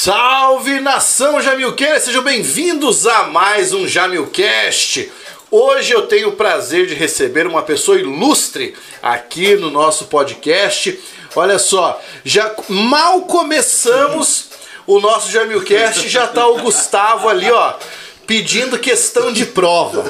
[0.00, 5.10] Salve nação Jamilcast, sejam bem-vindos a mais um Jamilcast.
[5.50, 10.96] Hoje eu tenho o prazer de receber uma pessoa ilustre aqui no nosso podcast.
[11.34, 14.50] Olha só, já mal começamos
[14.86, 17.74] o nosso Jamilcast, já tá o Gustavo ali, ó,
[18.24, 20.04] pedindo questão de prova.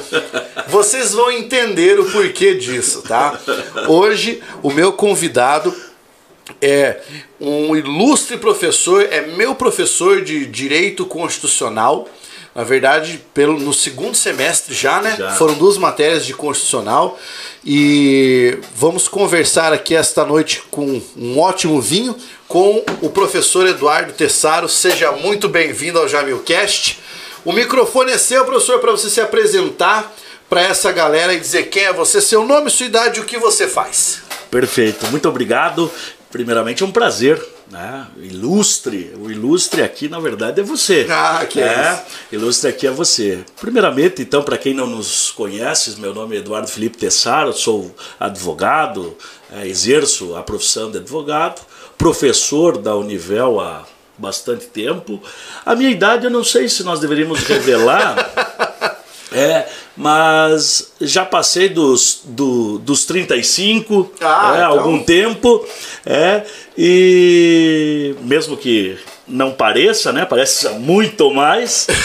[0.67, 3.39] Vocês vão entender o porquê disso, tá?
[3.87, 5.75] Hoje o meu convidado
[6.61, 7.01] é
[7.39, 12.07] um ilustre professor, é meu professor de Direito Constitucional.
[12.53, 15.15] Na verdade, pelo, no segundo semestre já, né?
[15.17, 15.31] Já.
[15.35, 17.17] Foram duas matérias de constitucional.
[17.63, 22.15] E vamos conversar aqui esta noite com um ótimo vinho
[22.47, 24.67] com o professor Eduardo Tessaro.
[24.67, 26.99] Seja muito bem-vindo ao Jamilcast.
[27.45, 30.13] O microfone é seu, professor, para você se apresentar
[30.49, 33.37] para essa galera e dizer quem é você, seu nome, sua idade e o que
[33.37, 34.23] você faz.
[34.49, 35.91] Perfeito, muito obrigado.
[36.31, 38.05] Primeiramente é um prazer, né?
[38.17, 41.07] Ilustre, o ilustre aqui na verdade é você.
[41.09, 43.43] Ah, que é, ilustre aqui é você.
[43.59, 49.17] Primeiramente, então, para quem não nos conhece, meu nome é Eduardo Felipe Tessaro, sou advogado,
[49.51, 51.61] é, exerço a profissão de advogado,
[51.97, 53.83] professor da Univel há
[54.15, 55.19] bastante tempo.
[55.65, 58.68] A minha idade eu não sei se nós deveríamos revelar.
[59.31, 64.71] É, mas já passei dos, do, dos 35 Ah, é, então.
[64.71, 65.65] algum tempo.
[66.05, 66.43] É,
[66.77, 70.25] e mesmo que não pareça, né?
[70.25, 71.87] Parece muito mais.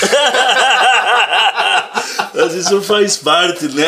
[2.35, 3.87] Mas isso faz parte, né?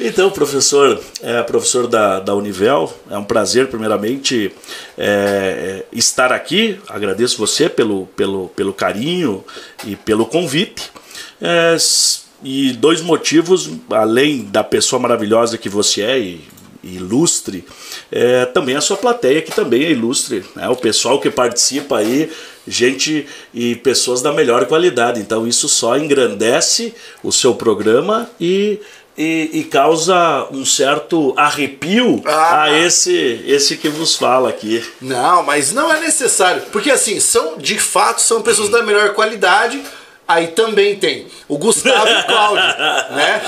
[0.00, 4.50] Então, professor, é professor da, da Univel, é um prazer, primeiramente,
[4.96, 6.80] é, é, estar aqui.
[6.88, 9.44] Agradeço você pelo, pelo, pelo carinho
[9.84, 10.90] e pelo convite.
[11.40, 11.76] É,
[12.42, 16.44] e dois motivos, além da pessoa maravilhosa que você é e,
[16.82, 17.64] e ilustre,
[18.10, 20.44] é, também a sua plateia, que também é ilustre.
[20.56, 20.68] Né?
[20.68, 22.30] O pessoal que participa aí,
[22.66, 25.20] gente e pessoas da melhor qualidade.
[25.20, 28.80] Então isso só engrandece o seu programa e,
[29.18, 32.62] e, e causa um certo arrepio Ah.
[32.62, 34.82] a esse, esse que vos fala aqui.
[35.00, 36.62] Não, mas não é necessário.
[36.72, 39.82] Porque assim, são, de fato, são pessoas da melhor qualidade.
[40.30, 42.62] Aí também tem o Gustavo e o Cláudio,
[43.10, 43.42] né?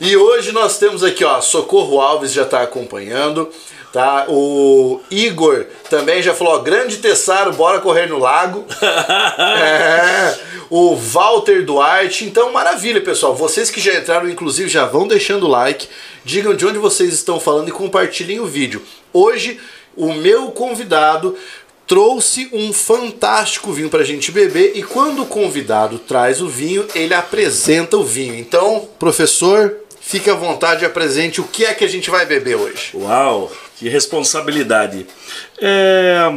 [0.00, 3.50] e hoje nós temos aqui, ó, Socorro Alves já tá acompanhando,
[3.92, 4.26] tá?
[4.28, 8.64] O Igor também já falou, ó, grande Tessaro, bora correr no lago.
[9.38, 10.34] É,
[10.70, 12.24] o Walter Duarte.
[12.24, 13.34] Então, maravilha, pessoal.
[13.34, 15.88] Vocês que já entraram, inclusive, já vão deixando o like.
[16.24, 18.82] Digam de onde vocês estão falando e compartilhem o vídeo.
[19.12, 19.60] Hoje,
[19.96, 21.36] o meu convidado
[21.86, 24.72] trouxe um fantástico vinho pra gente beber.
[24.74, 28.34] E quando o convidado traz o vinho, ele apresenta o vinho.
[28.34, 32.56] Então, professor, fique à vontade e apresente o que é que a gente vai beber
[32.56, 32.90] hoje.
[32.94, 35.06] Uau, que responsabilidade.
[35.60, 36.28] É,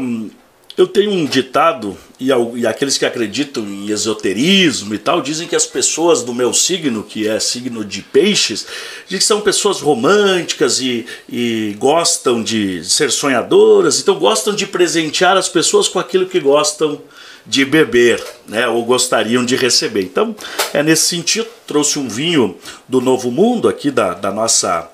[0.82, 5.56] eu tenho um ditado, e, e aqueles que acreditam em esoterismo e tal, dizem que
[5.56, 8.66] as pessoas do meu signo, que é signo de peixes,
[9.06, 15.36] dizem que são pessoas românticas e, e gostam de ser sonhadoras, então gostam de presentear
[15.36, 17.02] as pessoas com aquilo que gostam
[17.46, 20.02] de beber, né, ou gostariam de receber.
[20.02, 20.36] Então,
[20.74, 22.58] é nesse sentido, trouxe um vinho
[22.88, 24.90] do Novo Mundo, aqui da, da nossa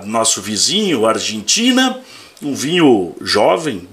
[0.00, 2.00] do nosso vizinho, Argentina,
[2.42, 3.86] um vinho jovem,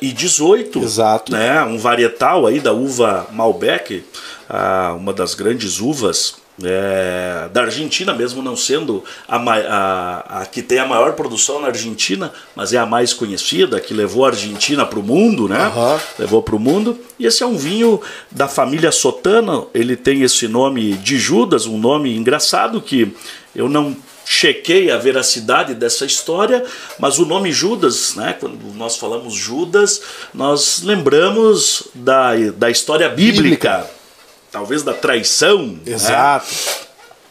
[0.00, 0.78] 2018.
[0.80, 1.32] Exato.
[1.32, 4.04] Né, um varietal aí da uva Malbec,
[4.48, 10.60] ah, uma das grandes uvas é, da Argentina, mesmo não sendo a, a, a que
[10.60, 14.84] tem a maior produção na Argentina, mas é a mais conhecida, que levou a Argentina
[14.84, 15.60] para o mundo, né?
[15.60, 16.00] Aham.
[16.18, 16.98] levou para o mundo.
[17.18, 18.00] E esse é um vinho
[18.30, 19.64] da família Sotana.
[19.72, 23.14] Ele tem esse nome de Judas, um nome engraçado que
[23.54, 23.96] eu não
[24.28, 26.62] chequei a veracidade dessa história,
[26.98, 30.02] mas o nome Judas, né, quando nós falamos Judas,
[30.34, 33.88] nós lembramos da, da história bíblica,
[34.52, 35.66] talvez da traição.
[35.66, 35.80] né?
[35.86, 36.46] Exato.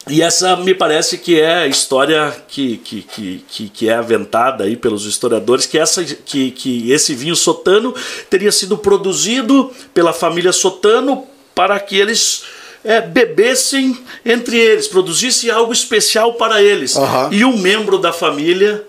[0.08, 4.64] E essa me parece que é a história que, que, que, que, que é aventada
[4.64, 7.94] aí pelos historiadores, que, essa, que, que esse vinho sotano
[8.28, 12.42] teria sido produzido pela família Sotano para que eles
[12.84, 16.96] é, bebessem entre eles, produzissem algo especial para eles.
[16.96, 17.28] Aham.
[17.32, 18.84] E um membro da família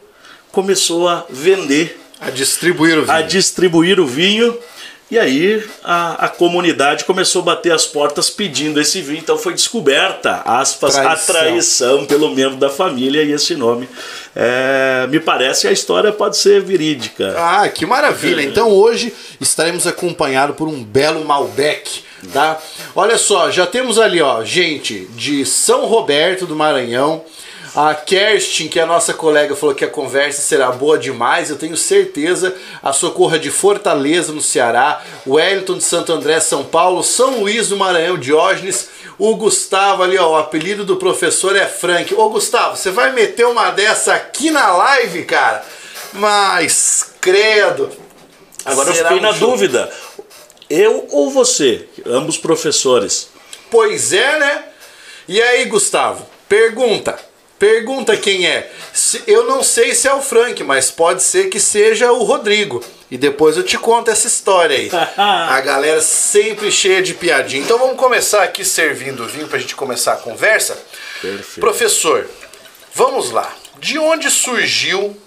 [0.51, 3.11] começou a vender, A distribuir o vinho.
[3.13, 4.57] a distribuir o vinho.
[5.11, 9.17] E aí a, a comunidade começou a bater as portas pedindo esse vinho.
[9.19, 11.11] Então foi descoberta, aspas, Traição.
[11.11, 13.89] a traição pelo membro da família e esse nome.
[14.35, 17.35] É, me parece que a história pode ser verídica.
[17.37, 18.43] Ah, que maravilha!
[18.43, 19.11] Então hoje
[19.41, 22.59] estaremos acompanhados por um belo Malbec, tá?
[22.95, 27.23] Olha só, já temos ali, ó, gente de São Roberto do Maranhão,
[27.75, 31.49] A Kerstin, que é a nossa colega, falou que a conversa será boa demais.
[31.49, 32.55] Eu tenho certeza.
[32.81, 35.03] A Socorra de Fortaleza, no Ceará.
[35.25, 37.03] O Wellington de Santo André, São Paulo.
[37.03, 38.89] São Luís do Maranhão, Diógenes.
[39.17, 40.31] O Gustavo ali, ó.
[40.31, 42.13] O apelido do professor é Frank.
[42.15, 45.63] Ô, Gustavo, você vai meter uma dessa aqui na live, cara?
[46.13, 47.91] Mas, credo.
[48.65, 49.51] Agora eu fiquei na show?
[49.51, 49.91] dúvida.
[50.69, 51.87] Eu ou você?
[52.05, 53.29] Ambos professores.
[53.69, 54.63] Pois é, né?
[55.27, 56.25] E aí, Gustavo?
[56.47, 57.28] Pergunta.
[57.59, 58.71] Pergunta quem é.
[59.27, 62.81] Eu não sei se é o Frank, mas pode ser que seja o Rodrigo.
[63.11, 64.89] E depois eu te conto essa história aí.
[65.17, 67.61] a galera sempre cheia de piadinha.
[67.61, 70.81] Então vamos começar aqui servindo vinho pra gente começar a conversa.
[71.21, 71.59] Perfeito.
[71.59, 72.29] Professor,
[72.95, 73.53] vamos lá.
[73.79, 75.17] De onde surgiu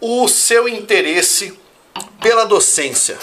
[0.00, 1.56] o seu interesse
[2.20, 3.16] pela docência?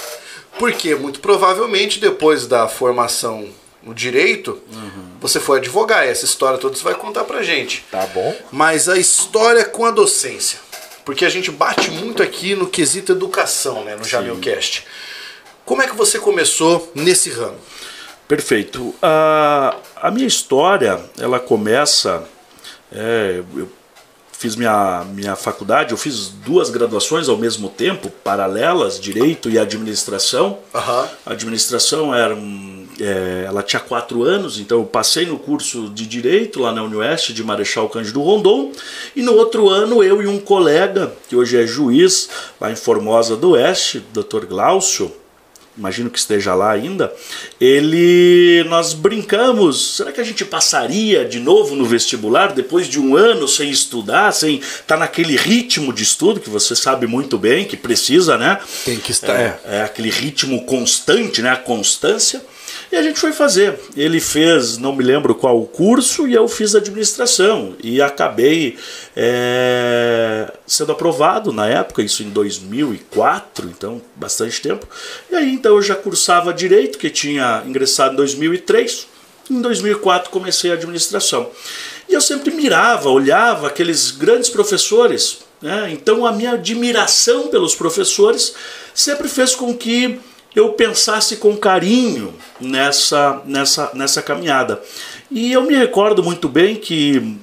[0.58, 3.50] Porque muito provavelmente depois da formação
[3.82, 5.12] no direito, uhum.
[5.20, 6.06] você foi advogar.
[6.06, 7.86] Essa história toda você vai contar pra gente.
[7.92, 8.36] Tá bom.
[8.52, 10.60] Mas a história com a docência.
[11.06, 13.96] Porque a gente bate muito aqui no quesito educação, né?
[13.96, 14.86] No Jamilcast.
[15.66, 17.58] Como é que você começou nesse ramo?
[18.28, 18.94] Perfeito.
[19.02, 22.24] A, a minha história, ela começa.
[22.92, 23.70] É, eu
[24.40, 30.60] fiz minha, minha faculdade, eu fiz duas graduações ao mesmo tempo, paralelas, Direito e Administração.
[30.74, 31.08] Uhum.
[31.26, 32.38] A administração era,
[33.02, 37.34] é, ela tinha quatro anos, então eu passei no curso de Direito lá na Unioeste
[37.34, 38.72] de Marechal Cândido Rondon,
[39.14, 42.30] e no outro ano eu e um colega, que hoje é juiz
[42.62, 44.46] lá em Formosa do Oeste, Dr.
[44.46, 45.12] Glaucio,
[45.80, 47.12] imagino que esteja lá ainda,
[47.60, 53.16] ele nós brincamos, será que a gente passaria de novo no vestibular depois de um
[53.16, 57.66] ano sem estudar, sem estar tá naquele ritmo de estudo que você sabe muito bem
[57.66, 58.60] que precisa, né?
[58.84, 59.40] Tem que estar.
[59.40, 61.52] É, é aquele ritmo constante, né?
[61.52, 62.42] A constância.
[62.92, 63.80] E a gente foi fazer.
[63.96, 67.76] Ele fez, não me lembro qual o curso, e eu fiz administração.
[67.84, 68.78] E acabei
[69.16, 74.88] é, sendo aprovado na época, isso em 2004, então bastante tempo.
[75.32, 79.08] E aí então eu já cursava direito, que tinha ingressado em 2003.
[79.52, 81.50] Em 2004 comecei a administração.
[82.08, 85.40] E eu sempre mirava, olhava aqueles grandes professores.
[85.62, 85.90] Né?
[85.92, 88.56] Então a minha admiração pelos professores
[88.96, 90.20] sempre fez com que
[90.56, 94.82] eu pensasse com carinho nessa, nessa, nessa caminhada.
[95.30, 97.38] E eu me recordo muito bem que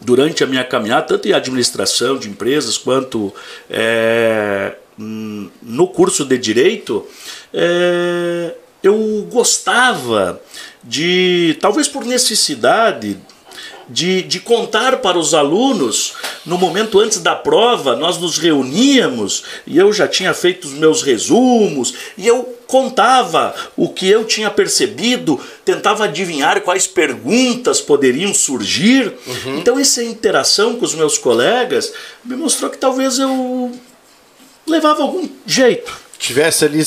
[0.00, 3.32] durante a minha caminhada, tanto em administração de empresas quanto
[3.68, 7.06] é, no curso de direito,
[7.52, 10.40] é, eu gostava
[10.82, 13.18] de, talvez por necessidade,
[13.90, 16.14] de, de contar para os alunos,
[16.46, 21.02] no momento antes da prova, nós nos reuníamos e eu já tinha feito os meus
[21.02, 29.12] resumos e eu contava o que eu tinha percebido, tentava adivinhar quais perguntas poderiam surgir.
[29.26, 29.58] Uhum.
[29.58, 31.92] Então, essa interação com os meus colegas
[32.24, 33.72] me mostrou que talvez eu
[34.66, 36.82] levava algum jeito tivesse ali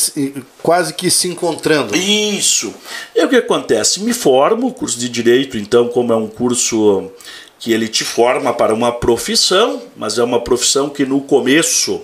[0.62, 1.95] quase que se encontrando.
[1.95, 2.74] Isso.
[3.15, 4.01] E o que acontece?
[4.01, 7.12] Me formo, curso de direito, então, como é um curso
[7.57, 12.01] que ele te forma para uma profissão, mas é uma profissão que no começo,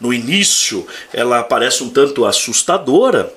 [0.00, 3.32] no início, ela parece um tanto assustadora.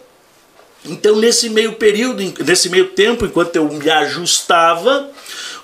[0.84, 5.10] Então, nesse meio período, nesse meio tempo, enquanto eu me ajustava,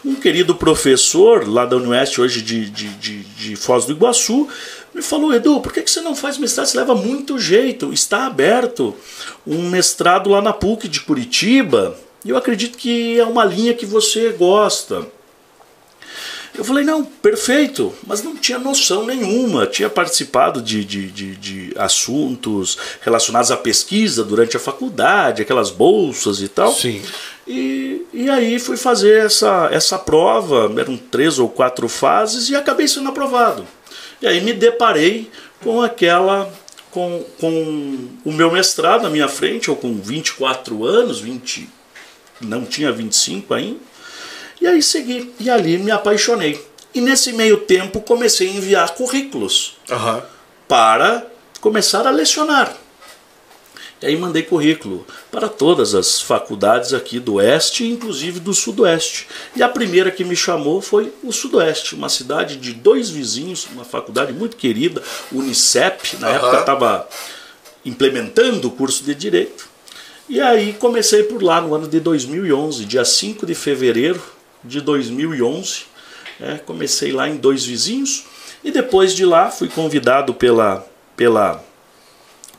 [0.04, 4.48] um querido professor lá da Unioeste, hoje de, de, de, de Foz do Iguaçu,
[4.94, 6.68] me falou, Edu, por que você não faz mestrado?
[6.68, 8.96] Você leva muito jeito, está aberto
[9.48, 13.86] um mestrado lá na PUC de Curitiba, e eu acredito que é uma linha que
[13.86, 15.08] você gosta.
[16.54, 19.66] Eu falei, não, perfeito, mas não tinha noção nenhuma.
[19.66, 26.42] Tinha participado de, de, de, de, assuntos relacionados à pesquisa durante a faculdade, aquelas bolsas
[26.42, 26.74] e tal.
[26.74, 27.02] Sim.
[27.48, 32.88] E, e aí fui fazer essa, essa prova, eram três ou quatro fases, e acabei
[32.88, 33.66] sendo aprovado.
[34.22, 35.30] E aí me deparei
[35.64, 36.52] com aquela
[36.92, 41.68] com, com o meu mestrado na minha frente, eu com 24 anos, 20,
[42.42, 43.80] não tinha 25 ainda.
[44.60, 46.64] E aí segui, e ali me apaixonei.
[46.94, 50.22] E nesse meio tempo comecei a enviar currículos uhum.
[50.68, 51.26] para
[51.62, 52.76] começar a lecionar.
[54.02, 59.28] E aí mandei currículo para todas as faculdades aqui do Oeste, inclusive do Sudoeste.
[59.56, 63.86] E a primeira que me chamou foi o Sudoeste, uma cidade de dois vizinhos, uma
[63.86, 66.36] faculdade muito querida, Unicep, na uhum.
[66.36, 67.08] época estava
[67.86, 69.70] implementando o curso de Direito.
[70.28, 74.22] E aí comecei por lá no ano de 2011, dia 5 de fevereiro
[74.64, 75.84] de 2011.
[76.40, 78.24] É, comecei lá em Dois Vizinhos
[78.64, 81.64] e depois de lá fui convidado pela, pela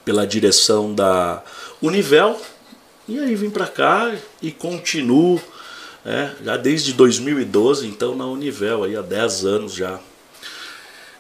[0.05, 1.43] pela direção da
[1.81, 2.41] Univel.
[3.09, 5.41] E aí vim para cá e continuo
[6.05, 10.01] É, já desde 2012, então na Univel, aí há 10 anos já.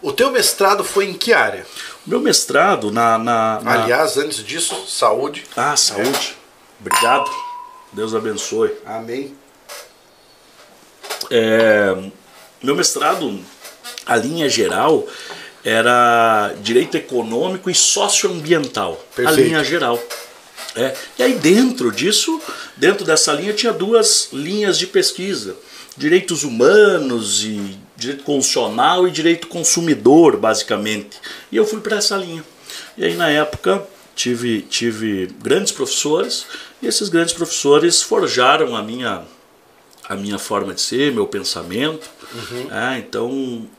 [0.03, 1.65] O teu mestrado foi em que área?
[2.05, 3.83] O meu mestrado na, na, na...
[3.85, 5.45] Aliás, antes disso, saúde.
[5.57, 6.37] Ah, saúde.
[6.81, 7.31] Obrigado.
[7.93, 8.73] Deus abençoe.
[8.85, 9.37] Amém.
[11.31, 11.97] É,
[12.61, 13.39] meu mestrado,
[14.05, 15.07] a linha geral,
[15.64, 18.95] era direito econômico e socioambiental.
[19.14, 19.40] Perfeito.
[19.40, 20.02] A linha geral.
[20.75, 22.40] É, e aí dentro disso,
[22.76, 25.57] dentro dessa linha, tinha duas linhas de pesquisa:
[25.97, 31.19] direitos humanos e direito constitucional e direito consumidor, basicamente.
[31.50, 32.45] E eu fui para essa linha.
[32.97, 36.47] E aí na época tive, tive grandes professores
[36.81, 39.25] e esses grandes professores forjaram a minha
[40.09, 42.11] a minha forma de ser, meu pensamento.
[42.35, 42.69] Uhum.
[42.73, 43.29] É, então,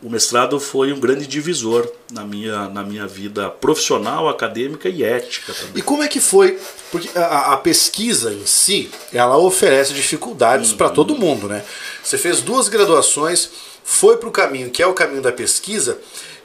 [0.01, 5.53] o mestrado foi um grande divisor na minha, na minha vida profissional, acadêmica e ética
[5.53, 5.73] também.
[5.77, 6.59] E como é que foi?
[6.91, 11.63] Porque a, a pesquisa em si, ela oferece dificuldades para todo mundo, né?
[12.03, 13.49] Você fez duas graduações,
[13.83, 15.97] foi para o caminho que é o caminho da pesquisa.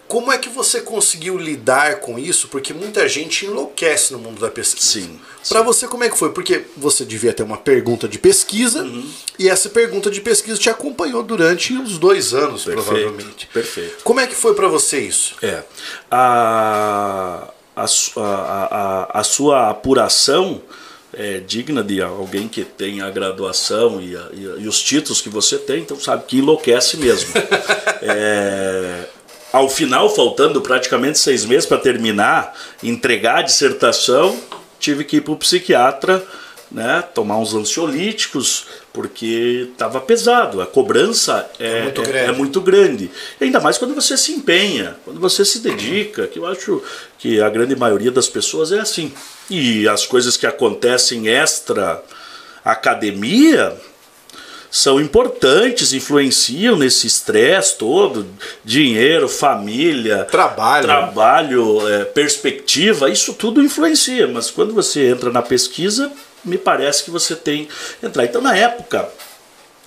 [0.08, 2.48] Como é que você conseguiu lidar com isso?
[2.48, 4.86] Porque muita gente enlouquece no mundo da pesquisa.
[4.86, 6.30] Sim, Para você, como é que foi?
[6.32, 8.88] Porque você devia ter uma pergunta de pesquisa
[9.38, 13.46] e essa pergunta de pesquisa te acompanhou durante uns dois anos, provavelmente.
[13.52, 14.02] Perfeito.
[14.02, 15.34] Como é que foi para você isso?
[15.42, 15.62] É.
[16.10, 17.84] A, a,
[18.16, 20.60] a, a, sua apuração
[21.12, 25.28] é digna de alguém que tem a graduação e, a- e e os títulos que
[25.28, 27.30] você tem, então sabe que enlouquece mesmo.
[28.00, 29.08] É,
[29.52, 34.38] ao final, faltando praticamente seis meses para terminar, entregar a dissertação,
[34.78, 36.24] tive que ir para o psiquiatra,
[36.70, 40.60] né, tomar uns ansiolíticos, porque estava pesado.
[40.60, 42.28] A cobrança é, É muito é- grande.
[42.28, 43.10] é muito grande.
[43.40, 46.82] Ainda mais quando você se empenha, quando você se dedica, que eu acho
[47.18, 49.12] que a grande maioria das pessoas é assim.
[49.48, 52.02] E as coisas que acontecem extra
[52.62, 53.74] academia
[54.70, 58.26] são importantes, influenciam nesse estresse todo,
[58.64, 60.86] dinheiro, família, Trabalho.
[60.86, 64.26] trabalho, é, perspectiva, isso tudo influencia.
[64.26, 66.12] Mas quando você entra na pesquisa,
[66.44, 67.66] me parece que você tem
[68.00, 68.24] que entrar.
[68.24, 69.08] Então, na época,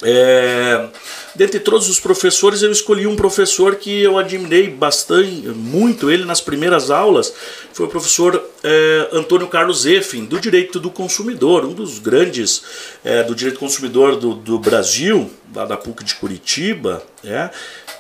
[0.04, 0.88] é,
[1.36, 6.42] dentre todos os professores, eu escolhi um professor que eu admirei bastante, muito ele nas
[6.42, 7.34] primeiras aulas,
[7.74, 12.64] foi o professor é, Antônio Carlos Effin, do Direito do Consumidor, um dos grandes
[13.04, 17.50] é, do Direito do Consumidor do, do Brasil, lá da PUC de Curitiba, é,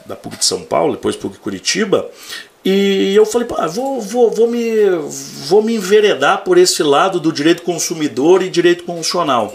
[0.06, 2.10] da PUC de São Paulo, depois PUC Curitiba,
[2.64, 4.76] e eu falei, vou, vou, vou, me,
[5.48, 9.52] vou me enveredar por esse lado do direito consumidor e direito constitucional.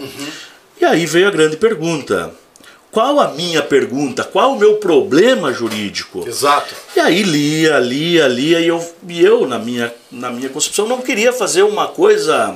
[0.79, 2.31] E aí veio a grande pergunta.
[2.91, 4.23] Qual a minha pergunta?
[4.23, 6.23] Qual o meu problema jurídico?
[6.27, 6.73] Exato.
[6.95, 11.01] E aí lia, lia, lia, e eu, e eu na, minha, na minha concepção, não
[11.01, 12.55] queria fazer uma coisa,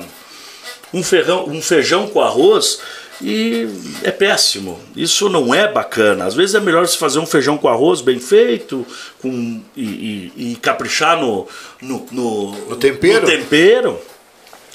[0.92, 2.80] um, ferrão, um feijão com arroz,
[3.20, 3.68] e
[4.02, 4.80] é péssimo.
[4.96, 6.24] Isso não é bacana.
[6.24, 8.84] Às vezes é melhor se fazer um feijão com arroz bem feito
[9.20, 11.46] com, e, e- e caprichar no,
[11.80, 13.20] no, no, No tempero?
[13.20, 14.00] no tempero.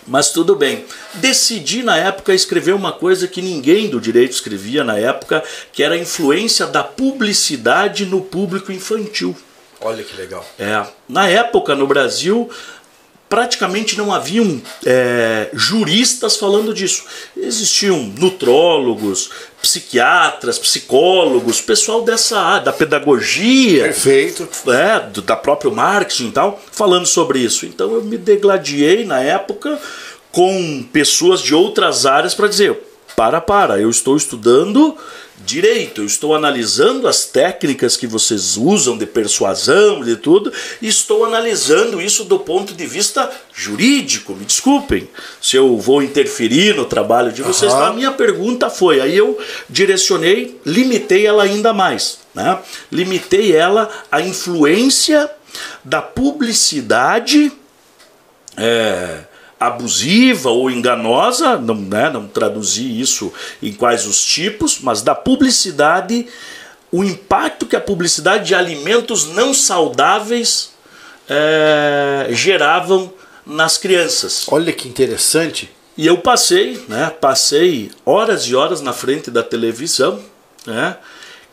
[0.08, 0.86] Mas tudo bem.
[1.16, 5.96] Decidi na época escrever uma coisa que ninguém do direito escrevia na época, que era
[5.96, 9.36] a influência da publicidade no público infantil.
[9.82, 10.44] Olha que legal.
[10.58, 12.50] É, na época no Brasil
[13.30, 17.04] praticamente não haviam é, juristas falando disso.
[17.36, 19.30] Existiam nutrólogos,
[19.62, 24.48] psiquiatras, psicólogos, pessoal dessa área, da pedagogia, Perfeito.
[24.72, 27.66] é, do- da própria marketing e tal, falando sobre isso.
[27.66, 29.80] Então eu me degladiei na época
[30.32, 32.78] com pessoas de outras áreas para dizer:
[33.16, 34.96] para, para, eu estou estudando
[35.46, 40.52] direito, eu estou analisando as técnicas que vocês usam de persuasão, de tudo,
[40.82, 44.34] e estou analisando isso do ponto de vista jurídico.
[44.34, 45.08] Me desculpem
[45.42, 47.72] se eu vou interferir no trabalho de vocês.
[47.72, 47.88] Aham.
[47.88, 49.38] A minha pergunta foi, aí eu
[49.70, 52.60] direcionei, limitei ela ainda mais, né?
[52.92, 55.30] Limitei ela à influência
[55.84, 57.52] da publicidade
[58.58, 59.20] é,
[59.60, 66.28] abusiva ou enganosa, não, né, não traduzi isso em quais os tipos, mas da publicidade,
[66.92, 70.72] o impacto que a publicidade de alimentos não saudáveis
[71.28, 73.12] é, geravam
[73.46, 74.46] nas crianças.
[74.50, 75.70] Olha que interessante.
[75.98, 80.22] E eu passei, né, passei horas e horas na frente da televisão,
[80.66, 80.98] né,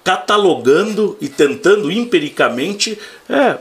[0.03, 3.57] catalogando e tentando empiricamente é,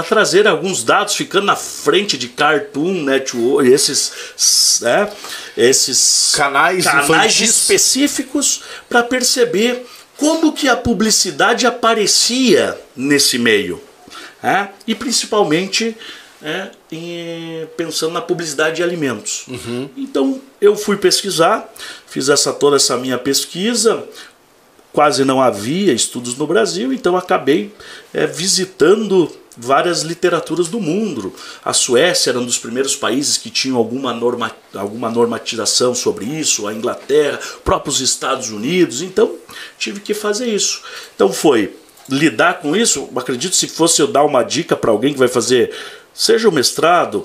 [0.00, 5.10] a trazer alguns dados, ficando na frente de Cartoon Network, esses, né,
[5.56, 9.86] esses Canais canais específicos para perceber
[10.16, 13.80] como que a publicidade aparecia nesse meio.
[14.42, 14.70] né?
[14.86, 15.96] E principalmente
[16.42, 19.44] é, em, pensando na publicidade de alimentos.
[19.48, 19.88] Uhum.
[19.96, 21.68] Então eu fui pesquisar,
[22.06, 24.04] fiz essa toda essa minha pesquisa.
[24.96, 27.70] Quase não havia estudos no Brasil, então acabei
[28.14, 31.34] é, visitando várias literaturas do mundo.
[31.62, 36.66] A Suécia era um dos primeiros países que tinham alguma, norma, alguma normatização sobre isso,
[36.66, 39.02] a Inglaterra, próprios Estados Unidos.
[39.02, 39.34] Então,
[39.78, 40.80] tive que fazer isso.
[41.14, 41.76] Então, foi
[42.08, 43.06] lidar com isso.
[43.14, 45.74] Acredito se fosse eu dar uma dica para alguém que vai fazer,
[46.14, 47.22] seja o mestrado,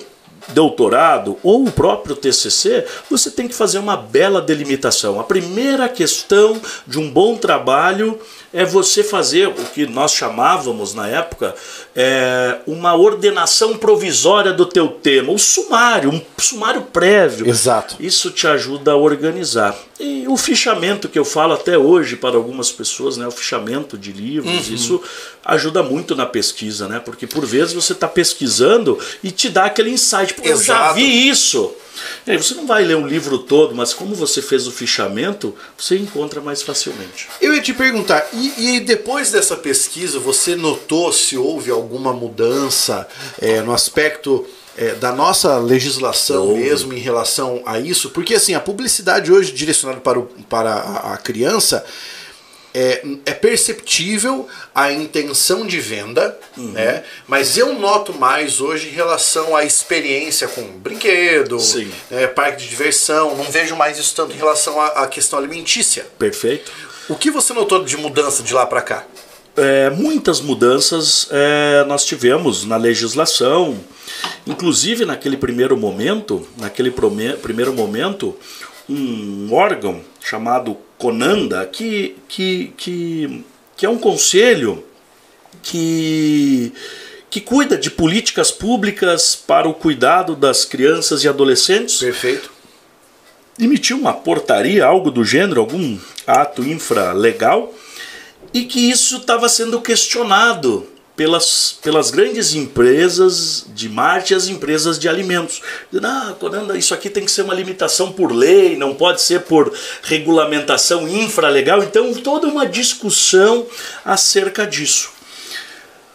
[0.48, 5.20] doutorado ou o próprio TCC, você tem que fazer uma bela delimitação.
[5.20, 8.18] A primeira questão de um bom trabalho
[8.52, 11.54] é você fazer o que nós chamávamos na época
[11.96, 17.48] é, uma ordenação provisória do teu tema, o sumário, um sumário prévio.
[17.48, 17.96] Exato.
[17.98, 19.76] Isso te ajuda a organizar.
[19.98, 24.12] E o fichamento que eu falo até hoje para algumas pessoas, né, o fichamento de
[24.12, 24.74] livros, uhum.
[24.74, 25.02] isso
[25.44, 27.00] ajuda muito na pesquisa, né?
[27.00, 31.28] Porque por vezes você está pesquisando e te dá aquele insight, pô, eu já vi
[31.28, 31.72] isso.
[32.26, 35.54] E aí você não vai ler um livro todo, mas como você fez o fichamento,
[35.76, 37.28] você encontra mais facilmente.
[37.40, 43.06] Eu ia te perguntar, e, e depois dessa pesquisa, você notou se houve alguma mudança
[43.40, 44.46] é, no aspecto
[44.76, 48.10] é, da nossa legislação mesmo em relação a isso?
[48.10, 51.84] Porque assim, a publicidade hoje direcionada para, o, para a criança
[52.74, 56.72] é, é perceptível a intenção de venda, uhum.
[56.72, 57.04] né?
[57.26, 61.58] mas eu noto mais hoje em relação à experiência com brinquedo,
[62.10, 66.06] né, parque de diversão, não vejo mais isso tanto em relação à, à questão alimentícia.
[66.18, 66.72] Perfeito.
[67.08, 69.04] O que você notou de mudança de lá para cá?
[69.54, 73.78] É, muitas mudanças é, nós tivemos na legislação,
[74.46, 78.34] inclusive naquele primeiro momento, naquele primeiro momento,
[78.88, 83.44] um órgão chamado Conanda, que, que, que,
[83.76, 84.84] que é um conselho
[85.60, 86.72] que,
[87.28, 91.98] que cuida de políticas públicas para o cuidado das crianças e adolescentes.
[91.98, 92.52] Perfeito.
[93.58, 97.74] Emitiu uma portaria, algo do gênero, algum ato infralegal,
[98.54, 104.98] e que isso estava sendo questionado pelas, pelas grandes empresas de marketing e as empresas
[104.98, 105.60] de alimentos.
[106.02, 109.72] Ah, Coranda, isso aqui tem que ser uma limitação por lei, não pode ser por
[110.02, 111.82] regulamentação infralegal.
[111.82, 113.66] Então, toda uma discussão
[114.04, 115.10] acerca disso.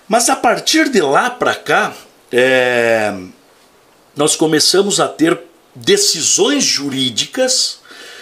[0.07, 1.93] Mas a partir de lá para cá,
[2.31, 3.13] é,
[4.15, 5.37] nós começamos a ter
[5.75, 7.79] decisões jurídicas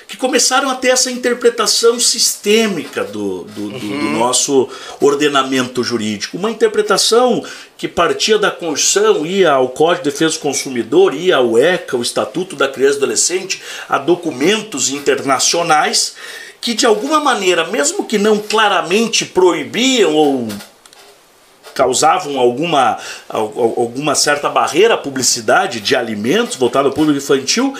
[0.07, 3.99] que começaram a ter essa interpretação sistêmica do, do, do, uhum.
[3.99, 4.69] do, nosso
[5.01, 6.37] ordenamento jurídico.
[6.37, 7.43] Uma interpretação
[7.77, 12.01] que partia da Constituição, ia ao Código de Defesa do Consumidor, ia ao ECA, o
[12.01, 16.15] Estatuto da Criança e Adolescente, a documentos internacionais
[16.65, 20.47] que de alguma maneira, mesmo que não claramente proibiam ou
[21.75, 27.75] causavam alguma, alguma certa barreira à publicidade de alimentos voltado ao público infantil,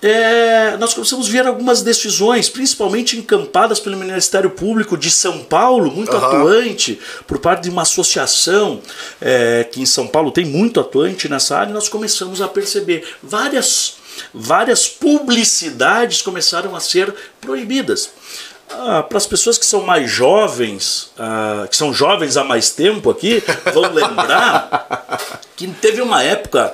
[0.00, 5.90] é, nós começamos a ver algumas decisões, principalmente encampadas pelo Ministério Público de São Paulo,
[5.90, 6.24] muito uhum.
[6.24, 8.80] atuante, por parte de uma associação
[9.20, 13.96] é, que em São Paulo tem muito atuante nessa área, nós começamos a perceber várias,
[14.32, 18.10] várias publicidades começaram a ser proibidas.
[18.70, 23.10] Ah, para as pessoas que são mais jovens, ah, que são jovens há mais tempo
[23.10, 25.20] aqui, vão lembrar
[25.56, 26.72] que teve uma época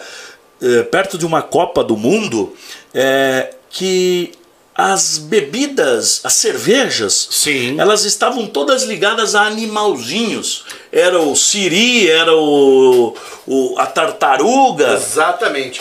[0.60, 2.54] é, perto de uma Copa do Mundo
[2.94, 4.32] é, que
[4.74, 7.78] as bebidas, as cervejas, Sim.
[7.80, 10.64] elas estavam todas ligadas a animalzinhos.
[10.90, 14.94] Era o siri, era o, o a tartaruga.
[14.94, 15.80] Exatamente.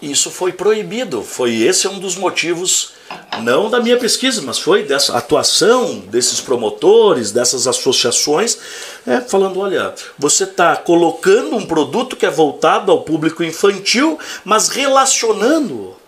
[0.00, 1.22] Isso foi proibido.
[1.22, 2.92] Foi esse é um dos motivos
[3.42, 8.56] não da minha pesquisa, mas foi dessa atuação desses promotores, dessas associações,
[9.06, 14.68] é, falando: olha, você está colocando um produto que é voltado ao público infantil, mas
[14.68, 15.99] relacionando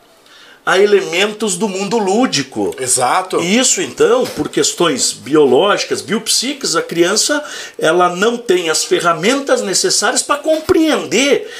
[0.64, 2.74] a elementos do mundo lúdico.
[2.78, 3.40] Exato.
[3.40, 7.42] E isso então, por questões biológicas, biopsíquicas, a criança
[7.78, 11.50] ela não tem as ferramentas necessárias para compreender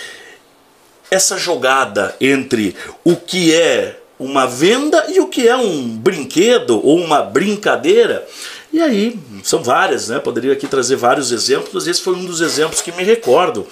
[1.11, 6.97] essa jogada entre o que é uma venda e o que é um brinquedo ou
[6.97, 8.27] uma brincadeira.
[8.73, 10.19] E aí, são várias, né?
[10.19, 13.67] Poderia aqui trazer vários exemplos, esse foi um dos exemplos que me recordo.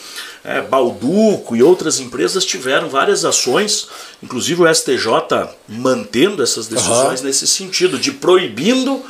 [0.44, 3.88] É, Balduco e outras empresas tiveram várias ações,
[4.22, 7.26] inclusive o STJ mantendo essas decisões uhum.
[7.26, 9.02] nesse sentido, de proibindo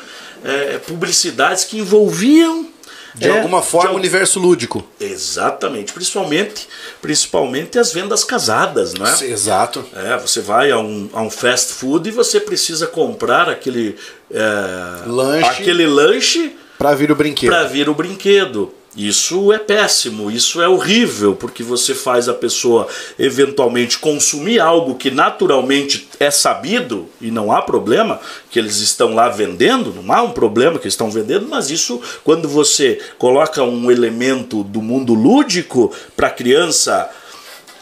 [0.45, 2.70] é, publicidades que envolviam
[3.15, 4.87] de é, alguma forma, de, universo lúdico.
[5.01, 5.93] Exatamente.
[5.93, 6.69] Principalmente,
[7.01, 9.13] principalmente as vendas casadas, né?
[9.23, 9.85] Exato.
[9.95, 13.97] É, você vai a um, a um fast food e você precisa comprar aquele,
[14.33, 15.49] é, lanche.
[15.49, 17.51] aquele lanche para vir o brinquedo.
[17.51, 18.73] Para vir o brinquedo.
[18.97, 25.13] Isso é péssimo, isso é horrível, porque você faz a pessoa eventualmente consumir algo que
[25.13, 30.33] naturalmente é sabido e não há problema que eles estão lá vendendo, não há um
[30.33, 36.27] problema que estão vendendo, mas isso quando você coloca um elemento do mundo lúdico para
[36.27, 37.09] a criança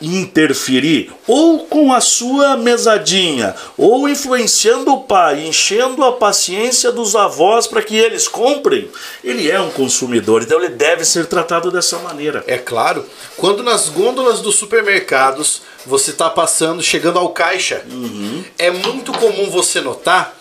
[0.00, 7.66] interferir ou com a sua mesadinha, ou influenciando o pai, enchendo a paciência dos avós
[7.66, 8.88] para que eles comprem,
[9.22, 12.44] ele é um consumidor, então ele deve ser tratado dessa maneira.
[12.46, 13.04] É claro,
[13.36, 18.44] quando nas gôndolas dos supermercados você está passando, chegando ao caixa, uhum.
[18.58, 20.36] é muito comum você notar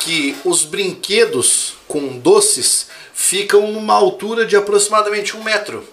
[0.00, 5.86] que os brinquedos com doces ficam numa altura de aproximadamente um metro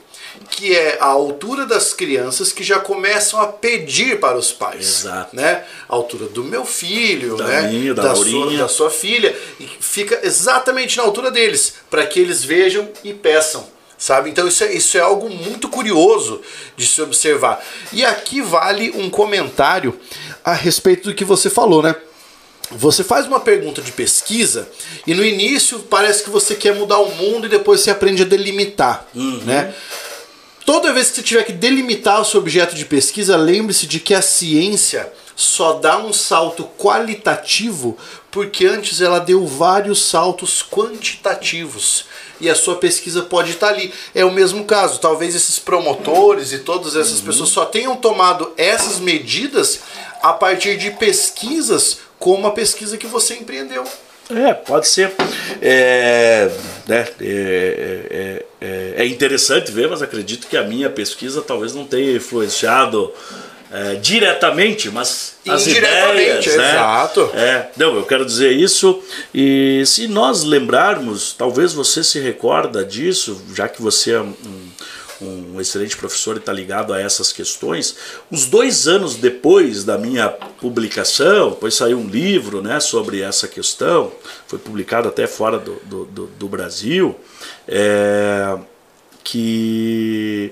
[0.49, 5.03] que é a altura das crianças que já começam a pedir para os pais.
[5.03, 5.35] Exato.
[5.35, 5.63] Né?
[5.87, 7.61] A altura do meu filho, da né?
[7.69, 9.35] Minha, da, da, sua, da sua filha.
[9.59, 13.65] E fica exatamente na altura deles, para que eles vejam e peçam.
[13.97, 14.29] Sabe?
[14.29, 16.41] Então isso é, isso é algo muito curioso
[16.75, 17.63] de se observar.
[17.91, 19.99] E aqui vale um comentário
[20.45, 21.95] a respeito do que você falou, né?
[22.71, 24.69] Você faz uma pergunta de pesquisa
[25.05, 28.25] e no início parece que você quer mudar o mundo e depois você aprende a
[28.25, 29.41] delimitar, uhum.
[29.45, 29.73] né?
[30.67, 34.13] Toda vez que você tiver que delimitar o seu objeto de pesquisa, lembre-se de que
[34.13, 37.97] a ciência só dá um salto qualitativo
[38.29, 42.07] porque antes ela deu vários saltos quantitativos.
[42.41, 43.93] E a sua pesquisa pode estar ali.
[44.13, 44.99] É o mesmo caso.
[44.99, 47.27] Talvez esses promotores e todas essas uhum.
[47.27, 49.79] pessoas só tenham tomado essas medidas
[50.21, 53.85] a partir de pesquisas como a pesquisa que você empreendeu.
[54.29, 55.13] É, pode ser.
[55.61, 56.49] É,
[56.87, 61.85] né, é, é, é, é, interessante ver, mas acredito que a minha pesquisa talvez não
[61.85, 63.13] tenha influenciado
[63.71, 66.71] é, diretamente, mas as ideias, né?
[66.71, 67.29] exato.
[67.33, 69.01] É, não, eu quero dizer isso
[69.33, 74.33] e se nós lembrarmos, talvez você se recorda disso, já que você é um,
[75.21, 77.95] um excelente professor e está ligado a essas questões.
[78.31, 84.11] Uns dois anos depois da minha publicação, depois saiu um livro né, sobre essa questão,
[84.47, 87.15] foi publicado até fora do, do, do, do Brasil,
[87.67, 88.57] é,
[89.23, 90.51] que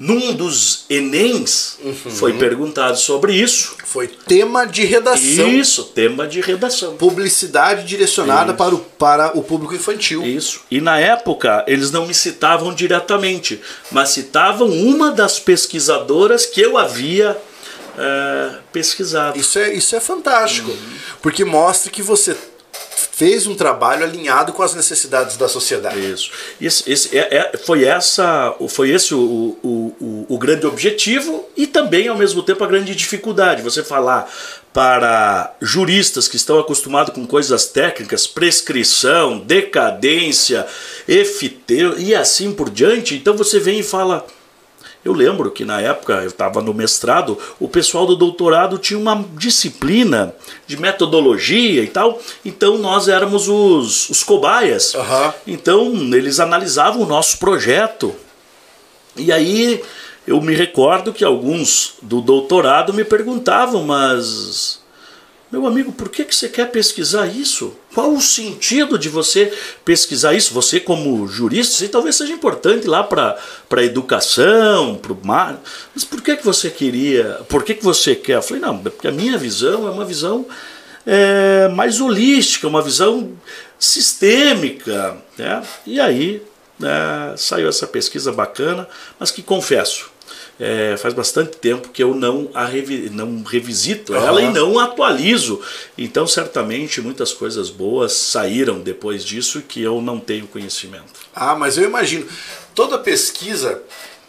[0.00, 1.92] num dos Enems uhum.
[1.94, 3.76] foi perguntado sobre isso.
[3.84, 5.46] Foi tema de redação.
[5.46, 6.96] Isso, tema de redação.
[6.96, 10.24] Publicidade direcionada para o, para o público infantil.
[10.24, 10.62] Isso.
[10.70, 13.60] E na época eles não me citavam diretamente,
[13.92, 17.36] mas citavam uma das pesquisadoras que eu havia
[17.98, 19.38] é, pesquisado.
[19.38, 20.94] Isso é, isso é fantástico, uhum.
[21.20, 22.34] porque mostra que você
[23.12, 25.98] fez um trabalho alinhado com as necessidades da sociedade.
[25.98, 26.30] Isso.
[26.60, 31.66] Esse, esse, é, é, foi, essa, foi esse o, o, o, o grande objetivo e
[31.66, 33.62] também, ao mesmo tempo, a grande dificuldade.
[33.62, 34.30] Você falar
[34.72, 40.66] para juristas que estão acostumados com coisas técnicas, prescrição, decadência,
[41.06, 44.24] FT e assim por diante, então você vem e fala
[45.04, 49.24] eu lembro que na época eu estava no mestrado, o pessoal do doutorado tinha uma
[49.34, 50.34] disciplina
[50.66, 54.94] de metodologia e tal, então nós éramos os, os cobaias.
[54.94, 55.32] Uhum.
[55.46, 58.14] Então eles analisavam o nosso projeto.
[59.16, 59.82] E aí
[60.26, 64.79] eu me recordo que alguns do doutorado me perguntavam, mas
[65.50, 67.76] meu amigo, por que, que você quer pesquisar isso?
[67.92, 69.52] Qual o sentido de você
[69.84, 70.54] pesquisar isso?
[70.54, 73.36] Você, como jurista, isso talvez seja importante lá para
[73.68, 75.60] a educação, para o mar.
[75.92, 77.40] Mas por que, que você queria?
[77.48, 78.36] Por que, que você quer?
[78.36, 80.46] Eu falei, não, porque a minha visão é uma visão
[81.04, 83.32] é, mais holística, uma visão
[83.76, 85.16] sistêmica.
[85.36, 85.62] Né?
[85.84, 86.42] E aí
[86.80, 90.10] é, saiu essa pesquisa bacana, mas que confesso,
[90.60, 94.26] é, faz bastante tempo que eu não, a revi, não revisito uhum.
[94.26, 95.58] ela e não atualizo.
[95.96, 101.20] Então, certamente, muitas coisas boas saíram depois disso que eu não tenho conhecimento.
[101.34, 102.26] Ah, mas eu imagino.
[102.74, 103.82] Toda pesquisa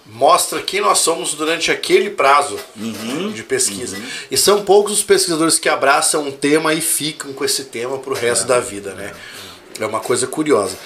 [0.05, 3.97] mostra quem nós somos durante aquele prazo uhum, de pesquisa.
[3.97, 4.03] Uhum.
[4.31, 8.11] E são poucos os pesquisadores que abraçam um tema e ficam com esse tema para
[8.13, 9.13] o resto é, da vida, né?
[9.77, 10.77] É uma coisa curiosa.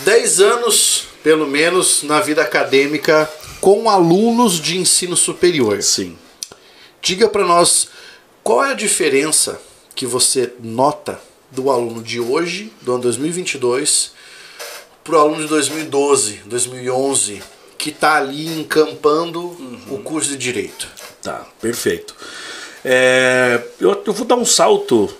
[0.00, 5.82] Dez anos, pelo menos, na vida acadêmica com alunos de ensino superior.
[5.82, 6.16] Sim.
[7.00, 7.88] Diga para nós
[8.42, 9.60] qual é a diferença
[9.94, 14.12] que você nota do aluno de hoje, do ano 2022,
[15.02, 17.42] para o aluno de 2012, 2011,
[17.78, 19.80] que está ali encampando uhum.
[19.90, 20.88] o curso de Direito.
[21.22, 22.14] Tá, perfeito.
[22.84, 25.12] É, eu, eu, vou dar um salto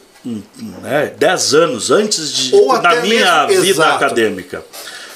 [0.83, 4.05] né, 10 anos antes de, Ou da minha mesmo, vida exato.
[4.05, 4.65] acadêmica.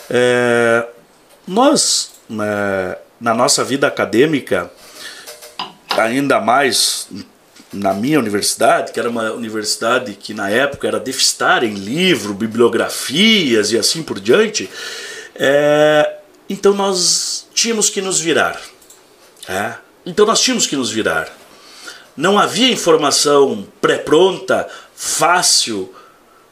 [0.08, 0.86] É,
[1.46, 4.70] nós, né, na nossa vida acadêmica,
[5.90, 7.08] ainda mais
[7.72, 13.70] na minha universidade, que era uma universidade que na época era deficitária em livro, bibliografias
[13.70, 14.68] e assim por diante,
[15.34, 16.16] é,
[16.48, 18.60] Então nós tínhamos que nos virar.
[19.48, 19.74] É?
[20.04, 21.28] Então nós tínhamos que nos virar.
[22.16, 25.94] Não havia informação pré-pronta, fácil.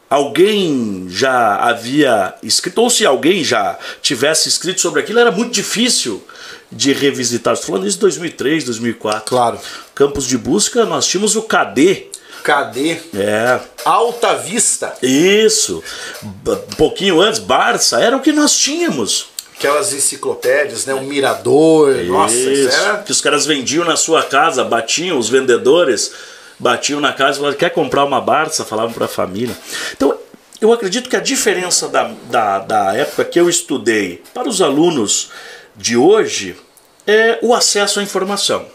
[0.08, 6.24] Alguém já havia escrito, ou se alguém já tivesse escrito sobre aquilo, era muito difícil
[6.70, 7.54] de revisitar.
[7.54, 9.24] Estou falando isso em 2003, 2004.
[9.24, 9.58] Claro.
[9.94, 12.08] Campos de busca, nós tínhamos o KD.
[12.42, 12.98] KD.
[13.14, 13.60] É.
[13.84, 14.94] Alta Vista.
[15.02, 15.82] Isso.
[16.22, 19.28] Um pouquinho antes, Barça, era o que nós tínhamos.
[19.56, 20.94] Aquelas enciclopédias, né?
[20.94, 21.96] O Mirador.
[21.96, 22.12] Isso.
[22.12, 22.98] Nossa, isso era...
[22.98, 26.12] Que os caras vendiam na sua casa, batiam, os vendedores
[26.58, 28.64] batiam na casa e falavam, quer comprar uma Barça?
[28.64, 29.56] Falavam para a família.
[29.96, 30.16] Então,
[30.60, 35.30] eu acredito que a diferença da, da, da época que eu estudei para os alunos
[35.78, 36.56] de hoje
[37.06, 38.66] é o acesso à informação.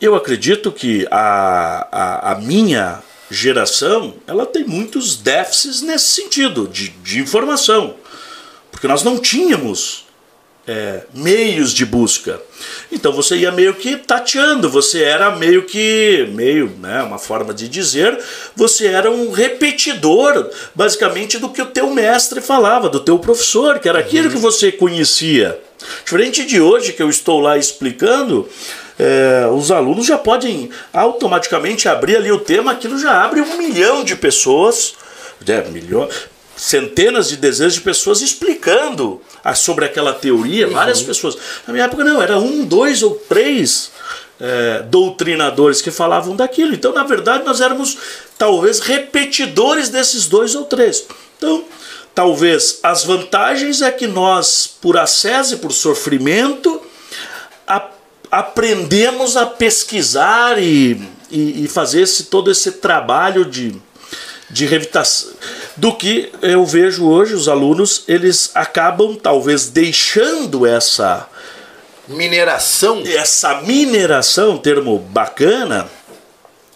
[0.00, 6.88] Eu acredito que a, a, a minha geração ela tem muitos déficits nesse sentido de,
[6.88, 7.94] de informação,
[8.70, 10.07] porque nós não tínhamos
[10.68, 12.38] é, meios de busca.
[12.92, 17.68] Então você ia meio que tateando, você era meio que, meio, né, uma forma de
[17.68, 18.18] dizer,
[18.54, 23.88] você era um repetidor, basicamente, do que o teu mestre falava, do teu professor, que
[23.88, 24.34] era aquilo uhum.
[24.34, 25.58] que você conhecia.
[26.04, 28.46] Diferente de hoje que eu estou lá explicando,
[28.98, 34.04] é, os alunos já podem automaticamente abrir ali o tema, aquilo já abre um milhão
[34.04, 34.94] de pessoas,
[35.46, 36.08] é, milhão,
[36.58, 39.22] centenas de dezenas de pessoas explicando
[39.54, 40.74] sobre aquela teoria, uhum.
[40.74, 41.38] várias pessoas.
[41.66, 43.92] Na minha época não, era um, dois ou três
[44.40, 46.74] é, doutrinadores que falavam daquilo.
[46.74, 47.96] Então, na verdade, nós éramos
[48.36, 51.06] talvez repetidores desses dois ou três.
[51.36, 51.64] Então,
[52.14, 56.82] talvez as vantagens é que nós, por acesso e por sofrimento,
[57.66, 57.88] a,
[58.30, 63.76] aprendemos a pesquisar e, e, e fazer esse, todo esse trabalho de
[64.50, 65.30] de revitação
[65.76, 71.28] do que eu vejo hoje os alunos eles acabam talvez deixando essa
[72.08, 73.02] mineração?
[73.06, 75.88] essa mineração termo bacana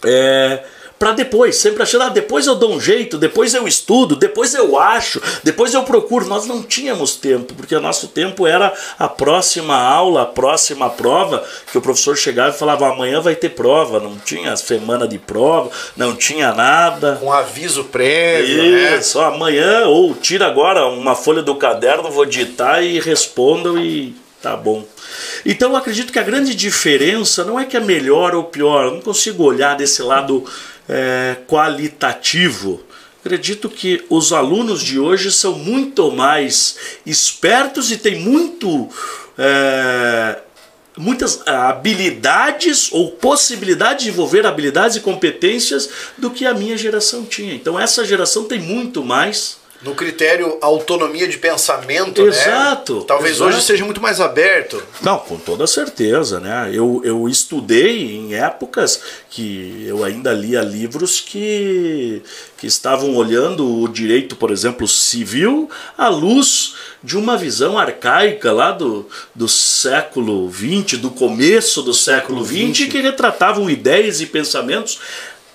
[0.04, 0.64] é,
[1.02, 4.78] para depois, sempre achando, ah, depois eu dou um jeito, depois eu estudo, depois eu
[4.78, 6.28] acho, depois eu procuro.
[6.28, 11.44] Nós não tínhamos tempo, porque o nosso tempo era a próxima aula, a próxima prova,
[11.72, 15.72] que o professor chegava e falava, amanhã vai ter prova, não tinha semana de prova,
[15.96, 17.16] não tinha nada.
[17.16, 18.96] Com aviso prévio, né?
[18.96, 19.24] Isso, né?
[19.24, 24.84] amanhã, ou tira agora uma folha do caderno, vou digitar e respondam e tá bom.
[25.44, 28.90] Então eu acredito que a grande diferença não é que é melhor ou pior, eu
[28.92, 30.44] não consigo olhar desse lado
[30.92, 32.82] é, qualitativo.
[33.20, 36.76] Acredito que os alunos de hoje são muito mais
[37.06, 38.88] espertos e têm muito,
[39.38, 40.38] é,
[40.96, 47.54] muitas habilidades ou possibilidade de desenvolver habilidades e competências do que a minha geração tinha.
[47.54, 52.28] Então essa geração tem muito mais no critério autonomia de pensamento, né?
[52.28, 53.04] exato, né?
[53.06, 53.50] Talvez exato.
[53.50, 54.82] hoje seja muito mais aberto.
[55.00, 56.70] Não, com toda certeza, né?
[56.72, 62.22] Eu, eu estudei em épocas que eu ainda lia livros que,
[62.56, 65.68] que estavam olhando o direito, por exemplo, civil
[65.98, 72.44] à luz de uma visão arcaica lá do, do século XX, do começo do século
[72.44, 75.00] XX, que retratavam ideias e pensamentos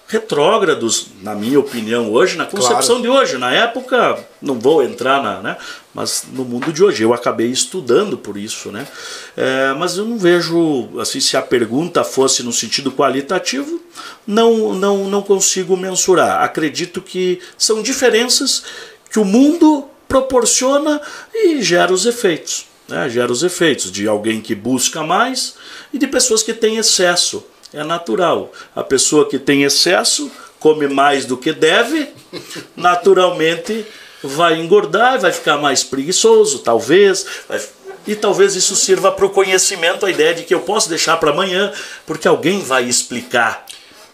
[0.07, 3.01] retrógrados, na minha opinião, hoje, na concepção claro.
[3.01, 3.37] de hoje.
[3.37, 5.41] Na época, não vou entrar na.
[5.41, 5.57] Né,
[5.93, 8.71] mas no mundo de hoje, eu acabei estudando por isso.
[8.71, 8.87] Né?
[9.35, 13.81] É, mas eu não vejo, assim, se a pergunta fosse no sentido qualitativo,
[14.25, 16.41] não, não, não consigo mensurar.
[16.41, 18.63] Acredito que são diferenças
[19.11, 21.01] que o mundo proporciona
[21.33, 22.65] e gera os efeitos.
[22.87, 23.09] Né?
[23.09, 25.55] Gera os efeitos de alguém que busca mais
[25.91, 27.43] e de pessoas que têm excesso.
[27.73, 28.51] É natural.
[28.75, 32.09] A pessoa que tem excesso come mais do que deve,
[32.75, 33.85] naturalmente
[34.23, 37.25] vai engordar, vai ficar mais preguiçoso, talvez.
[37.47, 37.61] Vai...
[38.05, 41.31] E talvez isso sirva para o conhecimento, a ideia de que eu posso deixar para
[41.31, 41.73] amanhã,
[42.05, 43.65] porque alguém vai explicar.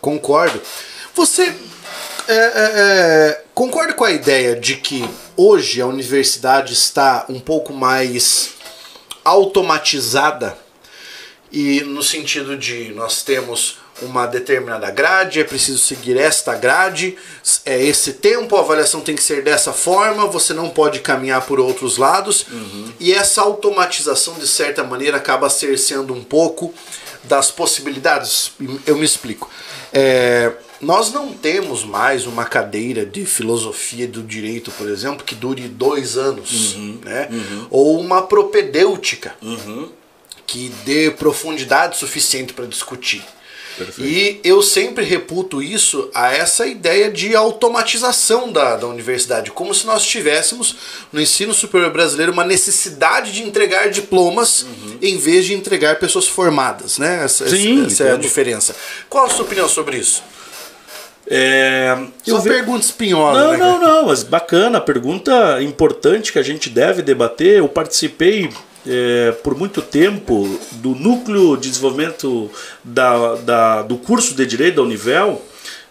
[0.02, 0.60] Concordo.
[1.14, 1.56] Você
[2.28, 7.72] é, é, é, concorda com a ideia de que hoje a universidade está um pouco
[7.72, 8.56] mais
[9.24, 10.58] automatizada
[11.54, 17.16] e no sentido de nós temos uma determinada grade, é preciso seguir esta grade,
[17.64, 21.60] é esse tempo, a avaliação tem que ser dessa forma, você não pode caminhar por
[21.60, 22.92] outros lados, uhum.
[23.00, 26.74] e essa automatização, de certa maneira, acaba cerceando um pouco
[27.24, 28.52] das possibilidades.
[28.88, 29.48] Eu me explico.
[29.94, 35.68] É, nós não temos mais uma cadeira de filosofia do direito, por exemplo, que dure
[35.68, 37.00] dois anos, uhum.
[37.06, 37.30] né?
[37.32, 37.68] Uhum.
[37.70, 39.36] ou uma propedêutica.
[39.40, 40.02] Uhum
[40.46, 43.24] que dê profundidade suficiente para discutir.
[43.78, 44.08] Perfeito.
[44.08, 49.86] E eu sempre reputo isso a essa ideia de automatização da, da universidade, como se
[49.86, 50.76] nós tivéssemos
[51.12, 54.98] no ensino superior brasileiro uma necessidade de entregar diplomas uhum.
[55.02, 57.24] em vez de entregar pessoas formadas, né?
[57.24, 58.76] Essa, Sim, essa é a diferença.
[59.10, 60.22] Qual a sua opinião sobre isso?
[61.26, 62.50] É, Só ve...
[62.50, 63.40] pergunta espinhosa.
[63.40, 67.60] Não, né, não, não, mas bacana, pergunta importante que a gente deve debater.
[67.60, 68.50] Eu participei
[68.88, 72.50] é, por muito tempo do núcleo de desenvolvimento
[72.84, 75.42] da, da, do curso de Direito da Univel,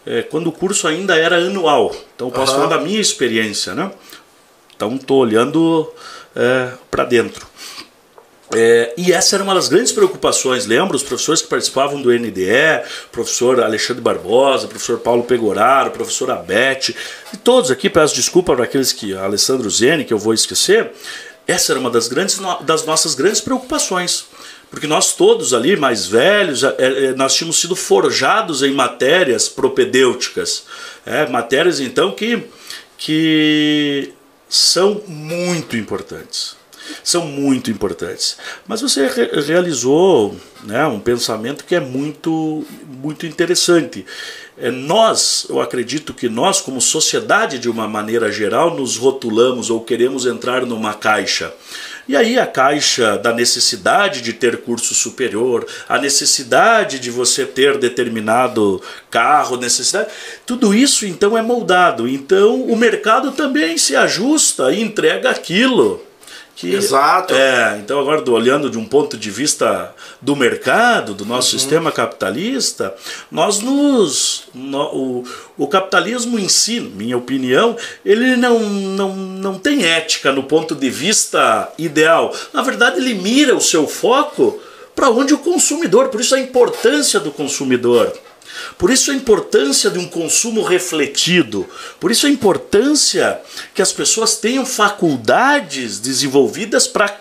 [0.05, 1.95] é, quando o curso ainda era anual.
[2.15, 2.63] Então eu posso uhum.
[2.63, 3.91] falar da minha experiência, né?
[4.75, 5.89] Então estou olhando
[6.35, 7.47] é, para dentro.
[8.55, 10.95] É, e essa era uma das grandes preocupações, lembra?
[10.95, 16.95] Os professores que participavam do NDE, professor Alexandre Barbosa, professor Paulo Pegoraro, professor Abete,
[17.33, 20.91] e todos aqui, peço desculpa para aqueles que, Alessandro Zene, que eu vou esquecer,
[21.47, 24.27] essa era uma das, grandes, das nossas grandes preocupações.
[24.71, 30.65] Porque nós todos ali, mais velhos, é, é, nós tínhamos sido forjados em matérias propedêuticas.
[31.05, 32.45] É, matérias, então, que,
[32.97, 34.15] que
[34.49, 36.57] são muito importantes.
[37.05, 38.39] São muito importantes.
[38.67, 44.07] Mas você re realizou né, um pensamento que é muito, muito interessante.
[44.59, 49.81] É, nós, eu acredito que nós, como sociedade de uma maneira geral, nos rotulamos ou
[49.81, 51.53] queremos entrar numa caixa.
[52.09, 57.79] E aí a caixa da necessidade de ter curso superior, a necessidade de você ter
[57.79, 60.11] determinado carro, necessidade,
[60.45, 62.09] tudo isso então é moldado.
[62.09, 66.03] Então o mercado também se ajusta e entrega aquilo.
[66.63, 67.35] Que, Exato.
[67.35, 71.59] É, então agora olhando de um ponto de vista do mercado, do nosso uhum.
[71.59, 72.95] sistema capitalista,
[73.33, 75.25] nós nos no, o,
[75.59, 80.89] o capitalismo em si, minha opinião, ele não, não, não tem ética no ponto de
[80.89, 82.33] vista ideal.
[82.53, 84.61] Na verdade, ele mira o seu foco
[84.95, 88.13] para onde o consumidor, por isso a importância do consumidor.
[88.79, 91.69] Por isso a importância de um consumo refletido,
[92.01, 93.41] por isso a importância
[93.75, 97.15] que as pessoas tenham faculdades desenvolvidas para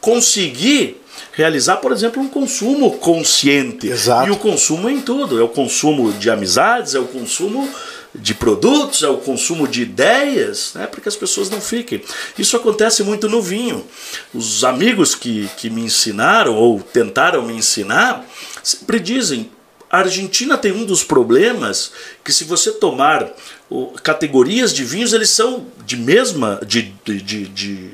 [0.00, 1.00] conseguir
[1.32, 3.88] realizar, por exemplo, um consumo consciente.
[3.88, 4.28] Exato.
[4.28, 7.68] E o consumo é em tudo, é o consumo de amizades, é o consumo
[8.14, 12.02] de produtos, é o consumo de ideias, né, para que as pessoas não fiquem.
[12.36, 13.86] Isso acontece muito no vinho.
[14.34, 18.26] Os amigos que, que me ensinaram ou tentaram me ensinar
[18.62, 19.50] sempre dizem:
[19.90, 21.90] a Argentina tem um dos problemas
[22.22, 23.28] que se você tomar
[23.68, 27.90] o, categorias de vinhos, eles são de mesma, de, de, de, de,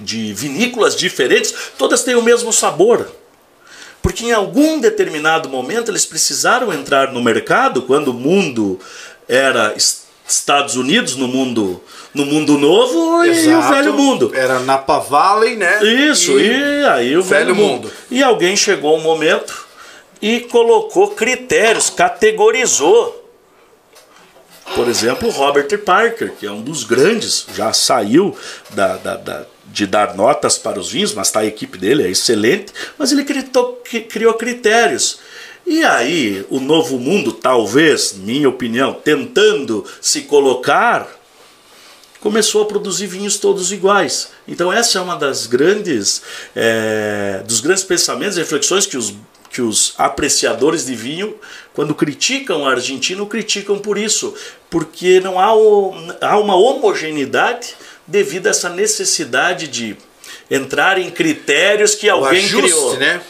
[0.00, 3.06] de vinícolas diferentes, todas têm o mesmo sabor.
[4.00, 8.80] Porque em algum determinado momento eles precisaram entrar no mercado quando o mundo
[9.28, 9.74] era
[10.26, 11.82] Estados Unidos no mundo
[12.14, 13.48] no mundo novo Exato.
[13.48, 14.32] e o velho mundo.
[14.34, 15.82] Era Napa Valley, né?
[15.82, 17.88] Isso, e, e aí o velho, mundo.
[17.88, 17.92] mundo.
[18.10, 19.63] E alguém chegou um momento
[20.20, 23.22] e colocou critérios, categorizou.
[24.74, 28.36] Por exemplo, Robert Parker, que é um dos grandes, já saiu
[28.70, 32.10] da, da, da de dar notas para os vinhos, mas tá, a equipe dele é
[32.10, 35.18] excelente, mas ele criou, critérios.
[35.66, 41.08] E aí, o Novo Mundo, talvez, minha opinião, tentando se colocar,
[42.20, 44.28] começou a produzir vinhos todos iguais.
[44.46, 46.22] Então essa é uma das grandes,
[46.54, 49.12] é, dos grandes pensamentos e reflexões que os
[49.54, 51.36] que os apreciadores de vinho,
[51.72, 54.34] quando criticam a Argentina, criticam por isso,
[54.68, 59.96] porque não há, o, há uma homogeneidade devido a essa necessidade de
[60.50, 62.96] entrar em critérios que alguém ajuste, criou.
[62.96, 63.20] Né?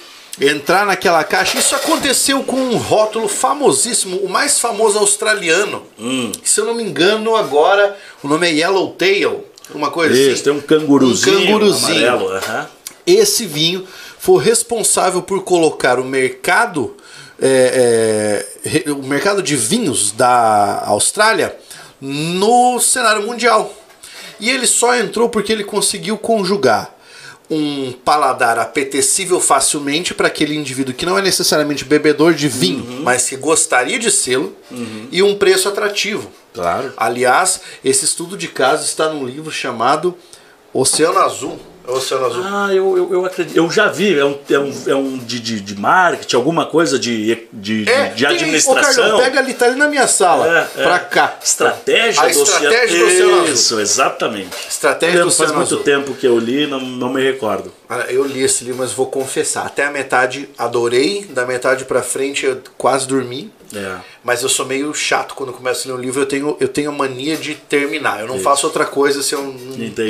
[0.40, 1.58] Entrar naquela caixa.
[1.58, 5.86] Isso aconteceu com um rótulo famosíssimo, o mais famoso australiano.
[5.98, 6.32] Hum.
[6.42, 9.44] Se eu não me engano, agora o nome é Yellowtail.
[9.74, 10.42] Uma coisa Isso, assim.
[10.42, 11.38] tem um canguruzinho.
[11.38, 12.08] Um canguruzinho.
[12.08, 12.66] Amarelo, uh -huh.
[13.06, 13.86] Esse vinho
[14.24, 16.96] foi responsável por colocar o mercado,
[17.38, 21.54] é, é, o mercado de vinhos da Austrália
[22.00, 23.70] no cenário mundial.
[24.40, 26.96] E ele só entrou porque ele conseguiu conjugar
[27.50, 33.02] um paladar apetecível facilmente para aquele indivíduo que não é necessariamente bebedor de vinho, uhum.
[33.02, 35.06] mas que gostaria de sê-lo, uhum.
[35.12, 36.32] e um preço atrativo.
[36.54, 36.94] Claro.
[36.96, 40.16] Aliás, esse estudo de caso está num livro chamado
[40.72, 42.42] Oceano Azul, Oceano Azul.
[42.44, 43.56] Ah, eu, eu, eu acredito.
[43.56, 46.98] Eu já vi, é um, é um, é um de, de, de marketing, alguma coisa
[46.98, 49.04] de, de, é, de administração.
[49.04, 50.98] Tem, ô, pega ali, tá ali na minha sala, é, pra é.
[50.98, 51.36] cá.
[51.42, 53.54] Estratégia a do estratégia do Oceano Azul.
[53.54, 54.56] Isso, exatamente.
[54.68, 57.72] Estratégia do Oceano Faz muito tempo que eu li, não, não me recordo.
[58.08, 59.66] Eu li esse livro, mas vou confessar.
[59.66, 63.52] Até a metade adorei, da metade pra frente eu quase dormi.
[63.74, 63.96] É.
[64.24, 66.88] Mas eu sou meio chato quando começo a ler um livro, eu tenho, eu tenho
[66.88, 68.20] a mania de terminar.
[68.22, 69.52] Eu não faço outra coisa se eu não,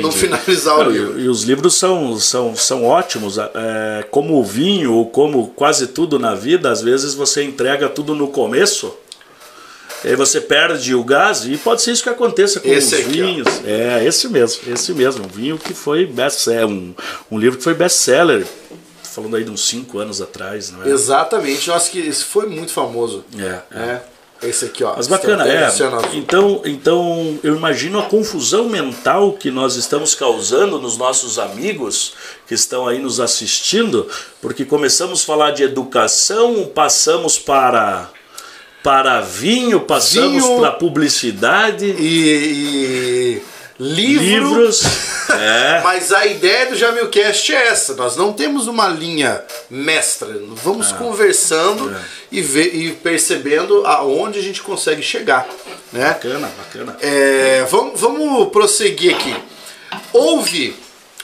[0.01, 1.19] não finalizar o Não, livro.
[1.19, 3.37] e, e os livros são, são, são ótimos.
[3.37, 8.15] É, como o vinho, ou como quase tudo na vida, às vezes você entrega tudo
[8.15, 8.95] no começo,
[10.01, 13.01] e aí você perde o gás, e pode ser isso que aconteça com Esse os
[13.01, 13.25] aqui, ó.
[13.25, 13.47] vinhos.
[13.65, 15.25] É, esse mesmo, esse mesmo.
[15.25, 16.93] Um vinho que foi best-seller, um,
[17.29, 18.45] um livro que foi best-seller,
[19.15, 20.89] falando aí de uns 5 anos atrás, não é?
[20.89, 23.23] Exatamente, eu acho que esse foi muito famoso.
[23.37, 23.79] É, é.
[23.79, 24.01] né?
[24.43, 24.93] Esse aqui, ó.
[24.97, 25.69] Mas bacana, é.
[26.13, 32.13] Então, então eu imagino a confusão mental que nós estamos causando nos nossos amigos
[32.45, 34.07] que estão aí nos assistindo,
[34.41, 38.09] porque começamos a falar de educação, passamos para
[38.83, 43.41] para vinho, passamos para publicidade, E, e
[43.79, 44.83] livro, livros.
[45.27, 45.81] É.
[45.83, 47.95] Mas a ideia do Jamilcast é essa.
[47.95, 50.29] Nós não temos uma linha mestra.
[50.63, 50.95] Vamos Ah.
[50.97, 51.99] conversando É.
[52.31, 55.45] e, ver, e percebendo aonde a gente consegue chegar.
[55.91, 56.07] Né?
[56.09, 56.97] Bacana, bacana.
[57.01, 59.35] É, vamos, vamos prosseguir aqui.
[60.13, 60.75] Houve,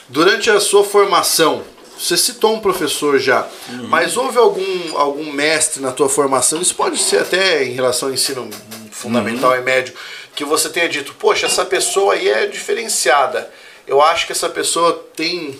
[0.08, 1.62] durante a sua formação,
[1.98, 3.86] você citou um professor já, Uhum.
[3.88, 8.14] mas houve algum, algum mestre na tua formação, isso pode ser até em relação ao
[8.14, 8.50] ensino
[8.90, 9.56] fundamental Uhum.
[9.58, 9.94] e médio,
[10.34, 13.50] que você tenha dito, poxa, essa pessoa aí é diferenciada.
[13.86, 15.58] Eu acho que essa pessoa tem,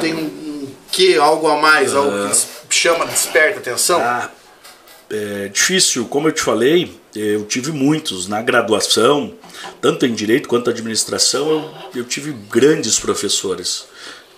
[0.00, 2.30] tem um que algo a mais, algo
[2.68, 4.00] que chama, desperta atenção.
[4.00, 4.30] Ah,
[5.10, 9.34] é difícil, como eu te falei, eu tive muitos na graduação,
[9.80, 13.86] tanto em direito quanto administração, eu, eu tive grandes professores.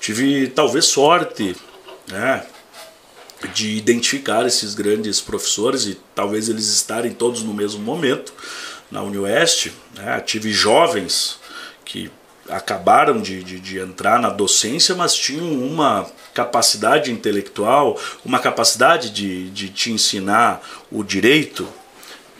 [0.01, 1.55] Tive talvez sorte,
[2.09, 2.47] né,
[3.53, 8.33] de identificar esses grandes professores e talvez eles estarem todos no mesmo momento
[8.91, 9.73] na Unioeste.
[9.95, 11.39] Né, tive jovens
[11.85, 12.11] que
[12.49, 19.51] acabaram de, de, de entrar na docência, mas tinham uma capacidade intelectual, uma capacidade de,
[19.51, 21.67] de te ensinar o direito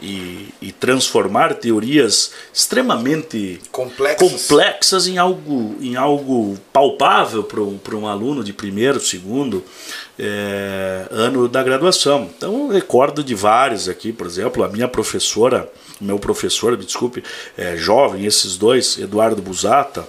[0.01, 4.31] e, e transformar teorias extremamente Complexas.
[4.31, 9.65] complexas em algo, em algo palpável para um, para um aluno de primeiro, segundo
[10.19, 12.31] eh, ano da graduação.
[12.37, 15.71] Então eu recordo de vários aqui, por exemplo, a minha professora,
[16.01, 17.23] meu professor, me desculpe,
[17.57, 20.07] é jovem, esses dois, Eduardo Busata,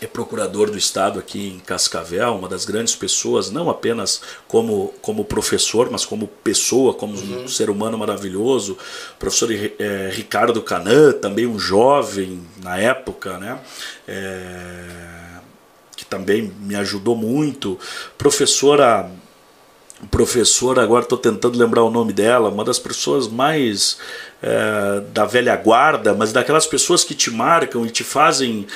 [0.00, 5.24] é procurador do Estado aqui em Cascavel, uma das grandes pessoas, não apenas como, como
[5.24, 8.76] professor, mas como pessoa, como um ser humano maravilhoso.
[9.18, 13.58] Professor eh, Ricardo Canã, também um jovem na época, né?
[14.06, 15.40] Eh,
[15.96, 17.78] que também me ajudou muito.
[18.18, 19.10] Professora
[20.10, 23.98] professora, agora estou tentando lembrar o nome dela, uma das pessoas mais
[24.42, 28.66] eh, da velha guarda, mas daquelas pessoas que te marcam e te fazem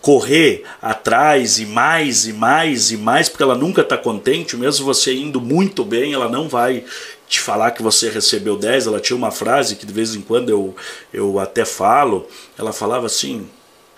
[0.00, 5.14] correr atrás e mais e mais e mais, porque ela nunca está contente, mesmo você
[5.14, 6.84] indo muito bem, ela não vai
[7.28, 8.86] te falar que você recebeu 10.
[8.86, 10.74] Ela tinha uma frase que de vez em quando eu,
[11.12, 13.46] eu até falo, ela falava assim: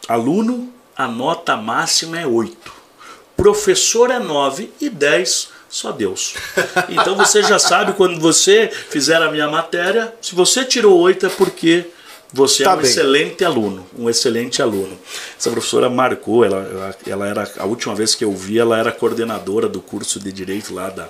[0.09, 2.73] aluno, a nota máxima é 8,
[3.37, 6.35] professor é 9 e 10 só Deus.
[6.91, 11.29] Então você já sabe quando você fizer a minha matéria, se você tirou 8 é
[11.31, 11.87] porque
[12.33, 12.87] você Tá é um bem.
[12.91, 14.99] excelente aluno, um excelente aluno.
[15.39, 18.93] Essa professora marcou, ela, ela, ela era a última vez que eu vi, ela era
[18.93, 21.09] coordenadora do curso de direito lá da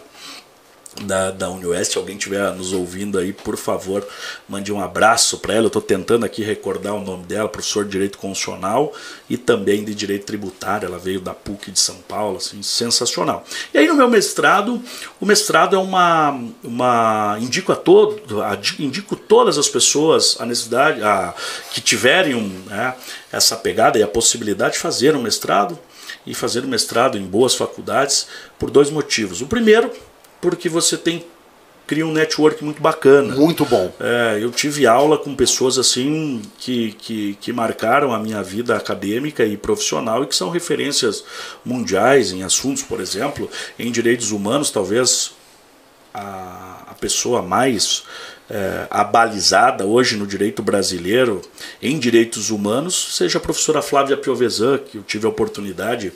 [1.01, 4.07] da, da Unioeste, alguém estiver nos ouvindo aí, por favor,
[4.49, 5.65] mande um abraço para ela.
[5.65, 8.93] Eu estou tentando aqui recordar o nome dela, professor de Direito Constitucional
[9.29, 10.87] e também de Direito Tributário.
[10.87, 13.45] Ela veio da PUC de São Paulo, assim, sensacional.
[13.73, 14.83] E aí no meu mestrado,
[15.21, 18.23] o mestrado é uma, uma indico a todo,
[18.79, 21.35] indico todas as pessoas a necessidade, a,
[21.73, 22.95] que tiverem um, né,
[23.31, 25.79] essa pegada e a possibilidade de fazer um mestrado
[26.27, 28.27] e fazer um mestrado em boas faculdades
[28.59, 29.41] por dois motivos.
[29.41, 29.91] O primeiro
[30.43, 31.25] porque você tem
[31.87, 33.35] cria um network muito bacana.
[33.35, 33.93] Muito bom.
[34.01, 39.45] É, eu tive aula com pessoas assim que, que, que marcaram a minha vida acadêmica
[39.45, 41.25] e profissional e que são referências
[41.65, 45.33] mundiais em assuntos, por exemplo, em direitos humanos, talvez
[46.15, 48.05] a, a pessoa mais
[48.51, 51.41] é, abalizada hoje no direito brasileiro
[51.81, 56.13] em direitos humanos seja a professora Flávia Piovesan, que eu tive a oportunidade de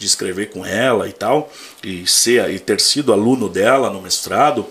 [0.00, 4.66] escrever com ela e tal, e, ser, e ter sido aluno dela no mestrado.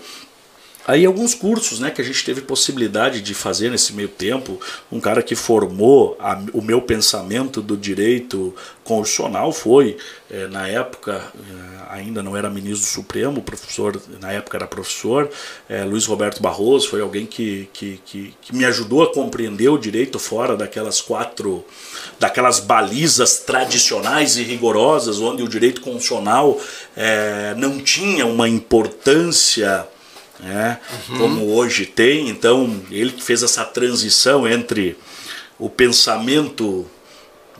[0.86, 4.60] Aí alguns cursos né, que a gente teve possibilidade de fazer nesse meio tempo,
[4.92, 9.96] um cara que formou a- o meu pensamento do direito constitucional foi,
[10.30, 15.30] eh, na época, eh, ainda não era ministro do Supremo, professor, na época era professor,
[15.70, 19.78] eh, Luiz Roberto Barroso foi alguém que, que, que, que me ajudou a compreender o
[19.78, 21.64] direito fora daquelas quatro,
[22.20, 26.60] daquelas balizas tradicionais e rigorosas, onde o direito constitucional
[27.56, 29.86] não tinha uma importância
[30.40, 30.78] né?
[31.08, 31.18] Uhum.
[31.18, 32.28] como hoje tem.
[32.28, 34.96] Então, ele que fez essa transição entre
[35.58, 36.86] o pensamento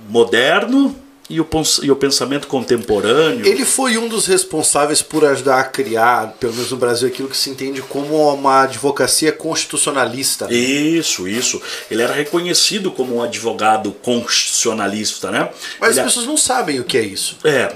[0.08, 0.94] moderno
[1.28, 1.48] e o,
[1.82, 3.46] e o pensamento contemporâneo.
[3.46, 7.36] Ele foi um dos responsáveis por ajudar a criar, pelo menos no Brasil, aquilo que
[7.36, 10.52] se entende como uma advocacia constitucionalista.
[10.52, 11.60] Isso, isso.
[11.90, 15.48] Ele era reconhecido como um advogado constitucionalista, né?
[15.80, 17.38] Mas Ele as pessoas não sabem o que é isso.
[17.42, 17.74] É.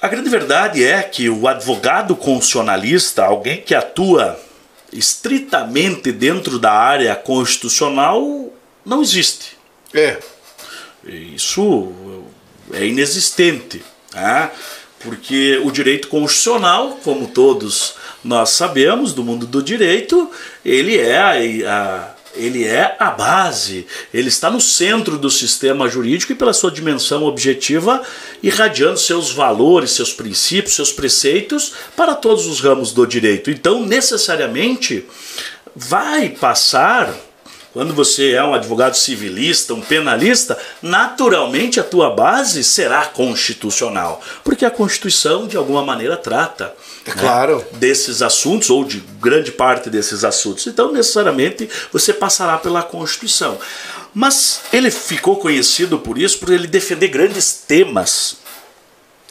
[0.00, 4.40] A grande verdade é que o advogado constitucionalista, alguém que atua
[4.92, 8.50] estritamente dentro da área constitucional,
[8.84, 9.58] não existe.
[9.92, 10.18] É.
[11.04, 11.92] Isso
[12.72, 13.82] é inexistente,
[14.14, 14.50] né?
[15.00, 20.30] porque o direito constitucional, como todos nós sabemos do mundo do direito,
[20.64, 21.32] ele é a,
[21.70, 26.70] a, ele é a base, ele está no centro do sistema jurídico e pela sua
[26.70, 28.02] dimensão objetiva,
[28.42, 33.50] irradiando seus valores, seus princípios, seus preceitos para todos os ramos do direito.
[33.50, 35.04] Então, necessariamente,
[35.74, 37.14] vai passar
[37.72, 44.64] quando você é um advogado civilista, um penalista, naturalmente a tua base será constitucional, porque
[44.64, 46.74] a Constituição de alguma maneira trata
[47.10, 47.58] é claro.
[47.58, 50.66] Né, desses assuntos ou de grande parte desses assuntos.
[50.66, 53.58] Então, necessariamente você passará pela Constituição.
[54.12, 58.38] Mas ele ficou conhecido por isso, por ele defender grandes temas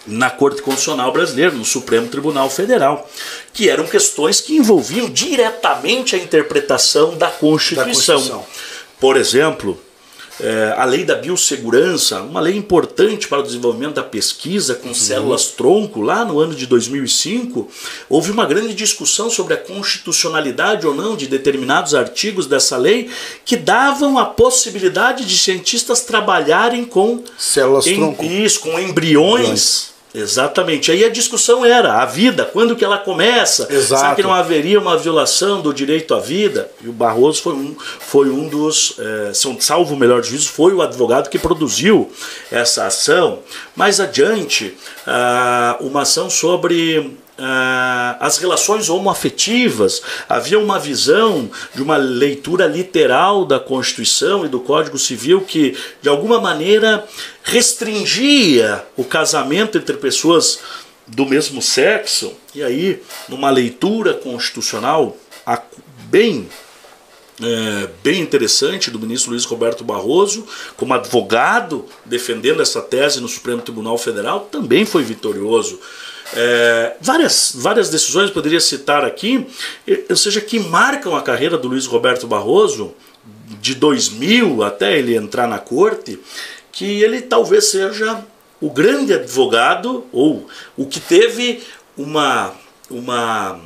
[0.08, 3.10] na Corte Constitucional Brasileira, no Supremo Tribunal Federal,
[3.54, 8.16] que eram questões que envolviam diretamente a interpretação da Constituição.
[8.16, 8.46] Da Constituição.
[9.00, 9.80] Por exemplo,
[10.42, 14.94] é, a lei da biossegurança, uma lei importante para o desenvolvimento da pesquisa com uhum.
[14.94, 17.70] células-tronco, lá no ano de 2005,
[18.10, 23.10] houve uma grande discussão sobre a constitucionalidade ou não de determinados artigos dessa lei
[23.44, 28.24] que davam a possibilidade de cientistas trabalharem com células-tronco.
[28.62, 30.92] Com embriões Exatamente.
[30.92, 33.68] Aí a discussão era a vida, quando que ela começa?
[33.72, 34.02] Exato.
[34.02, 36.70] Será que não haveria uma violação do direito à vida?
[36.84, 40.82] E o Barroso foi um, foi um dos, é, salvo o melhor juízo, foi o
[40.82, 42.12] advogado que produziu
[42.52, 43.40] essa ação.
[43.76, 51.98] Mais adiante, ah, uma ação sobre ah, as relações homoafetivas, havia uma visão de uma
[51.98, 57.08] leitura literal da Constituição e do Código Civil que, de alguma maneira,
[57.44, 60.60] restringia o casamento entre pessoas
[61.08, 62.34] do mesmo sexo.
[62.54, 65.16] E aí, numa leitura constitucional
[66.10, 66.48] bem
[67.42, 73.62] é, bem interessante do ministro Luiz Roberto Barroso, como advogado defendendo essa tese no Supremo
[73.62, 75.80] Tribunal Federal, também foi vitorioso.
[76.34, 79.48] É, várias, várias decisões poderia citar aqui,
[80.10, 82.94] ou seja, que marcam a carreira do Luiz Roberto Barroso,
[83.60, 86.20] de 2000 até ele entrar na corte,
[86.72, 88.24] que ele talvez seja
[88.62, 91.64] o grande advogado, ou o que teve
[91.98, 92.54] uma,
[92.90, 93.60] uma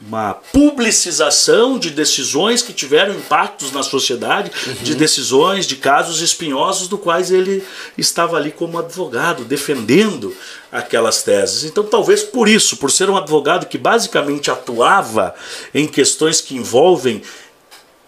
[0.00, 4.74] uma publicização de decisões que tiveram impactos na sociedade, uhum.
[4.82, 7.64] de decisões, de casos espinhosos do quais ele
[7.96, 10.36] estava ali como advogado, defendendo
[10.70, 11.64] aquelas teses.
[11.64, 15.34] Então, talvez por isso, por ser um advogado que basicamente atuava
[15.74, 17.22] em questões que envolvem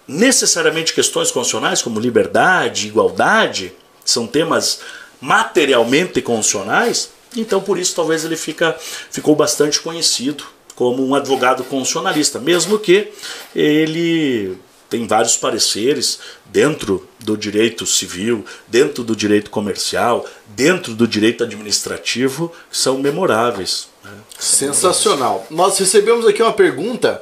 [0.07, 3.73] necessariamente questões constitucionais, como liberdade, igualdade,
[4.05, 4.81] são temas
[5.21, 8.77] materialmente constitucionais, então por isso talvez ele fica,
[9.11, 10.45] ficou bastante conhecido
[10.79, 13.09] como um advogado constitucionalista, mesmo que
[13.53, 14.57] ele
[14.89, 22.53] tem vários pareceres dentro do direito civil, dentro do direito comercial, dentro do direito administrativo,
[22.71, 23.89] que são memoráveis.
[24.05, 24.13] Né?
[24.39, 25.45] Sensacional.
[25.51, 27.21] Nós recebemos aqui uma pergunta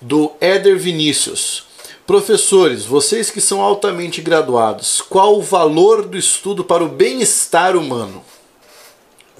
[0.00, 1.64] do Éder Vinícius.
[2.06, 8.24] Professores, vocês que são altamente graduados, qual o valor do estudo para o bem-estar humano?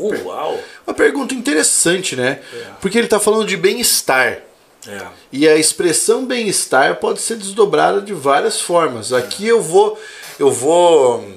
[0.00, 0.58] Uau!
[0.86, 2.40] Uma pergunta interessante, né?
[2.52, 2.66] É.
[2.80, 4.42] Porque ele está falando de bem-estar.
[4.88, 5.06] É.
[5.30, 9.12] E a expressão bem-estar pode ser desdobrada de várias formas.
[9.12, 10.00] Aqui eu vou
[10.38, 11.28] eu vou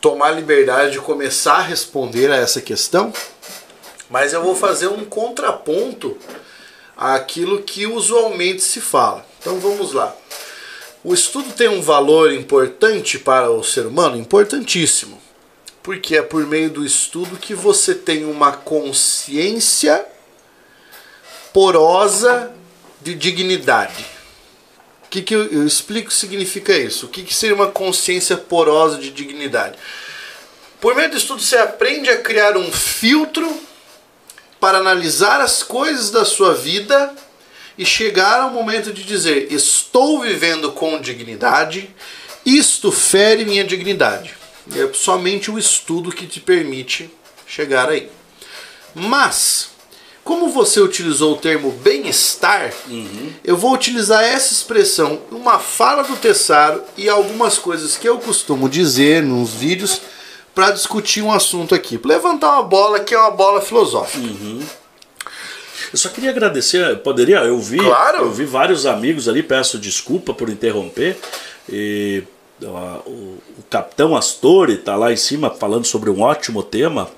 [0.00, 3.12] tomar a liberdade de começar a responder a essa questão,
[4.10, 6.18] mas eu vou fazer um contraponto
[6.96, 9.24] àquilo que usualmente se fala.
[9.40, 10.14] Então vamos lá.
[11.04, 14.16] O estudo tem um valor importante para o ser humano?
[14.16, 15.23] Importantíssimo
[15.84, 20.02] porque é por meio do estudo que você tem uma consciência
[21.52, 22.50] porosa
[23.02, 24.06] de dignidade.
[25.04, 27.04] O que, que eu, eu explico significa isso?
[27.04, 29.76] O que, que seria uma consciência porosa de dignidade?
[30.80, 33.46] Por meio do estudo você aprende a criar um filtro
[34.58, 37.14] para analisar as coisas da sua vida
[37.76, 41.94] e chegar ao momento de dizer: estou vivendo com dignidade,
[42.46, 44.43] isto fere minha dignidade.
[44.72, 47.10] É somente o estudo que te permite
[47.46, 48.08] chegar aí.
[48.94, 49.72] Mas,
[50.22, 53.30] Como você utilizou o termo bem-estar, Uhum.
[53.44, 58.66] eu vou utilizar essa expressão, uma fala do Tessaro e algumas coisas que eu costumo
[58.66, 60.00] dizer nos vídeos
[60.54, 61.98] para discutir um assunto aqui.
[61.98, 64.26] Pra levantar uma bola que é uma bola filosófica.
[65.92, 68.22] Eu só queria agradecer, poderia, eu vi, Claro.
[68.22, 71.18] eu vi vários amigos ali, peço desculpa por interromper.
[71.68, 72.22] E
[72.62, 77.10] o, o capitão Astore está lá em cima falando sobre um ótimo tema,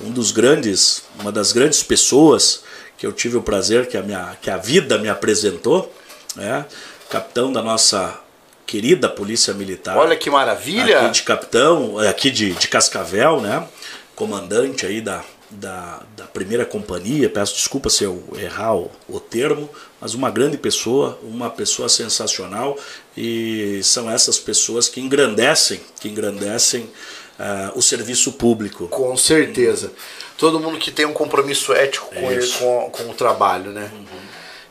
[0.00, 2.62] um dos grandes, uma das grandes pessoas
[2.96, 5.92] que eu tive o prazer que a minha que a vida me apresentou,
[6.34, 6.64] né?
[7.08, 8.20] Capitão da nossa
[8.66, 9.96] querida Polícia Militar.
[9.96, 11.00] Olha que maravilha!
[11.00, 13.66] Aqui de capitão, aqui de, de Cascavel, né?
[14.14, 17.30] Comandante aí da, da, da primeira companhia.
[17.30, 19.68] Peço desculpa se eu errar o, o termo,
[20.00, 22.76] mas uma grande pessoa, uma pessoa sensacional
[23.16, 26.90] e são essas pessoas que engrandecem, que engrandecem
[27.38, 28.88] ah, o serviço público.
[28.88, 29.92] Com certeza.
[30.36, 32.58] Todo mundo que tem um compromisso ético com, ele- Isso.
[32.58, 33.90] com, com o trabalho, né?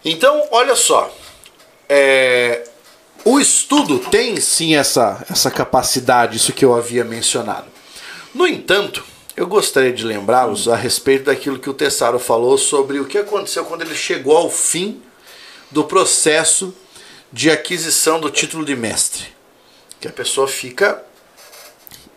[0.03, 1.11] Então, olha só.
[1.89, 2.67] É,
[3.23, 7.65] o estudo tem sim essa, essa capacidade, isso que eu havia mencionado.
[8.33, 9.03] No entanto,
[9.35, 13.65] eu gostaria de lembrá-los a respeito daquilo que o Tessaro falou sobre o que aconteceu
[13.65, 15.01] quando ele chegou ao fim
[15.71, 16.73] do processo
[17.35, 19.25] de aquisição do título de mestre.
[19.99, 21.03] Que a pessoa fica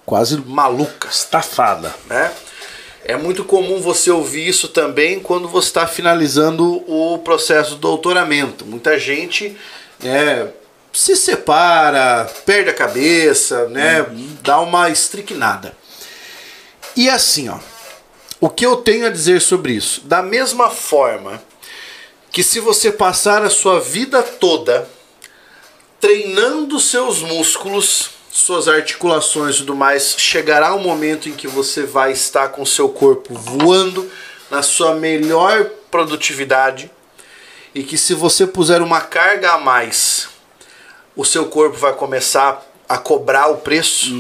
[0.07, 1.93] quase maluca Estafada.
[2.07, 2.33] né?
[3.05, 8.65] É muito comum você ouvir isso também quando você está finalizando o processo do doutoramento.
[8.65, 9.59] Muita gente
[9.99, 10.53] né,
[10.93, 14.07] se separa, perde a cabeça, né,
[14.41, 15.77] dá uma estricnada.
[16.95, 17.59] E assim, ó,
[18.41, 20.03] o que eu tenho a dizer sobre isso?
[20.03, 21.43] Da mesma forma
[22.31, 24.89] que se você passar a sua vida toda
[26.01, 32.13] treinando seus músculos, suas articulações e tudo mais, chegará um momento em que você vai
[32.13, 34.11] estar com seu corpo voando
[34.51, 36.91] na sua melhor produtividade
[37.75, 40.29] e que se você puser uma carga a mais,
[41.17, 44.15] o seu corpo vai começar a cobrar o preço,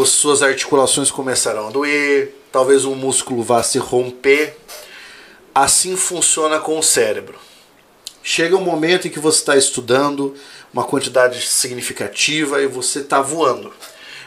[0.00, 4.56] as suas articulações começarão a doer, talvez um músculo vá se romper.
[5.54, 7.38] Assim funciona com o cérebro.
[8.22, 10.34] Chega um momento em que você está estudando
[10.72, 13.72] uma quantidade significativa e você está voando.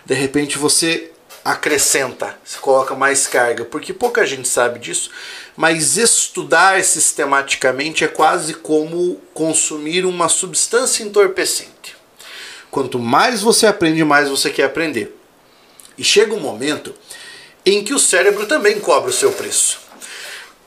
[0.05, 1.11] De repente você
[1.43, 5.09] acrescenta, você coloca mais carga, porque pouca gente sabe disso,
[5.55, 11.95] mas estudar sistematicamente é quase como consumir uma substância entorpecente.
[12.69, 15.17] Quanto mais você aprende, mais você quer aprender.
[15.97, 16.93] E chega um momento
[17.65, 19.79] em que o cérebro também cobra o seu preço.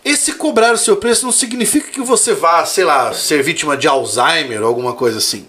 [0.05, 3.89] Esse cobrar o seu preço não significa que você vá, sei lá, ser vítima de
[3.89, 5.49] Alzheimer ou alguma coisa assim.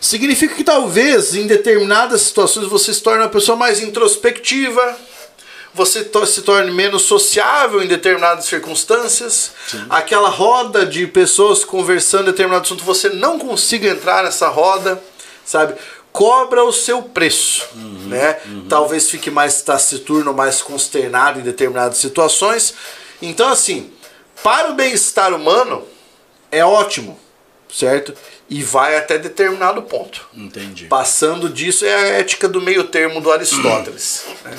[0.00, 4.96] Significa que talvez em determinadas situações você se torne uma pessoa mais introspectiva,
[5.74, 9.52] você to- se torne menos sociável em determinadas circunstâncias.
[9.90, 15.02] Aquela roda de pessoas conversando em determinado assunto, você não consiga entrar nessa roda,
[15.44, 15.74] sabe?
[16.12, 18.38] Cobra o seu preço, né?
[18.70, 22.72] Talvez fique mais taciturno, mais consternado em determinadas situações.
[23.20, 23.92] Então, assim,
[24.42, 25.86] para o bem-estar humano,
[26.50, 27.18] é ótimo,
[27.70, 28.14] certo?
[28.48, 30.28] E vai até determinado ponto.
[30.34, 30.86] Entendi.
[30.86, 34.24] Passando disso é a ética do meio termo do Aristóteles.
[34.44, 34.54] né?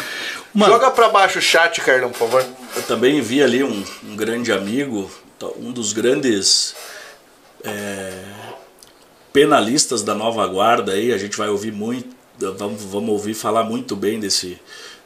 [0.53, 0.73] Mano.
[0.73, 2.45] Joga pra baixo o chat, Carlão, por favor.
[2.75, 5.09] Eu também vi ali um, um grande amigo,
[5.57, 6.75] um dos grandes
[7.63, 8.11] é,
[9.31, 12.09] penalistas da nova guarda aí, a gente vai ouvir muito,
[12.57, 14.59] vamos, vamos ouvir falar muito bem desse,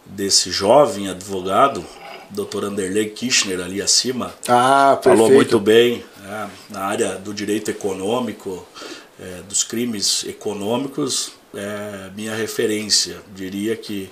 [0.06, 1.86] desse jovem advogado,
[2.30, 2.66] Dr.
[2.66, 8.66] Anderley Kirchner ali acima, Ah, falou muito bem né, na área do direito econômico,
[9.20, 13.18] é, dos crimes econômicos, é minha referência.
[13.36, 14.10] Diria que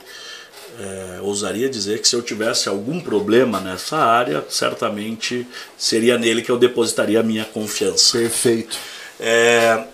[0.77, 5.47] é, ousaria dizer que se eu tivesse algum problema nessa área, certamente
[5.77, 8.17] seria nele que eu depositaria a minha confiança.
[8.17, 8.77] Perfeito.
[9.19, 9.85] É,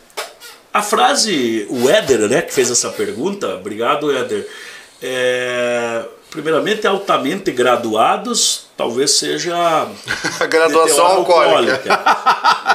[0.74, 4.48] a frase, o Éder, né, que fez essa pergunta, obrigado, Éder.
[5.02, 6.04] É,
[6.36, 9.56] primeiramente, altamente graduados, talvez seja
[10.38, 12.00] A graduação meteoro alcoólica.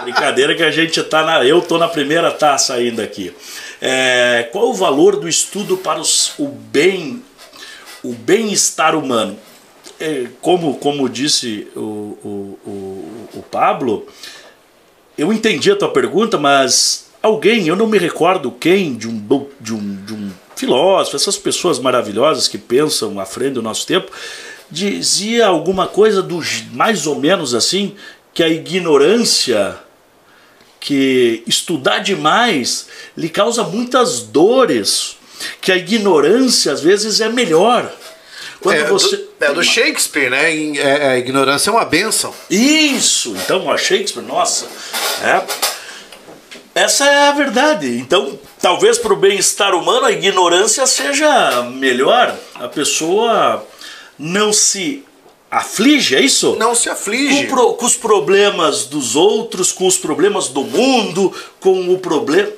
[0.03, 1.45] Brincadeira que a gente tá na.
[1.45, 3.35] Eu tô na primeira taça ainda aqui.
[3.81, 7.23] É, qual o valor do estudo para os, o bem,
[8.03, 9.39] o bem-estar humano?
[10.01, 11.81] É, como, como disse o,
[12.25, 14.07] o, o, o Pablo,
[15.19, 19.23] eu entendi a tua pergunta, mas alguém, eu não me recordo quem, de um,
[19.61, 20.31] de um, de um
[20.61, 24.11] filósofo, essas pessoas maravilhosas que pensam à frente do nosso tempo,
[24.71, 26.41] dizia alguma coisa do
[26.73, 27.95] mais ou menos assim,
[28.35, 29.77] que a ignorância,
[30.79, 32.87] que estudar demais
[33.17, 35.17] lhe causa muitas dores,
[35.61, 37.91] que a ignorância às vezes é melhor.
[38.61, 39.17] Quando É, você.
[39.17, 40.53] do- É do Shakespeare, né?
[40.77, 42.33] É, é, ignorância é uma benção.
[42.51, 43.35] Isso!
[43.45, 44.67] Então, a Shakespeare, nossa,
[45.25, 45.43] é.
[46.75, 47.89] Essa é a verdade.
[47.99, 52.37] Então, talvez para o bem-estar humano a ignorância seja melhor.
[52.55, 53.67] A pessoa
[54.19, 55.05] não se
[55.51, 56.57] aflige, é isso?
[56.59, 57.47] Não se Com, aflige.
[57.47, 62.51] pro- com os problemas dos outros, com os problemas do mundo, com o problema.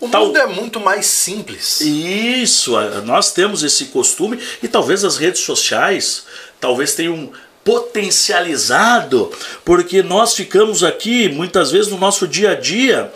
[0.00, 1.80] O Tal- mundo é muito mais simples.
[1.80, 2.72] Isso,
[3.04, 6.24] nós temos esse costume e talvez as redes sociais
[6.60, 7.30] talvez tenham
[7.64, 9.30] potencializado,
[9.64, 13.12] porque nós ficamos aqui muitas vezes no nosso dia a dia.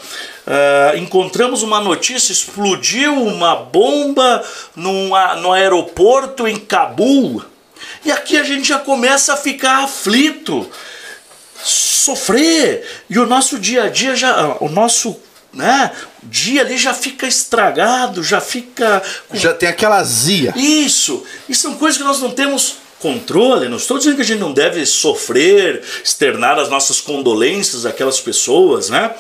[0.47, 4.43] Ah, encontramos uma notícia, explodiu uma bomba
[4.74, 7.45] num, no aeroporto em Cabul.
[8.05, 10.68] E aqui a gente já começa a ficar aflito
[11.64, 15.16] sofrer e o nosso dia a dia já o nosso
[15.53, 15.93] né
[16.24, 19.01] dia ali já fica estragado já fica
[19.32, 20.53] Já tem aquela azia.
[20.57, 24.40] isso e são coisas que nós não temos controle não estou dizendo que a gente
[24.40, 29.12] não deve sofrer externar as nossas condolências àquelas pessoas né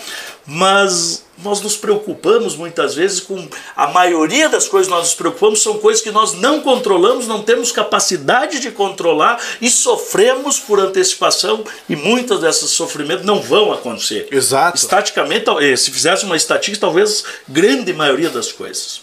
[0.46, 5.62] mas nós nos preocupamos muitas vezes com a maioria das coisas que nós nos preocupamos
[5.62, 11.64] são coisas que nós não controlamos, não temos capacidade de controlar e sofremos por antecipação
[11.88, 14.28] e muitas desses sofrimentos não vão acontecer.
[14.30, 14.76] Exato.
[14.76, 19.00] Estaticamente, eh, se fizesse uma estatística, talvez grande maioria das coisas.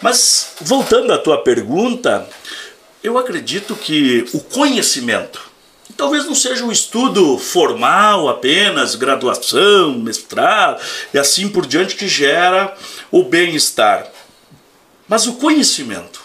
[0.00, 2.28] Mas voltando à tua pergunta,
[3.02, 5.51] eu acredito que o conhecimento,
[5.96, 10.80] talvez não seja um estudo formal apenas, graduação, mestrado
[11.12, 12.74] e assim por diante que gera
[13.10, 14.06] o bem-estar.
[15.08, 16.22] Mas o conhecimento,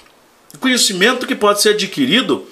[0.53, 2.47] o conhecimento que pode ser adquirido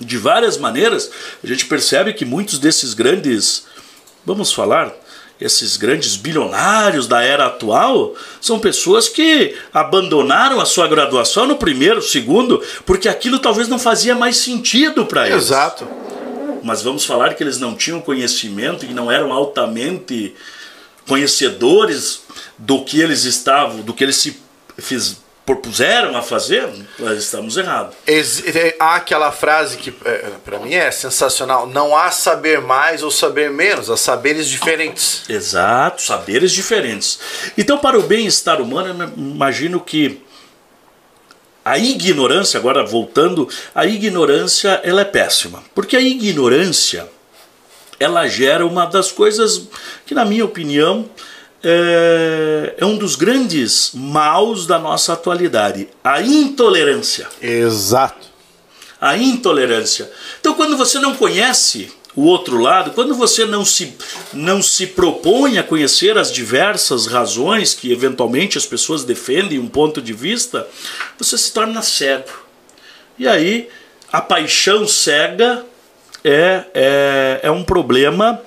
[0.00, 1.10] de várias maneiras,
[1.42, 3.66] a gente percebe que muitos desses grandes,
[4.24, 4.92] vamos falar,
[5.40, 12.00] esses grandes bilionários da era atual são pessoas que abandonaram a sua graduação no primeiro,
[12.00, 15.44] segundo, porque aquilo talvez não fazia mais sentido para eles.
[15.44, 15.86] Exato.
[16.64, 20.34] Mas vamos falar que eles não tinham conhecimento e não eram altamente
[21.06, 22.22] conhecedores
[22.58, 24.40] do que eles estavam, do que eles se
[24.78, 26.66] fiz, propuseram a fazer,
[26.98, 27.94] nós estamos errados.
[28.06, 33.10] É, há aquela frase que é, para mim é sensacional: não há saber mais ou
[33.10, 35.22] saber menos, há saberes diferentes.
[35.28, 37.18] Exato, saberes diferentes.
[37.58, 40.22] Então, para o bem-estar humano, eu imagino que
[41.64, 45.62] a ignorância, agora voltando, a ignorância ela é péssima.
[45.74, 47.08] Porque a ignorância
[47.98, 49.68] ela gera uma das coisas
[50.04, 51.08] que, na minha opinião,
[51.62, 58.28] é, é um dos grandes maus da nossa atualidade: a intolerância Exato.
[59.00, 60.10] a intolerância.
[60.40, 63.96] Então, quando você não conhece o outro lado, quando você não se,
[64.32, 70.00] não se propõe a conhecer as diversas razões que eventualmente as pessoas defendem um ponto
[70.00, 70.66] de vista,
[71.18, 72.30] você se torna cego.
[73.18, 73.68] E aí
[74.12, 75.64] a paixão cega
[76.22, 78.40] é, é, é um problema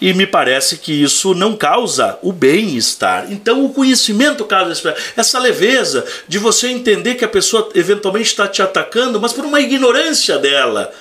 [0.00, 3.32] e me parece que isso não causa o bem-estar.
[3.32, 8.60] Então o conhecimento causa essa leveza de você entender que a pessoa eventualmente está te
[8.60, 10.92] atacando, mas por uma ignorância dela,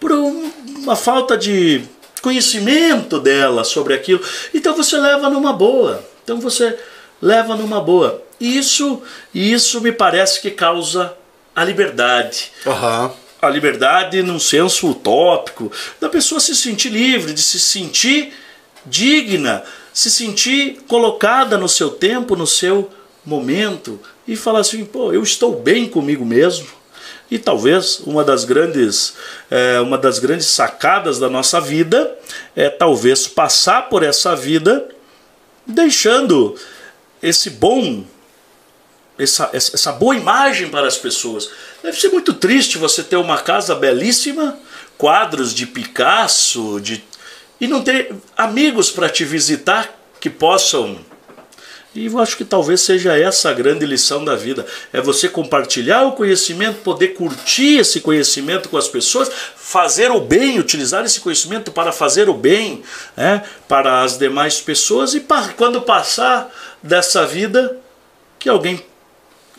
[0.00, 1.82] por um- uma falta de
[2.22, 4.20] conhecimento dela sobre aquilo.
[4.54, 6.04] Então você leva numa boa.
[6.24, 6.78] Então você
[7.22, 8.22] leva numa boa.
[8.40, 9.02] E isso,
[9.34, 11.12] isso me parece que causa
[11.54, 13.10] a liberdade Aham.
[13.42, 18.32] a liberdade num senso utópico, da pessoa se sentir livre, de se sentir
[18.86, 22.88] digna, se sentir colocada no seu tempo, no seu
[23.24, 26.66] momento e falar assim: pô, eu estou bem comigo mesmo.
[27.30, 29.14] E talvez uma das grandes,
[29.50, 32.16] é, uma das grandes sacadas da nossa vida
[32.56, 34.88] é talvez passar por essa vida
[35.66, 36.56] deixando
[37.22, 38.04] esse bom
[39.18, 41.50] essa, essa boa imagem para as pessoas.
[41.82, 44.56] Deve ser muito triste você ter uma casa belíssima,
[44.96, 47.02] quadros de Picasso, de
[47.60, 50.98] e não ter amigos para te visitar que possam.
[51.94, 56.04] E eu acho que talvez seja essa a grande lição da vida: é você compartilhar
[56.04, 61.72] o conhecimento, poder curtir esse conhecimento com as pessoas, fazer o bem, utilizar esse conhecimento
[61.72, 62.82] para fazer o bem
[63.16, 67.78] né, para as demais pessoas e pa- quando passar dessa vida,
[68.38, 68.84] que alguém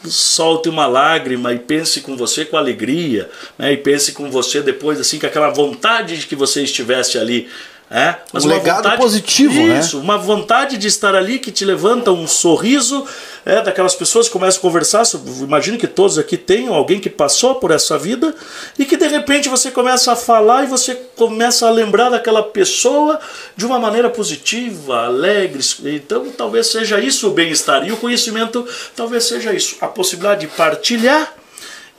[0.05, 3.73] solte uma lágrima e pense com você com alegria, né?
[3.73, 7.49] E pense com você depois assim com aquela vontade de que você estivesse ali,
[7.91, 8.15] é?
[8.35, 9.79] Um legado positivo, né?
[9.79, 13.03] Isso, uma vontade de estar ali que te levanta um sorriso,
[13.43, 15.03] é, daquelas pessoas que começam a conversar.
[15.41, 18.35] Imagino que todos aqui tenham alguém que passou por essa vida
[18.77, 23.19] e que de repente você começa a falar e você começa a lembrar daquela pessoa
[23.55, 25.59] de uma maneira positiva, alegre.
[25.83, 30.47] Então, talvez seja isso o bem-estar e o conhecimento, talvez seja isso, a possibilidade de
[30.47, 31.33] partilhar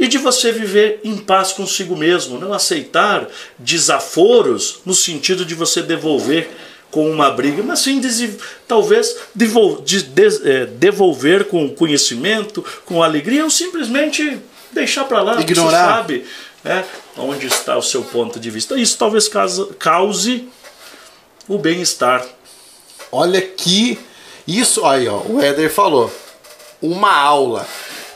[0.01, 3.28] e de você viver em paz consigo mesmo, não aceitar
[3.59, 6.48] desaforos no sentido de você devolver
[6.90, 8.01] com uma briga, mas sim
[8.66, 9.14] talvez
[10.42, 14.40] é, devolver com conhecimento, com alegria, ou simplesmente
[14.72, 16.26] deixar para lá, ignorar, você sabe
[16.64, 16.84] né,
[17.18, 18.80] onde está o seu ponto de vista.
[18.80, 19.28] Isso talvez
[19.78, 20.48] cause
[21.46, 22.24] o bem-estar.
[23.12, 23.98] Olha que
[24.48, 26.11] isso aí, ó, o Éder falou,
[26.80, 27.68] uma aula.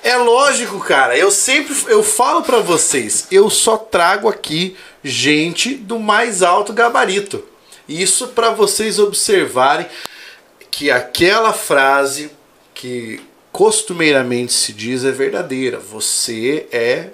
[0.05, 1.17] É lógico, cara.
[1.17, 7.43] Eu sempre eu falo para vocês, eu só trago aqui gente do mais alto gabarito.
[7.89, 9.87] Isso para vocês observarem
[10.71, 12.31] que aquela frase
[12.75, 13.19] que
[13.51, 15.79] costumeiramente se diz é verdadeira.
[15.79, 17.09] Você é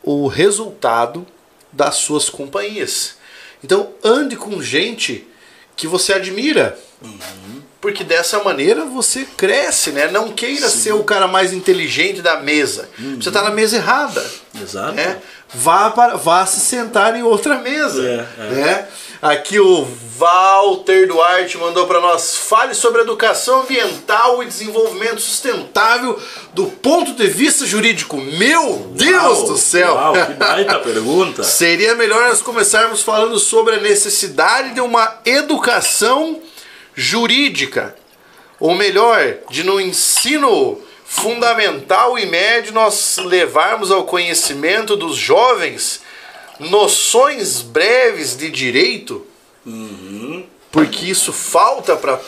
[0.00, 1.26] o resultado
[1.72, 3.16] das suas companhias.
[3.64, 5.26] Então ande com gente
[5.74, 6.78] que você admira.
[7.02, 7.55] Uhum.
[7.86, 10.10] Porque dessa maneira você cresce, né?
[10.10, 10.78] Não queira Sim.
[10.78, 12.88] ser o cara mais inteligente da mesa.
[12.98, 13.22] Uhum.
[13.22, 14.26] Você está na mesa errada.
[14.60, 14.94] Exato.
[14.94, 15.18] Né?
[15.54, 18.02] Vá, para, vá se sentar em outra mesa.
[18.04, 18.50] É, é.
[18.50, 18.88] Né?
[19.22, 19.86] Aqui o
[20.18, 26.20] Walter Duarte mandou para nós: fale sobre educação ambiental e desenvolvimento sustentável
[26.54, 28.16] do ponto de vista jurídico.
[28.16, 29.94] Meu Deus uau, do céu!
[29.94, 31.44] Uau, que baita pergunta!
[31.46, 36.42] Seria melhor nós começarmos falando sobre a necessidade de uma educação
[36.96, 37.94] jurídica,
[38.58, 46.00] ou melhor, de no ensino fundamental e médio nós levarmos ao conhecimento dos jovens
[46.58, 49.24] noções breves de direito,
[49.64, 50.44] uhum.
[50.72, 52.18] porque isso falta para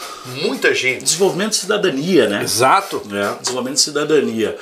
[0.43, 1.03] muita gente.
[1.03, 2.43] Desenvolvimento de cidadania, né?
[2.43, 3.03] Exato.
[3.11, 4.57] É, desenvolvimento de cidadania.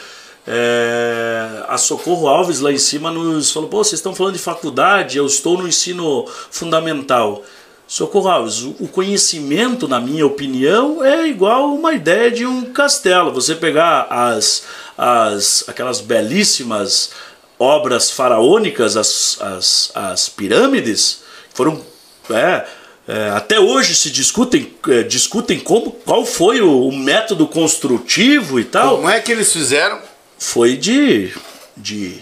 [0.49, 5.19] É, a Socorro Alves lá em cima nos falou: pô, vocês estão falando de faculdade,
[5.19, 7.43] eu estou no ensino fundamental.
[7.89, 13.32] Socorro Alves, o conhecimento, na minha opinião, é igual uma ideia de um castelo.
[13.32, 14.64] Você pegar as,
[14.99, 17.12] as aquelas belíssimas
[17.59, 21.22] obras faraônicas, as, as, as pirâmides,
[21.55, 21.80] foram.
[22.28, 22.66] É,
[23.09, 28.64] é, até hoje se discutem, é, discutem como, qual foi o, o, método construtivo e
[28.64, 28.97] tal.
[28.97, 30.01] Como é que eles fizeram?
[30.37, 31.32] Foi de,
[31.76, 32.20] de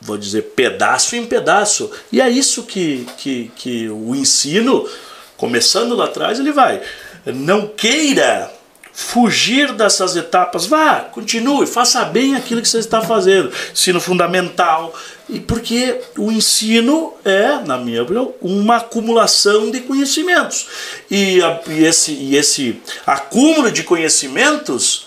[0.00, 1.90] vou dizer, pedaço em pedaço.
[2.10, 4.88] E é isso que, que, que o ensino,
[5.36, 6.80] começando lá atrás, ele vai.
[7.26, 8.50] Não queira
[8.92, 10.66] fugir dessas etapas.
[10.66, 13.52] Vá, continue, faça bem aquilo que você está fazendo.
[13.72, 14.94] Ensino fundamental.
[15.28, 20.66] E porque o ensino é, na minha opinião, uma acumulação de conhecimentos.
[21.10, 21.38] E,
[21.68, 25.06] e, esse, e esse acúmulo de conhecimentos,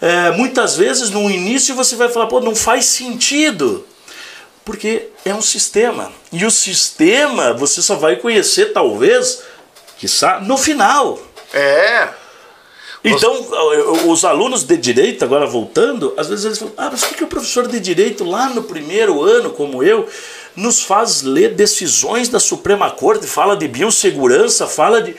[0.00, 3.84] é, muitas vezes no início você vai falar, pô, não faz sentido.
[4.64, 6.10] Porque é um sistema.
[6.32, 9.42] E o sistema você só vai conhecer, talvez,
[10.42, 11.20] no final.
[11.52, 12.08] É.
[13.04, 13.46] Então,
[14.08, 17.26] os alunos de direito, agora voltando, às vezes eles falam: ah, mas que, que o
[17.26, 20.08] professor de direito, lá no primeiro ano, como eu,
[20.56, 25.14] nos faz ler decisões da Suprema Corte, fala de biossegurança, fala de.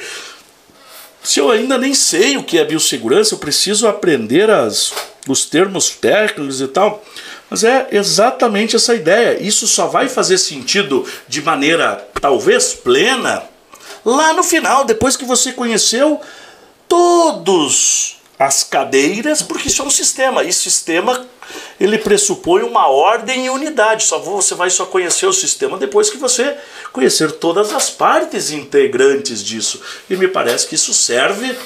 [1.21, 4.91] Se eu ainda nem sei o que é biossegurança, eu preciso aprender as,
[5.27, 7.03] os termos técnicos e tal.
[7.55, 9.41] Mas é exatamente essa ideia.
[9.41, 13.43] Isso só vai fazer sentido de maneira talvez plena
[14.03, 16.19] lá no final, depois que você conheceu
[16.85, 20.43] todos as cadeiras, porque isso é um sistema.
[20.43, 21.25] E sistema
[21.79, 24.03] ele pressupõe uma ordem e unidade.
[24.03, 26.57] Só você vai só conhecer o sistema depois que você
[26.91, 29.79] conhecer todas as partes integrantes disso.
[30.09, 31.57] E me parece que isso serve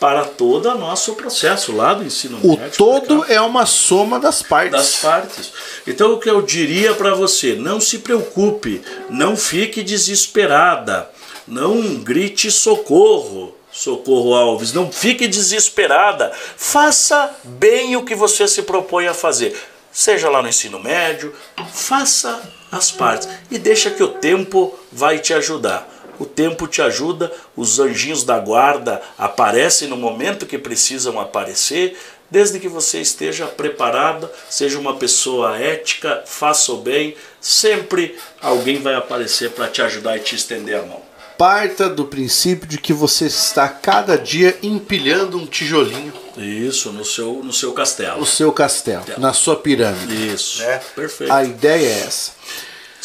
[0.00, 2.66] para todo o nosso processo lá do ensino o médio.
[2.66, 4.72] O todo é uma soma das partes.
[4.72, 5.52] Das partes.
[5.86, 11.10] Então o que eu diria para você, não se preocupe, não fique desesperada,
[11.46, 13.54] não grite socorro.
[13.70, 16.32] Socorro Alves, não fique desesperada.
[16.56, 19.54] Faça bem o que você se propõe a fazer.
[19.92, 21.34] Seja lá no ensino médio,
[21.72, 22.40] faça
[22.72, 25.97] as partes e deixa que o tempo vai te ajudar.
[26.18, 31.96] O tempo te ajuda, os anjinhos da guarda aparecem no momento que precisam aparecer,
[32.30, 38.94] desde que você esteja preparada, seja uma pessoa ética, faça o bem, sempre alguém vai
[38.94, 41.08] aparecer para te ajudar e te estender a mão
[41.38, 46.12] parta do princípio de que você está cada dia empilhando um tijolinho.
[46.36, 48.18] Isso, no seu, no seu castelo.
[48.18, 50.34] No seu castelo, na sua pirâmide.
[50.34, 50.80] Isso, né?
[50.96, 51.32] perfeito.
[51.32, 52.32] A ideia é essa.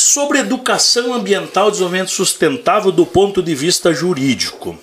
[0.03, 4.77] Sobre educação ambiental e desenvolvimento sustentável do ponto de vista jurídico.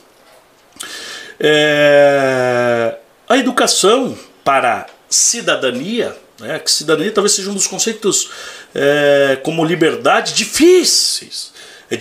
[1.39, 2.97] É...
[3.29, 8.31] A educação para cidadania, né, que cidadania talvez seja um dos conceitos
[8.75, 11.53] é, como liberdade difíceis
[11.91, 11.99] é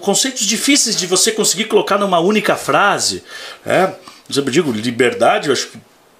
[0.00, 3.24] conceitos difíceis de você conseguir colocar numa única frase.
[3.66, 3.92] É?
[4.28, 5.78] Eu sempre digo, liberdade, eu acho que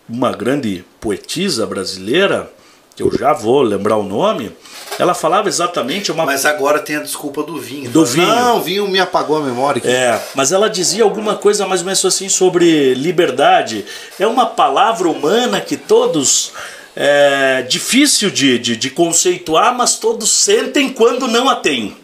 [0.09, 2.51] uma grande poetisa brasileira,
[2.97, 4.51] que eu já vou lembrar o nome,
[4.99, 6.24] ela falava exatamente uma.
[6.24, 7.90] Mas agora tem a desculpa do vinho.
[7.90, 8.26] Do vinho.
[8.26, 9.78] Não, o vinho me apagou a memória.
[9.78, 9.88] aqui.
[9.88, 13.84] É, mas ela dizia alguma coisa mais ou menos assim sobre liberdade.
[14.18, 16.53] É uma palavra humana que todos.
[16.95, 21.97] É difícil de, de, de conceituar, mas todos sentem quando não a têm.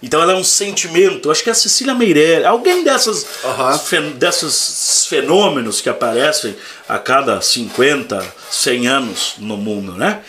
[0.00, 1.30] Então ela é um sentimento.
[1.32, 3.76] Acho que é a Cecília Meirelles, alguém dessas, Aham.
[3.78, 6.54] fen- desses fenômenos que aparecem
[6.88, 10.20] a cada 50, 100 anos no mundo, né?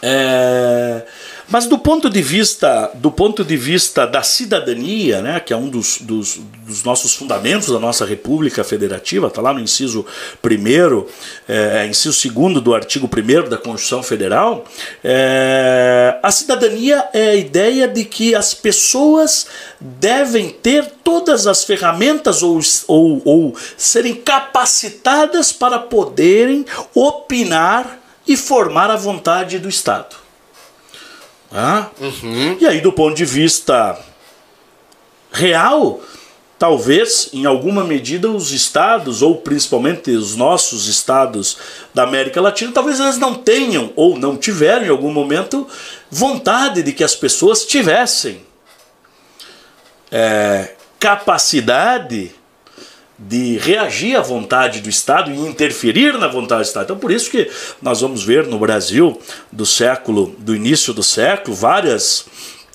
[0.00, 1.02] É,
[1.48, 5.68] mas do ponto de vista do ponto de vista da cidadania, né, que é um
[5.68, 10.06] dos, dos, dos nossos fundamentos da nossa República Federativa, está lá no inciso
[10.42, 11.06] 1
[11.46, 14.64] é, inciso 2 do artigo 1 da Constituição Federal,
[15.04, 19.46] é, a cidadania é a ideia de que as pessoas
[19.78, 26.64] devem ter todas as ferramentas ou, ou, ou serem capacitadas para poderem
[26.94, 30.16] opinar e formar a vontade do Estado.
[31.50, 31.88] Ah?
[32.60, 33.98] E aí, do ponto de vista
[35.30, 36.00] real,
[36.58, 41.58] talvez, em alguma medida, os estados, ou principalmente os nossos estados
[41.92, 45.66] da América Latina, talvez eles não tenham, ou não tiveram em algum momento,
[46.10, 48.42] vontade de que as pessoas tivessem
[50.10, 52.32] é, capacidade
[53.28, 56.84] de reagir à vontade do Estado e interferir na vontade do Estado.
[56.84, 57.50] Então, por isso que
[57.80, 59.18] nós vamos ver no Brasil
[59.50, 62.26] do século, do início do século, várias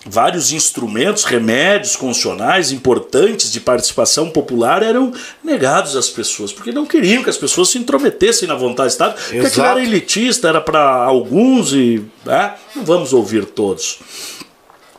[0.10, 5.12] vários instrumentos, remédios constitucionais importantes de participação popular eram
[5.44, 9.16] negados às pessoas, porque não queriam que as pessoas se intrometessem na vontade do Estado,
[9.16, 9.70] porque aquilo Exato.
[9.70, 14.00] era elitista, era para alguns e né, não vamos ouvir todos.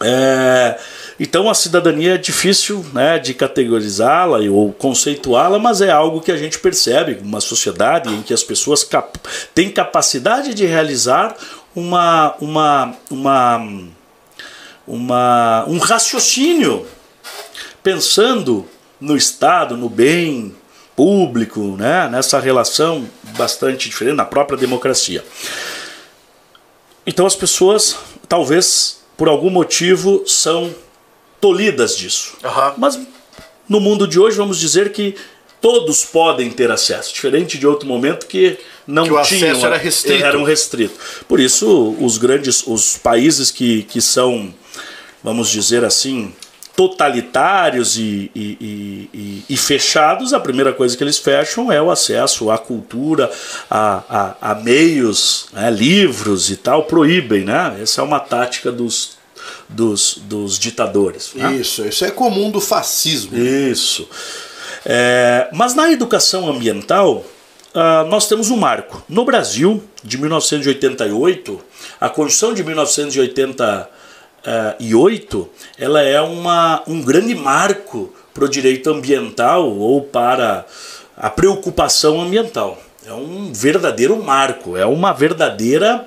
[0.02, 0.78] É,
[1.18, 6.36] então a cidadania é difícil né, de categorizá-la ou conceituá-la, mas é algo que a
[6.36, 9.18] gente percebe, uma sociedade em que as pessoas cap
[9.52, 11.36] têm capacidade de realizar
[11.74, 13.68] uma, uma, uma,
[14.86, 16.86] uma, um raciocínio
[17.82, 18.64] pensando
[19.00, 20.54] no Estado, no bem
[20.94, 25.24] público, né, nessa relação bastante diferente, na própria democracia.
[27.04, 27.96] Então as pessoas,
[28.28, 30.72] talvez por algum motivo, são
[31.40, 32.34] tolhidas disso.
[32.44, 32.74] Aham.
[32.78, 32.98] Mas
[33.68, 35.14] no mundo de hoje, vamos dizer que
[35.60, 39.76] todos podem ter acesso, diferente de outro momento que não Que o tinham, acesso era
[39.76, 40.24] restrito.
[40.24, 40.94] eram restrito.
[41.28, 44.54] Por isso, os grandes, os países que, que são,
[45.22, 46.32] vamos dizer assim,
[46.76, 51.90] totalitários e, e, e- e- e fechados, a primeira coisa que eles fecham é o
[51.90, 53.30] acesso à cultura,
[53.68, 57.78] a, a, a meios, né, livros e tal, proíbem, né?
[57.82, 59.17] Essa é uma tática dos,
[59.68, 61.32] dos, dos ditadores.
[61.34, 61.54] né?
[61.54, 63.36] Isso, isso é comum do fascismo.
[63.36, 64.08] Isso.
[64.84, 67.24] É, mas na educação ambiental,
[67.74, 69.04] ah, nós temos um marco.
[69.08, 71.60] No Brasil, de 1988,
[72.00, 75.48] a Constituição de 1988,
[75.78, 80.64] ela é uma, um grande marco para o direito ambiental ou para
[81.16, 82.80] a preocupação ambiental.
[83.06, 86.06] É um verdadeiro marco, é uma verdadeira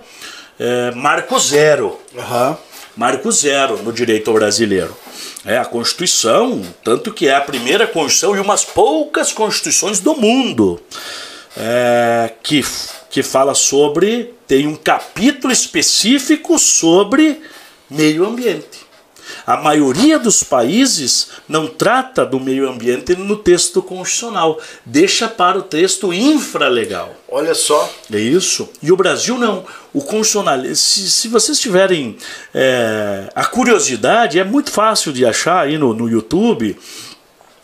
[0.60, 2.58] é, marco zero Aham.
[2.96, 4.96] Marco zero no direito brasileiro.
[5.46, 10.80] É a Constituição, tanto que é a primeira Constituição e umas poucas constituições do mundo
[11.58, 12.64] é, que,
[13.10, 17.42] que fala sobre, tem um capítulo específico sobre
[17.90, 18.81] meio ambiente.
[19.52, 25.62] A maioria dos países não trata do meio ambiente no texto constitucional, deixa para o
[25.62, 27.14] texto infralegal.
[27.28, 27.92] Olha só.
[28.14, 28.70] É isso.
[28.82, 29.66] E o Brasil não.
[29.94, 30.58] O constitucional.
[30.74, 32.16] Se, se vocês tiverem
[32.54, 36.78] é, a curiosidade, é muito fácil de achar aí no, no YouTube.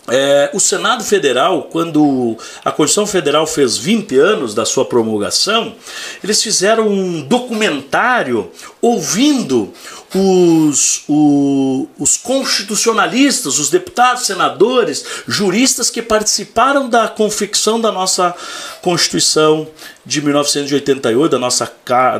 [0.09, 5.75] É, o Senado Federal, quando a Constituição Federal fez 20 anos da sua promulgação,
[6.21, 8.49] eles fizeram um documentário
[8.81, 9.73] ouvindo
[10.15, 18.33] os, o- os constitucionalistas, os deputados, senadores, juristas que participaram da confecção da nossa
[18.81, 19.67] Constituição
[20.05, 21.71] de 1988, da nossa,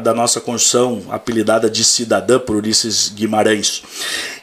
[0.04, 3.82] da nossa Constituição apelidada de Cidadã por Ulisses Guimarães.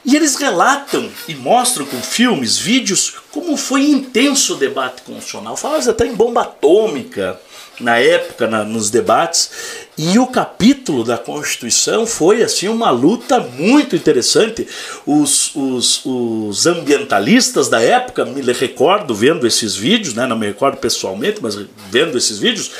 [0.04, 5.56] E eles relatam e mostram com filmes, vídeos, como foi intenso o debate constitucional.
[5.56, 7.38] Falavam até em bomba atômica
[7.80, 9.50] na época, na- nos debates.
[9.96, 14.66] E o capítulo da Constituição foi assim uma luta muito interessante.
[15.06, 20.26] Os, os, os ambientalistas da época, me recordo vendo esses vídeos, né?
[20.26, 21.56] não me recordo pessoalmente, mas
[21.90, 22.70] vendo esses vídeos,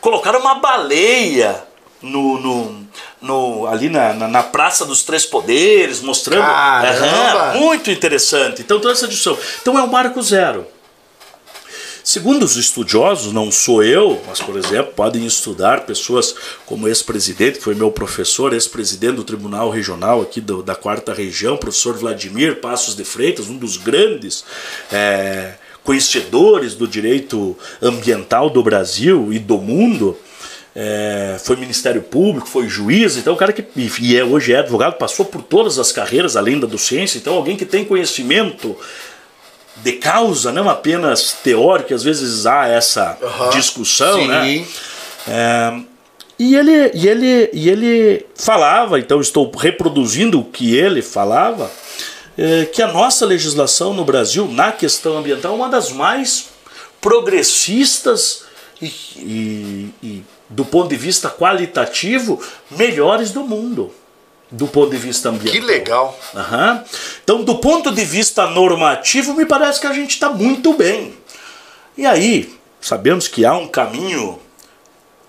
[0.00, 1.62] colocaram uma baleia
[2.02, 2.86] no, no,
[3.20, 6.42] no- ali na, na, na Praça dos Três Poderes, mostrando.
[6.84, 8.60] Aham, muito interessante.
[8.62, 9.38] Então, toda essa discussão.
[9.62, 10.66] Então, é o marco zero.
[12.08, 16.34] Segundo os estudiosos, não sou eu, mas, por exemplo, podem estudar pessoas
[16.64, 21.12] como esse presidente, que foi meu professor, ex-presidente do Tribunal Regional aqui do, da Quarta
[21.12, 24.42] Região, professor Vladimir Passos de Freitas, um dos grandes
[24.90, 30.16] é, conhecedores do direito ambiental do Brasil e do mundo.
[30.74, 33.62] É, foi Ministério Público, foi juiz, então o cara que
[34.00, 37.54] e é, hoje é advogado, passou por todas as carreiras além da docência, então alguém
[37.54, 38.74] que tem conhecimento
[39.82, 43.50] de causa, não apenas teórico, às vezes há essa uhum.
[43.50, 44.26] discussão, Sim.
[44.26, 44.66] né?
[45.26, 45.80] É,
[46.38, 51.70] e ele, e, ele, e ele falava, então estou reproduzindo o que ele falava,
[52.36, 56.50] é, que a nossa legislação no Brasil, na questão ambiental, é uma das mais
[57.00, 58.44] progressistas
[58.80, 63.92] e, e, e do ponto de vista qualitativo, melhores do mundo.
[64.50, 65.52] Do ponto de vista ambiental.
[65.52, 66.18] Que legal.
[66.34, 66.82] Uhum.
[67.22, 71.12] Então, do ponto de vista normativo, me parece que a gente está muito bem.
[71.96, 74.38] E aí, sabemos que há um caminho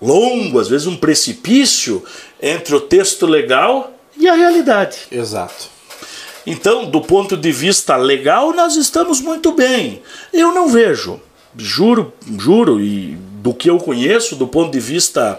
[0.00, 2.02] longo, às vezes um precipício,
[2.40, 4.98] entre o texto legal e a realidade.
[5.10, 5.68] Exato.
[6.46, 10.02] Então, do ponto de vista legal, nós estamos muito bem.
[10.32, 11.20] Eu não vejo,
[11.56, 15.38] juro, juro, e do que eu conheço, do ponto de vista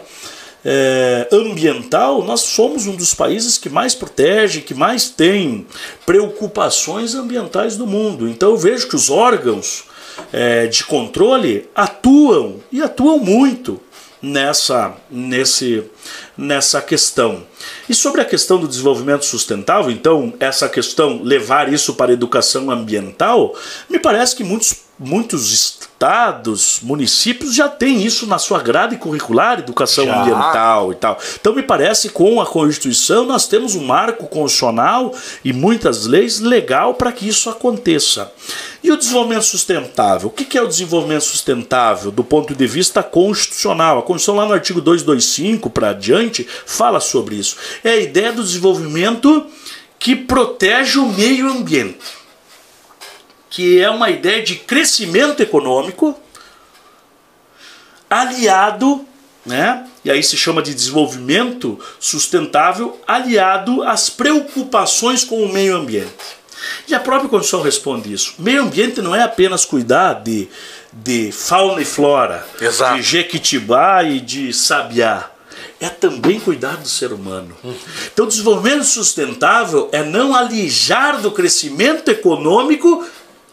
[0.63, 5.65] é, ambiental, nós somos um dos países que mais protege, que mais tem
[6.05, 8.27] preocupações ambientais do mundo.
[8.27, 9.85] Então eu vejo que os órgãos
[10.31, 13.79] é, de controle atuam e atuam muito
[14.21, 15.83] nessa, nesse,
[16.37, 17.43] nessa questão.
[17.89, 22.69] E sobre a questão do desenvolvimento sustentável, então, essa questão, levar isso para a educação
[22.69, 23.55] ambiental,
[23.89, 30.05] me parece que muitos, muitos estados, municípios já têm isso na sua grade curricular, educação
[30.05, 30.21] já.
[30.21, 31.17] ambiental e tal.
[31.39, 36.39] Então, me parece que com a Constituição nós temos um marco constitucional e muitas leis
[36.39, 38.31] legal para que isso aconteça.
[38.83, 40.29] E o desenvolvimento sustentável?
[40.29, 43.99] O que é o desenvolvimento sustentável do ponto de vista constitucional?
[43.99, 47.57] A Constituição, lá no artigo 225 para adiante, fala sobre isso.
[47.83, 49.47] É a ideia do desenvolvimento
[50.01, 51.99] que protege o meio ambiente,
[53.51, 56.17] que é uma ideia de crescimento econômico
[58.09, 59.05] aliado,
[59.45, 59.85] né?
[60.03, 66.41] E aí se chama de desenvolvimento sustentável aliado às preocupações com o meio ambiente.
[66.87, 68.35] E a própria Constituição responde isso.
[68.39, 70.47] Meio ambiente não é apenas cuidar de,
[70.93, 72.95] de fauna e flora, Exato.
[72.95, 75.29] de jequitibá e de sabiá.
[75.79, 77.55] É também cuidar do ser humano.
[78.13, 83.03] Então, o desenvolvimento sustentável é não alijar do crescimento econômico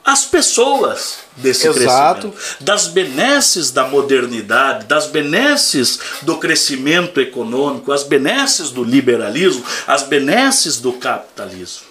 [0.08, 2.30] as pessoas desse Exato.
[2.30, 10.04] crescimento, das benesses da modernidade, das benesses do crescimento econômico, as benesses do liberalismo, as
[10.04, 11.82] benesses do capitalismo.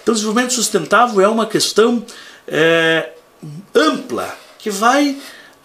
[0.00, 2.06] Então, o desenvolvimento sustentável é uma questão
[2.46, 3.10] é,
[3.74, 5.16] ampla que vai,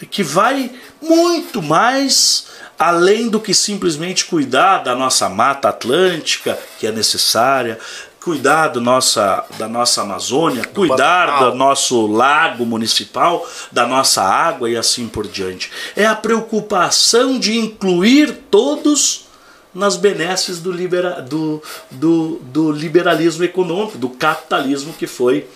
[0.09, 2.47] que vai muito mais
[2.79, 7.77] além do que simplesmente cuidar da nossa mata atlântica, que é necessária,
[8.21, 11.51] cuidar do nossa, da nossa Amazônia, do cuidar Pantanal.
[11.51, 15.71] do nosso lago municipal, da nossa água e assim por diante.
[15.95, 19.27] É a preocupação de incluir todos
[19.73, 21.61] nas benesses do, libera, do,
[21.91, 25.47] do, do liberalismo econômico, do capitalismo que foi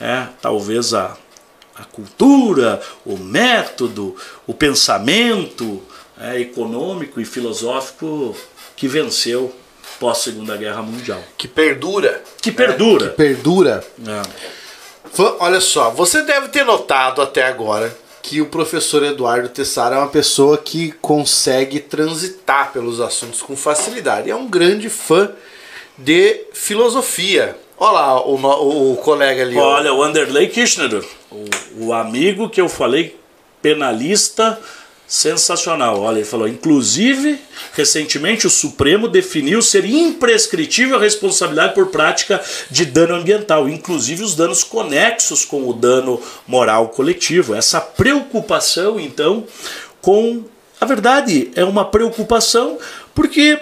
[0.00, 1.16] é, talvez a,
[1.74, 5.80] a cultura, o método, o pensamento
[6.20, 8.36] é, econômico e filosófico
[8.76, 9.54] que venceu
[10.02, 11.22] pós Segunda Guerra Mundial.
[11.38, 12.20] Que perdura.
[12.40, 13.06] Que perdura.
[13.06, 13.84] É, que perdura.
[14.04, 14.22] É.
[15.38, 20.08] Olha só, você deve ter notado até agora que o professor Eduardo Tessara é uma
[20.08, 24.28] pessoa que consegue transitar pelos assuntos com facilidade.
[24.28, 25.30] É um grande fã
[25.96, 27.56] de filosofia.
[27.78, 29.56] Olha lá o, o, o colega ali.
[29.56, 31.44] Olha, o Anderley Kirchner, o,
[31.86, 33.16] o amigo que eu falei,
[33.60, 34.58] penalista
[35.12, 36.00] sensacional.
[36.00, 37.38] Olha, ele falou: inclusive,
[37.74, 44.34] recentemente o Supremo definiu ser imprescritível a responsabilidade por prática de dano ambiental, inclusive os
[44.34, 47.54] danos conexos com o dano moral coletivo.
[47.54, 49.46] Essa preocupação, então,
[50.00, 50.44] com.
[50.80, 52.78] A verdade é uma preocupação
[53.14, 53.60] porque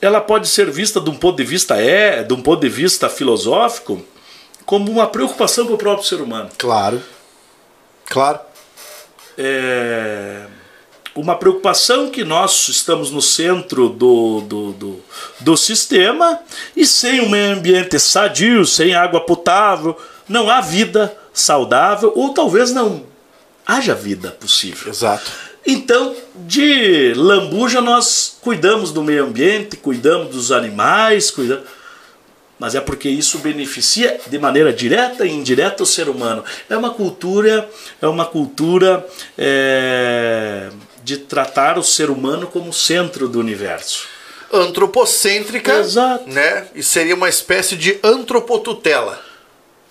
[0.00, 3.08] ela pode ser vista de um ponto de vista é, de um ponto de vista
[3.08, 4.02] filosófico,
[4.64, 6.50] como uma preocupação com o próprio ser humano.
[6.56, 7.00] Claro.
[8.06, 8.40] Claro.
[9.38, 10.46] É
[11.14, 15.00] uma preocupação que nós estamos no centro do, do, do,
[15.40, 16.40] do sistema
[16.76, 19.96] e sem um meio ambiente sadio, sem água potável,
[20.28, 23.04] não há vida saudável ou talvez não
[23.66, 24.90] haja vida possível.
[24.90, 25.30] Exato.
[25.66, 26.14] Então,
[26.46, 31.64] de lambuja, nós cuidamos do meio ambiente, cuidamos dos animais, cuidamos.
[32.58, 36.42] mas é porque isso beneficia de maneira direta e indireta o ser humano.
[36.68, 37.68] É uma cultura,
[38.00, 39.06] é uma cultura
[39.36, 40.70] é,
[41.10, 44.06] de tratar o ser humano como centro do universo.
[44.52, 46.28] Antropocêntrica, Exato.
[46.28, 46.66] né?
[46.72, 49.20] E seria uma espécie de antropotutela.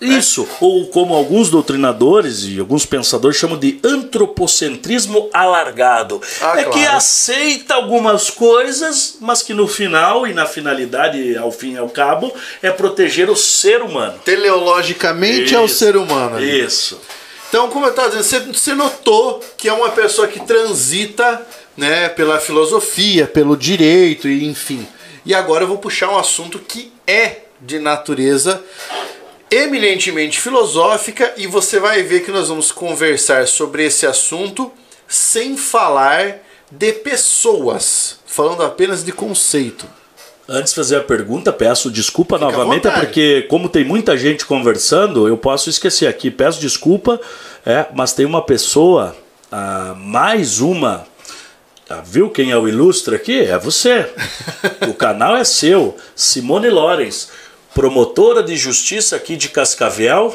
[0.00, 6.22] Isso, ou como alguns doutrinadores e alguns pensadores chamam de antropocentrismo alargado.
[6.40, 6.96] Ah, é que claro.
[6.96, 12.32] aceita algumas coisas, mas que no final e na finalidade, ao fim e ao cabo,
[12.62, 14.18] é proteger o ser humano.
[14.24, 15.74] Teleologicamente é o Isso.
[15.76, 16.42] ser humano.
[16.42, 16.98] Isso.
[17.50, 21.44] Então, como eu estava dizendo, você, notou que é uma pessoa que transita
[21.76, 24.86] né, pela filosofia, pelo direito e enfim.
[25.26, 28.64] E agora eu vou puxar um assunto que é de natureza
[29.50, 34.70] eminentemente filosófica e você vai ver que nós vamos conversar sobre esse assunto
[35.08, 36.38] sem falar
[36.70, 39.88] de pessoas, falando apenas de conceito.
[40.52, 45.28] Antes de fazer a pergunta, peço desculpa Fica novamente, porque como tem muita gente conversando,
[45.28, 46.28] eu posso esquecer aqui.
[46.28, 47.20] Peço desculpa,
[47.64, 49.14] é, mas tem uma pessoa,
[49.52, 51.06] ah, mais uma.
[51.88, 53.42] ah, viu quem é o ilustre aqui?
[53.42, 54.12] É você.
[54.90, 55.96] o canal é seu.
[56.16, 57.28] Simone Lorenz,
[57.72, 60.34] promotora de justiça aqui de Cascavel,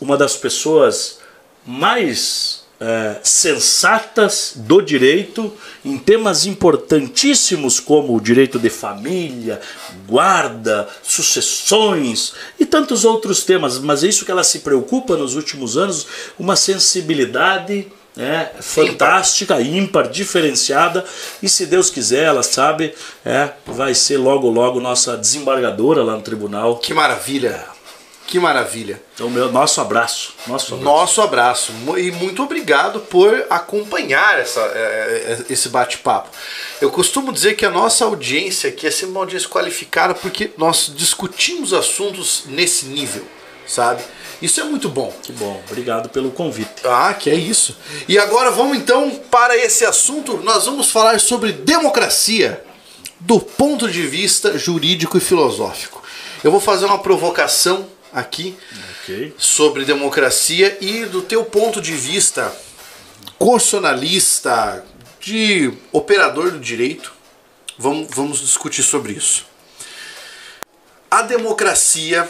[0.00, 1.18] uma das pessoas
[1.66, 2.51] mais
[2.84, 5.52] eh, sensatas do direito
[5.84, 9.60] em temas importantíssimos como o direito de família,
[10.08, 13.78] guarda, sucessões e tantos outros temas.
[13.78, 17.86] Mas é isso que ela se preocupa nos últimos anos, uma sensibilidade
[18.16, 21.04] né, fantástica, ímpar, diferenciada.
[21.40, 22.94] E se Deus quiser, ela sabe,
[23.24, 26.78] é, vai ser logo logo nossa desembargadora lá no tribunal.
[26.78, 27.64] Que maravilha!
[28.32, 28.98] Que maravilha!
[29.14, 30.32] Então, meu, nosso abraço.
[30.46, 30.82] Nosso abraço.
[30.82, 36.30] Nosso abraço e muito obrigado por acompanhar essa, é, é, esse bate-papo.
[36.80, 40.90] Eu costumo dizer que a nossa audiência aqui é sempre uma audiência qualificada porque nós
[40.96, 43.22] discutimos assuntos nesse nível,
[43.66, 44.02] sabe?
[44.40, 45.12] Isso é muito bom.
[45.22, 46.70] Que bom, obrigado pelo convite.
[46.86, 47.76] Ah, que é isso.
[48.08, 50.38] E agora vamos então para esse assunto.
[50.38, 52.64] Nós vamos falar sobre democracia
[53.20, 56.02] do ponto de vista jurídico e filosófico.
[56.42, 58.56] Eu vou fazer uma provocação aqui
[59.02, 59.34] Ok.
[59.38, 62.52] sobre democracia e do teu ponto de vista
[63.38, 64.84] constitucionalista,
[65.20, 67.12] de operador do direito,
[67.78, 69.46] vamos, vamos discutir sobre isso.
[71.10, 72.28] A democracia,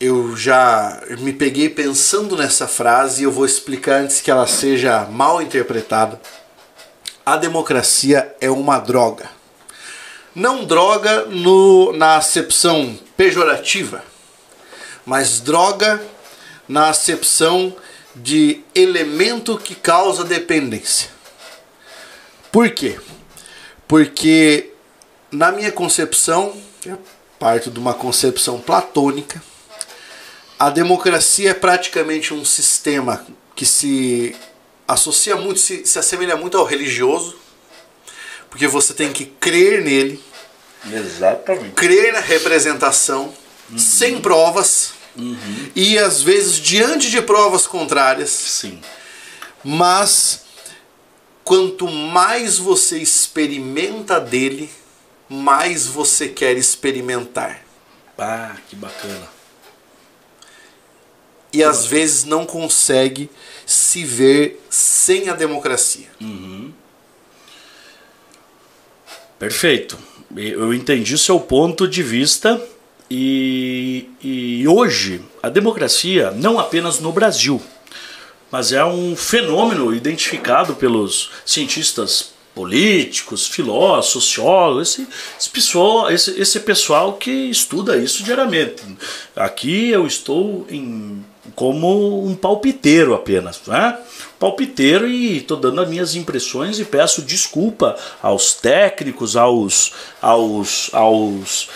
[0.00, 5.04] eu já me peguei pensando nessa frase e eu vou explicar antes que ela seja
[5.04, 6.20] mal interpretada.
[7.24, 9.30] A democracia é uma droga.
[10.34, 14.02] Não droga no, na acepção pejorativa,
[15.04, 16.02] mas droga
[16.68, 17.74] na acepção
[18.14, 21.10] de elemento que causa dependência.
[22.50, 22.98] Por quê?
[23.88, 24.70] Porque
[25.30, 26.54] na minha concepção,
[26.84, 26.98] eu
[27.38, 29.42] parto de uma concepção platônica,
[30.58, 33.26] a democracia é praticamente um sistema
[33.56, 34.36] que se
[34.86, 37.36] associa muito, se, se assemelha muito ao religioso,
[38.50, 40.22] porque você tem que crer nele,
[40.86, 41.70] Exatamente.
[41.70, 43.34] crer na representação,
[43.76, 44.92] sem provas,
[45.74, 48.80] e às vezes diante de provas contrárias, Sim.
[49.62, 50.44] mas
[51.44, 54.70] quanto mais você experimenta dele,
[55.28, 57.62] mais você quer experimentar.
[58.18, 59.28] Ah, que bacana.
[61.52, 63.28] E às vezes não consegue
[63.66, 66.08] se ver sem a democracia.
[69.38, 69.98] Perfeito.
[70.34, 72.62] Eu entendi seu ponto de vista
[73.14, 77.60] e, e hoje a democracia, não apenas no Brasil,
[78.50, 85.08] mas é um fenômeno identificado pelos cientistas políticos, filósofos, sociólogos, esse,
[85.38, 88.82] esse, pessoal, esse, esse pessoal que estuda isso diariamente.
[89.36, 91.22] Aqui eu estou em,
[91.54, 93.98] como um palpiteiro apenas, né?
[94.38, 101.68] palpiteiro e estou dando as minhas impressões e peço desculpa aos técnicos, aos, aos, aos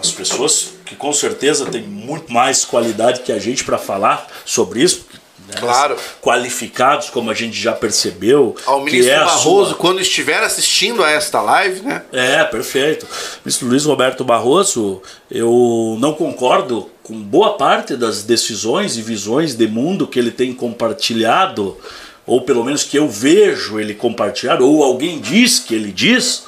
[0.00, 4.82] às pessoas que com certeza têm muito mais qualidade que a gente para falar sobre
[4.82, 5.06] isso.
[5.48, 5.54] né?
[5.58, 5.96] Claro.
[6.20, 8.54] Qualificados, como a gente já percebeu.
[8.66, 12.02] Ao ministro que é Barroso, sua- quando estiver assistindo a esta live, né?
[12.12, 13.06] é, perfeito.
[13.44, 15.00] Ministro Luiz Roberto Barroso,
[15.30, 20.52] eu não concordo com boa parte das decisões e visões de mundo que ele tem
[20.54, 21.76] compartilhado,
[22.26, 26.44] ou pelo menos que eu vejo ele compartilhar, ou alguém diz que ele diz,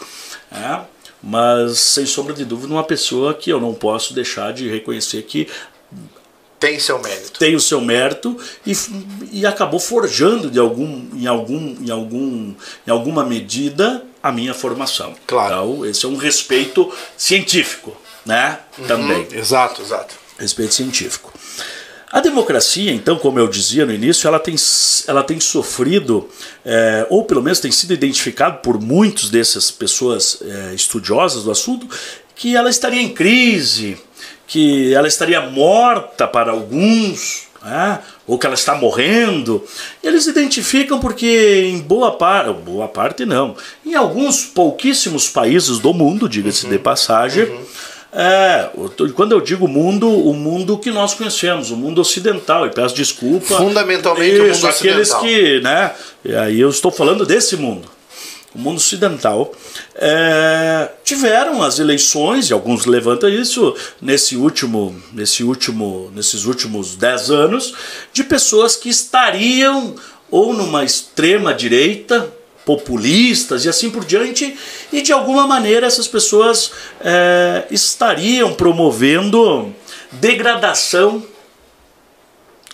[0.50, 0.80] é,
[1.28, 5.48] mas sem sombra de dúvida, uma pessoa que eu não posso deixar de reconhecer que
[6.60, 7.38] Tem seu mérito.
[7.38, 8.72] tem o seu mérito e,
[9.32, 12.54] e acabou forjando de algum, em, algum, em, algum,
[12.86, 15.14] em alguma medida a minha formação.
[15.26, 15.52] Claro.
[15.74, 17.94] Então, esse é um respeito científico.
[18.24, 18.58] né?
[18.78, 19.28] Uhum, Também.
[19.32, 20.14] Exato, exato.
[20.38, 21.32] Respeito científico.
[22.10, 24.54] A democracia, então, como eu dizia no início, ela tem,
[25.08, 26.28] ela tem sofrido,
[26.64, 31.88] é, ou pelo menos tem sido identificado por muitos dessas pessoas é, estudiosas do assunto,
[32.34, 33.98] que ela estaria em crise,
[34.46, 37.98] que ela estaria morta para alguns, né?
[38.26, 39.64] ou que ela está morrendo.
[40.02, 46.28] Eles identificam porque em boa parte, boa parte não, em alguns pouquíssimos países do mundo,
[46.28, 46.70] diga-se uhum.
[46.70, 47.64] de passagem, uhum.
[48.18, 48.70] É,
[49.14, 53.58] quando eu digo mundo, o mundo que nós conhecemos, o mundo ocidental, e peço desculpa.
[53.58, 55.92] Fundamentalmente isso, o mundo aqueles que, né?
[56.24, 57.96] E aí eu estou falando desse mundo
[58.56, 59.52] o mundo ocidental,
[59.94, 67.30] é, tiveram as eleições, e alguns levantam isso nesse último, nesse último, nesses últimos dez
[67.30, 67.74] anos,
[68.14, 69.94] de pessoas que estariam
[70.30, 72.32] ou numa extrema direita,
[72.66, 74.56] populistas e assim por diante,
[74.92, 79.72] e de alguma maneira essas pessoas é, estariam promovendo
[80.10, 81.24] degradação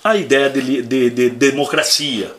[0.03, 2.35] à ideia de, de, de democracia.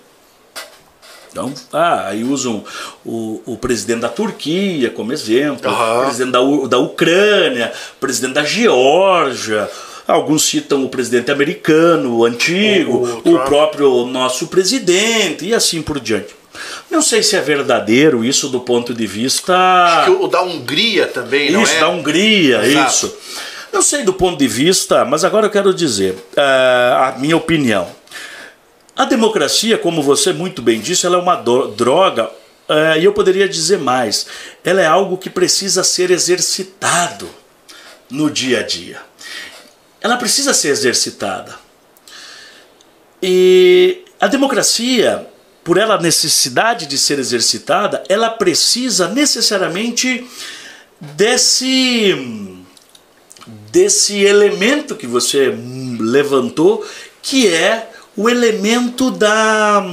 [1.32, 2.64] Então, ah, aí usam
[3.06, 6.00] o, o presidente da Turquia como exemplo, uhum.
[6.00, 9.70] o presidente da, da Ucrânia, o presidente da Geórgia.
[10.08, 15.82] Alguns citam o presidente americano, o antigo, o, o, o próprio nosso presidente e assim
[15.82, 16.43] por diante.
[16.94, 19.58] Não sei se é verdadeiro isso do ponto de vista.
[19.58, 21.80] Acho que o da Hungria também, não isso, é?
[21.80, 22.92] da Hungria, Exato.
[22.92, 23.18] isso.
[23.74, 27.90] Não sei do ponto de vista, mas agora eu quero dizer uh, a minha opinião.
[28.96, 33.50] A democracia, como você muito bem disse, ela é uma droga, uh, e eu poderia
[33.50, 34.28] dizer mais,
[34.64, 37.28] ela é algo que precisa ser exercitado
[38.08, 39.02] no dia a dia.
[40.00, 41.56] Ela precisa ser exercitada.
[43.20, 45.28] E a democracia,
[45.64, 50.28] por ela necessidade de ser exercitada, ela precisa necessariamente
[51.00, 52.60] desse
[53.72, 55.54] desse elemento que você
[56.00, 56.86] levantou,
[57.22, 59.84] que é o elemento da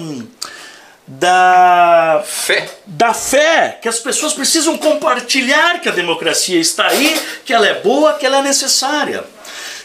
[1.06, 2.70] da fé.
[2.86, 7.80] Da fé, que as pessoas precisam compartilhar que a democracia está aí, que ela é
[7.80, 9.24] boa, que ela é necessária.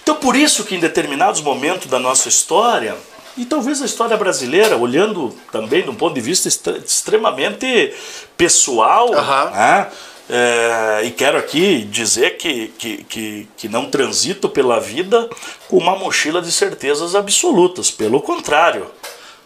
[0.04, 2.96] Então, por isso que em determinados momentos da nossa história,
[3.38, 7.94] e talvez a história brasileira, olhando também de um ponto de vista extremamente
[8.38, 9.52] pessoal, uhum.
[9.52, 9.88] né?
[10.28, 15.30] É, e quero aqui dizer que, que, que, que, não transito pela vida
[15.68, 17.92] com uma mochila de certezas absolutas.
[17.92, 18.90] Pelo contrário,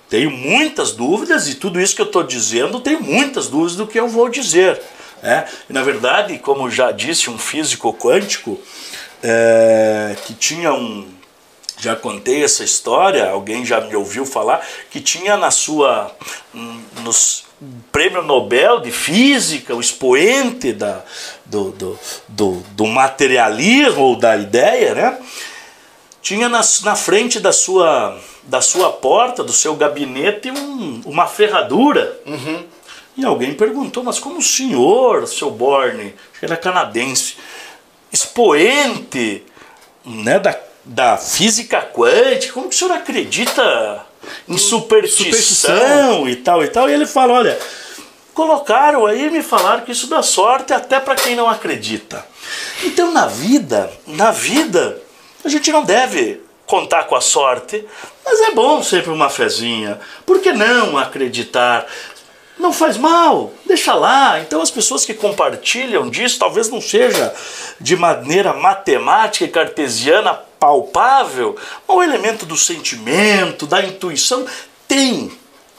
[0.10, 4.00] tenho muitas dúvidas e tudo isso que eu estou dizendo, tenho muitas dúvidas do que
[4.00, 4.82] eu vou dizer.
[5.22, 5.46] Né?
[5.70, 8.58] E, na verdade, como já disse um físico quântico,
[9.22, 11.08] é, que tinha um.
[11.80, 16.12] Já contei essa história, alguém já me ouviu falar, que tinha na sua.
[17.04, 17.46] Nos,
[17.92, 21.04] prêmio Nobel de Física, o expoente da,
[21.46, 25.18] do, do, do, do materialismo ou da ideia, né?
[26.22, 32.20] tinha na, na frente da sua, da sua porta, do seu gabinete, um, uma ferradura.
[32.26, 32.64] Uhum.
[33.18, 37.36] E alguém perguntou, mas como o senhor, seu Borne, que era canadense,
[38.12, 39.44] expoente
[40.06, 40.58] né, da,
[40.90, 44.04] da física quântica, como que o senhor acredita
[44.48, 46.90] em superstição, superstição, e tal e tal.
[46.90, 47.60] E ele fala: olha,
[48.34, 52.26] colocaram aí me falaram que isso dá sorte até para quem não acredita.
[52.84, 55.00] Então na vida, na vida,
[55.46, 57.86] a gente não deve contar com a sorte,
[58.26, 60.00] mas é bom sempre uma fezinha.
[60.26, 61.86] Por que não acreditar?
[62.60, 64.42] Não faz mal, deixa lá.
[64.42, 67.34] Então as pessoas que compartilham disso, talvez não seja
[67.80, 71.56] de maneira matemática e cartesiana palpável,
[71.88, 74.46] mas o elemento do sentimento, da intuição
[74.86, 75.32] tem,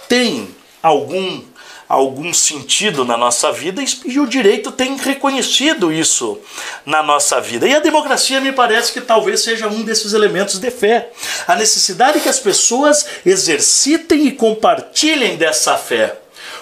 [0.09, 0.49] tem
[0.83, 1.43] algum
[1.87, 6.39] algum sentido na nossa vida e o direito tem reconhecido isso
[6.87, 7.67] na nossa vida.
[7.67, 11.11] E a democracia me parece que talvez seja um desses elementos de fé.
[11.49, 16.20] A necessidade que as pessoas exercitem e compartilhem dessa fé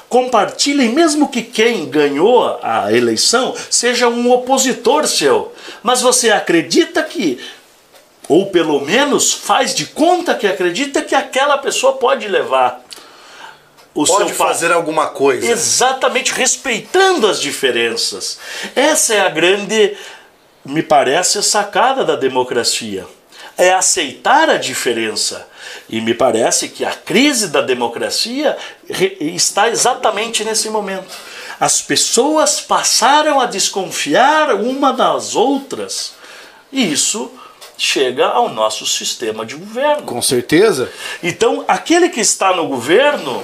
[0.09, 5.53] compartilhem, mesmo que quem ganhou a eleição seja um opositor seu.
[5.83, 7.39] Mas você acredita que,
[8.29, 12.85] ou pelo menos faz de conta que acredita que aquela pessoa pode levar
[13.95, 15.51] o pode seu fazer alguma coisa.
[15.51, 18.39] Exatamente, respeitando as diferenças.
[18.75, 19.97] Essa é a grande,
[20.65, 23.07] me parece, sacada da democracia.
[23.57, 25.48] É aceitar a diferença
[25.89, 28.57] e me parece que a crise da democracia
[29.21, 31.15] está exatamente nesse momento.
[31.61, 36.15] As pessoas passaram a desconfiar uma das outras.
[36.71, 37.31] E isso
[37.77, 40.03] chega ao nosso sistema de governo.
[40.03, 40.91] Com certeza.
[41.23, 43.43] Então, aquele que está no governo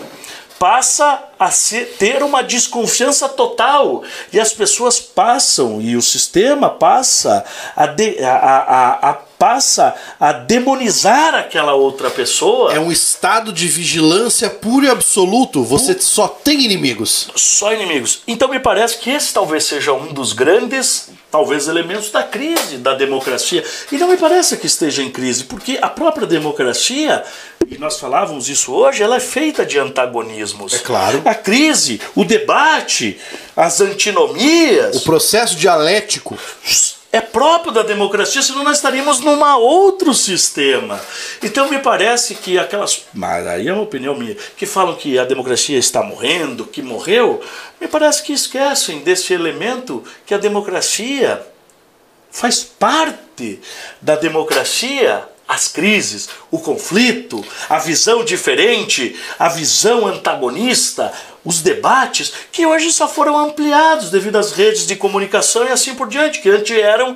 [0.59, 4.03] passa a ser, ter uma desconfiança total
[4.33, 7.45] e as pessoas passam e o sistema passa
[7.77, 12.73] a, de, a, a, a, passa a demonizar aquela outra pessoa.
[12.73, 15.63] É um estado de vigilância puro e absoluto.
[15.65, 17.29] Você só tem inimigos.
[17.37, 18.23] Só inimigos.
[18.27, 22.95] Então me parece que esse talvez seja um dos grandes, talvez, elementos da crise da
[22.95, 23.65] democracia.
[23.91, 27.25] E não me parece que esteja em crise, porque a própria democracia
[27.69, 30.75] e nós falávamos isso hoje, ela é feita de antagonismos.
[30.75, 31.23] É claro.
[31.25, 33.19] A crise, o debate,
[33.57, 34.95] as antinomias.
[34.95, 36.39] O processo dialético.
[37.15, 41.01] É próprio da democracia, senão nós estaríamos num outro sistema.
[41.41, 43.05] Então me parece que aquelas.
[43.15, 47.41] Mas aí é uma opinião minha, que falam que a democracia está morrendo, que morreu,
[47.81, 51.41] me parece que esquecem desse elemento que a democracia
[52.33, 53.61] faz parte
[54.03, 61.13] da democracia as crises, o conflito, a visão diferente, a visão antagonista,
[61.45, 66.09] os debates, que hoje só foram ampliados devido às redes de comunicação e assim por
[66.09, 67.15] diante, que antes eram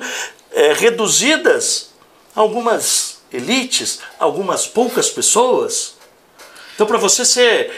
[0.51, 1.89] é, reduzidas
[2.35, 5.95] a algumas elites, algumas poucas pessoas.
[6.75, 7.71] Então, para você ser,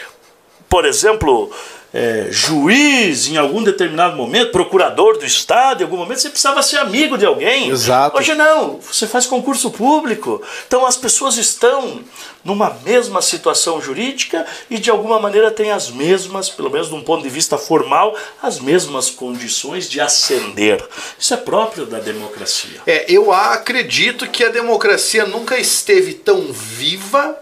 [0.69, 1.51] por exemplo,
[1.93, 6.77] é, juiz em algum determinado momento, procurador do Estado, em algum momento você precisava ser
[6.77, 7.69] amigo de alguém.
[7.69, 8.17] Exato.
[8.17, 10.41] Hoje não, você faz concurso público.
[10.67, 12.01] Então as pessoas estão
[12.43, 17.03] numa mesma situação jurídica e de alguma maneira têm as mesmas, pelo menos de um
[17.03, 20.83] ponto de vista formal, as mesmas condições de ascender.
[21.19, 22.81] Isso é próprio da democracia.
[22.87, 27.37] É, eu acredito que a democracia nunca esteve tão viva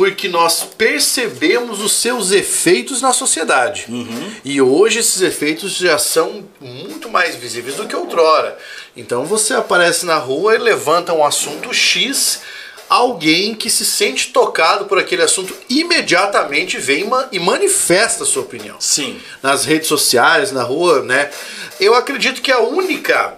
[0.00, 3.84] porque nós percebemos os seus efeitos na sociedade.
[3.86, 4.32] Uhum.
[4.42, 8.56] E hoje esses efeitos já são muito mais visíveis do que outrora.
[8.96, 12.40] Então você aparece na rua e levanta um assunto X,
[12.88, 18.76] alguém que se sente tocado por aquele assunto imediatamente vem e manifesta a sua opinião.
[18.80, 19.20] Sim.
[19.42, 21.30] Nas redes sociais, na rua, né?
[21.78, 23.34] Eu acredito que a única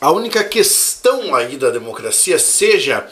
[0.00, 3.04] a única questão aí da democracia seja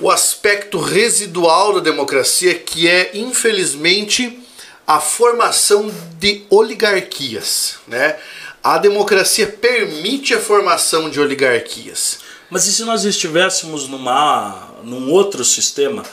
[0.00, 4.38] o aspecto residual da democracia, que é, infelizmente,
[4.86, 7.76] a formação de oligarquias.
[7.86, 8.16] Né?
[8.62, 12.18] A democracia permite a formação de oligarquias.
[12.50, 16.04] Mas e se nós estivéssemos numa, num outro sistema?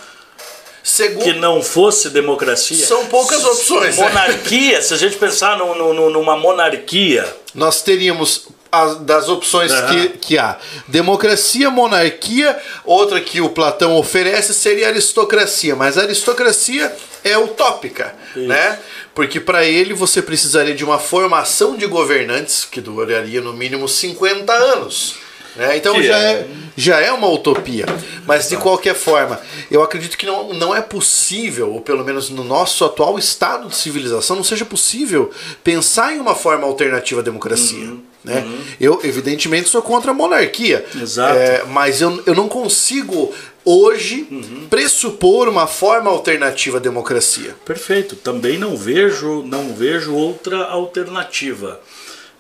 [0.84, 2.86] Segundo, que não fosse democracia.
[2.86, 3.98] São poucas opções.
[3.98, 4.04] Né?
[4.04, 4.82] Monarquia, né?
[4.82, 7.32] se a gente pensar no, no, numa monarquia.
[7.54, 9.88] Nós teríamos as, das opções uhum.
[9.88, 10.58] que, que há.
[10.88, 18.48] Democracia, monarquia, outra que o Platão oferece seria aristocracia, mas aristocracia é utópica, Isso.
[18.48, 18.80] né?
[19.14, 24.54] Porque para ele você precisaria de uma formação de governantes que duraria no mínimo 50
[24.54, 25.16] anos.
[25.56, 25.76] Né?
[25.76, 26.32] Então já é.
[26.32, 26.48] é.
[26.78, 27.86] já é uma utopia.
[28.26, 29.40] Mas de qualquer forma,
[29.70, 33.76] eu acredito que não, não é possível, ou pelo menos no nosso atual estado de
[33.76, 35.30] civilização, não seja possível
[35.62, 37.86] pensar em uma forma alternativa à democracia.
[37.86, 38.11] Uhum.
[38.24, 38.42] Né?
[38.42, 38.62] Uhum.
[38.80, 40.86] Eu, evidentemente, sou contra a monarquia.
[40.96, 41.38] Exato.
[41.38, 43.34] É, mas eu, eu não consigo
[43.66, 44.68] hoje uhum.
[44.70, 47.56] pressupor uma forma alternativa à democracia.
[47.66, 48.16] Perfeito.
[48.16, 51.80] Também não vejo, não vejo outra alternativa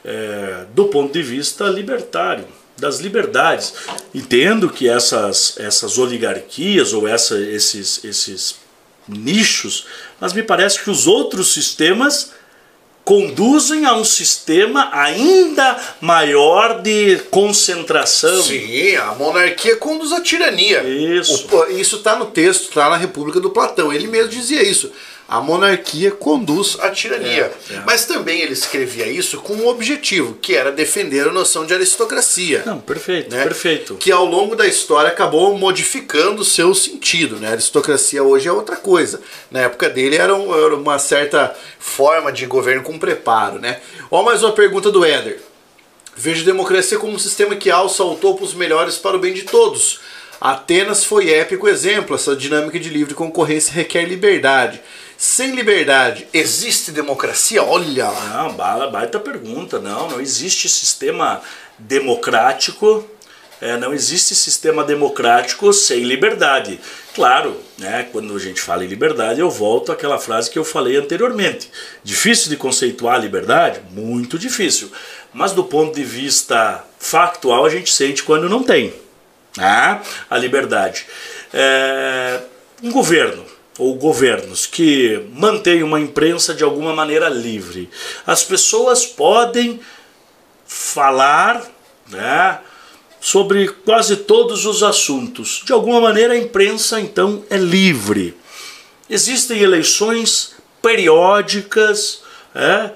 [0.04, 2.46] é, do ponto de vista libertário
[2.78, 3.74] das liberdades.
[4.14, 8.56] Entendo que essas, essas oligarquias ou essa, esses, esses
[9.08, 9.86] nichos,
[10.20, 12.32] mas me parece que os outros sistemas
[13.12, 18.42] conduzem a um sistema ainda maior de concentração.
[18.42, 20.82] Sim, a monarquia conduz à tirania.
[20.84, 21.46] Isso.
[21.52, 23.92] O, isso está no texto, está na República do Platão.
[23.92, 24.94] Ele mesmo dizia isso.
[25.32, 27.50] A monarquia conduz à tirania.
[27.70, 27.84] É, é.
[27.86, 32.64] Mas também ele escrevia isso com um objetivo, que era defender a noção de aristocracia.
[32.66, 33.42] Não, perfeito, né?
[33.42, 33.96] perfeito.
[33.96, 37.38] Que ao longo da história acabou modificando o seu sentido.
[37.38, 37.48] Né?
[37.48, 39.22] A aristocracia hoje é outra coisa.
[39.50, 43.58] Na época dele era, um, era uma certa forma de governo com preparo.
[43.58, 43.80] Né?
[44.12, 45.40] Ó, mais uma pergunta do Éder.
[46.14, 49.44] Vejo democracia como um sistema que alça ao topo os melhores para o bem de
[49.44, 50.02] todos.
[50.42, 52.18] Atenas foi épico exemplo.
[52.18, 54.82] Essa dinâmica de livre concorrência requer liberdade.
[55.22, 57.62] Sem liberdade, existe democracia?
[57.62, 58.44] Olha lá.
[58.44, 59.78] Não, bala, baita pergunta.
[59.78, 61.44] Não, não existe sistema
[61.78, 63.08] democrático.
[63.62, 66.80] É, não existe sistema democrático sem liberdade.
[67.14, 70.98] Claro, né, quando a gente fala em liberdade, eu volto àquela frase que eu falei
[70.98, 71.70] anteriormente.
[72.04, 73.80] Difícil de conceituar a liberdade?
[73.92, 74.92] Muito difícil.
[75.32, 78.92] Mas do ponto de vista factual, a gente sente quando não tem
[79.56, 81.06] né, a liberdade.
[81.54, 82.40] É,
[82.82, 87.90] um governo ou governos que mantêm uma imprensa de alguma maneira livre.
[88.28, 89.80] As pessoas podem
[90.68, 91.66] falar
[92.08, 92.60] né,
[93.20, 95.64] sobre quase todos os assuntos.
[95.66, 98.38] De alguma maneira, a imprensa então é livre.
[99.10, 102.22] Existem eleições periódicas.
[102.54, 102.92] É?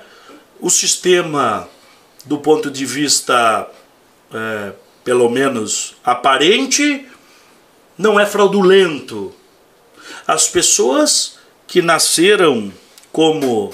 [0.60, 1.68] O sistema,
[2.26, 3.68] do ponto de vista,
[4.32, 4.72] é,
[5.03, 7.07] pelo menos aparente,
[7.98, 9.34] não é fraudulento.
[10.27, 11.38] As pessoas
[11.68, 12.72] que nasceram
[13.11, 13.73] como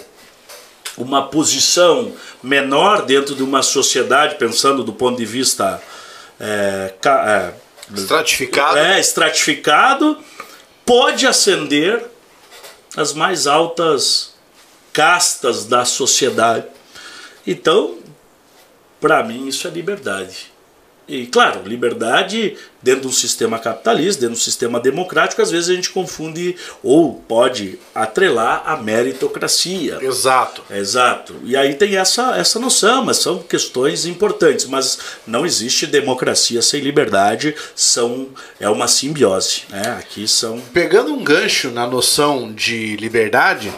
[0.97, 2.13] uma posição
[2.43, 5.81] menor dentro de uma sociedade, pensando do ponto de vista
[6.39, 7.53] é, é,
[7.95, 8.77] estratificado.
[8.77, 10.17] É, estratificado,
[10.85, 12.03] pode ascender
[12.95, 14.33] as mais altas
[14.91, 16.65] castas da sociedade.
[17.47, 17.97] Então,
[18.99, 20.51] para mim, isso é liberdade.
[21.07, 25.69] E claro, liberdade dentro de um sistema capitalista, dentro de um sistema democrático, às vezes
[25.69, 29.99] a gente confunde ou pode atrelar a meritocracia.
[30.02, 30.64] Exato.
[30.69, 31.36] Exato.
[31.44, 34.65] E aí tem essa, essa noção, mas são questões importantes.
[34.65, 38.30] Mas não existe democracia sem liberdade, são,
[38.60, 39.64] é uma simbiose.
[39.69, 39.98] Né?
[39.99, 40.61] Aqui são.
[40.73, 43.72] Pegando um gancho na noção de liberdade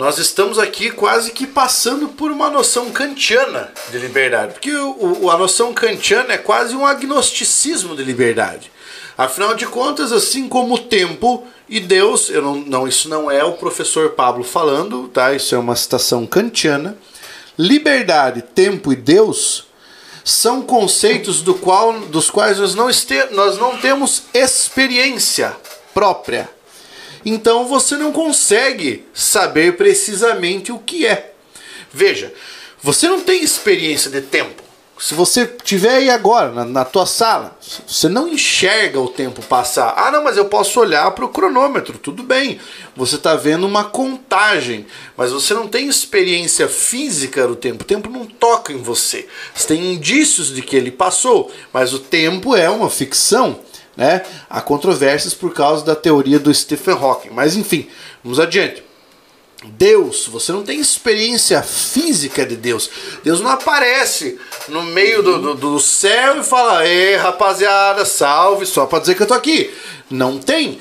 [0.00, 5.30] nós estamos aqui quase que passando por uma noção kantiana de liberdade, porque o, o,
[5.30, 8.72] a noção kantiana é quase um agnosticismo de liberdade.
[9.18, 13.44] Afinal de contas, assim como o tempo e Deus, eu não, não, isso não é
[13.44, 15.34] o professor Pablo falando, tá?
[15.34, 16.96] Isso é uma citação kantiana.
[17.58, 19.66] Liberdade, tempo e Deus
[20.24, 25.54] são conceitos do qual, dos quais nós não, este, nós não temos experiência
[25.92, 26.48] própria
[27.24, 31.32] então você não consegue saber precisamente o que é.
[31.92, 32.32] Veja,
[32.82, 34.62] você não tem experiência de tempo.
[35.00, 37.56] Se você tiver aí agora na, na tua sala,
[37.88, 39.94] você não enxerga o tempo passar.
[39.96, 42.60] Ah, não, mas eu posso olhar para o cronômetro, tudo bem.
[42.94, 44.84] Você está vendo uma contagem,
[45.16, 47.82] mas você não tem experiência física do tempo.
[47.82, 49.26] O tempo não toca em você.
[49.54, 53.58] Você tem indícios de que ele passou, mas o tempo é uma ficção.
[53.96, 54.22] Né?
[54.48, 57.30] Há controvérsias por causa da teoria do Stephen Hawking.
[57.30, 57.88] Mas enfim,
[58.22, 58.84] vamos adiante.
[59.64, 62.88] Deus, você não tem experiência física de Deus.
[63.22, 64.38] Deus não aparece
[64.68, 69.22] no meio do, do, do céu e fala: Ei, rapaziada, salve, só para dizer que
[69.22, 69.70] eu tô aqui.
[70.08, 70.80] Não tem.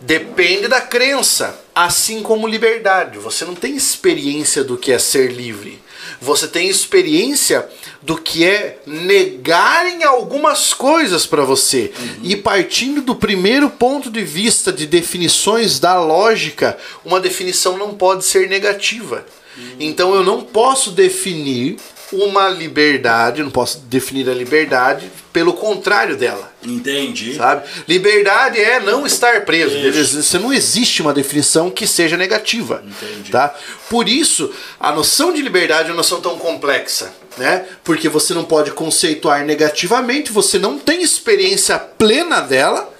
[0.00, 3.18] Depende da crença, assim como liberdade.
[3.18, 5.82] Você não tem experiência do que é ser livre.
[6.20, 7.68] Você tem experiência
[8.08, 11.92] do que é negarem algumas coisas para você.
[12.00, 12.20] Uhum.
[12.22, 18.24] E partindo do primeiro ponto de vista de definições da lógica, uma definição não pode
[18.24, 19.26] ser negativa.
[19.58, 19.76] Uhum.
[19.78, 21.76] Então eu não posso definir
[22.10, 26.50] uma liberdade, não posso definir a liberdade pelo contrário dela.
[26.64, 27.34] Entendi.
[27.34, 27.68] Sabe?
[27.86, 29.76] Liberdade é não estar preso.
[29.92, 32.82] Você não existe uma definição que seja negativa.
[32.86, 33.30] Entendi.
[33.30, 33.54] Tá?
[33.90, 37.12] Por isso, a noção de liberdade é uma noção tão complexa.
[37.38, 37.66] Né?
[37.84, 42.92] Porque você não pode conceituar negativamente, você não tem experiência plena dela,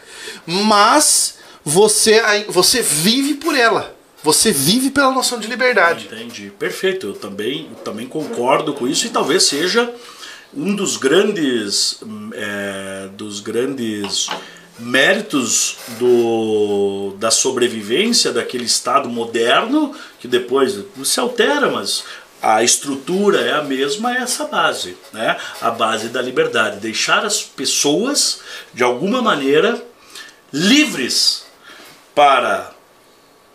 [0.46, 3.96] mas você, você vive por ela.
[4.22, 6.06] Você vive pela noção de liberdade.
[6.06, 6.52] Entendi.
[6.58, 7.08] Perfeito.
[7.08, 9.92] Eu também, também concordo com isso e talvez seja
[10.54, 12.00] um dos grandes,
[12.32, 14.28] é, dos grandes
[14.78, 22.04] méritos do, da sobrevivência daquele Estado moderno, que depois se altera, mas
[22.40, 25.36] a estrutura é a mesma, é essa base, né?
[25.60, 26.78] a base da liberdade.
[26.78, 28.40] Deixar as pessoas,
[28.72, 29.82] de alguma maneira,
[30.52, 31.46] livres
[32.14, 32.72] para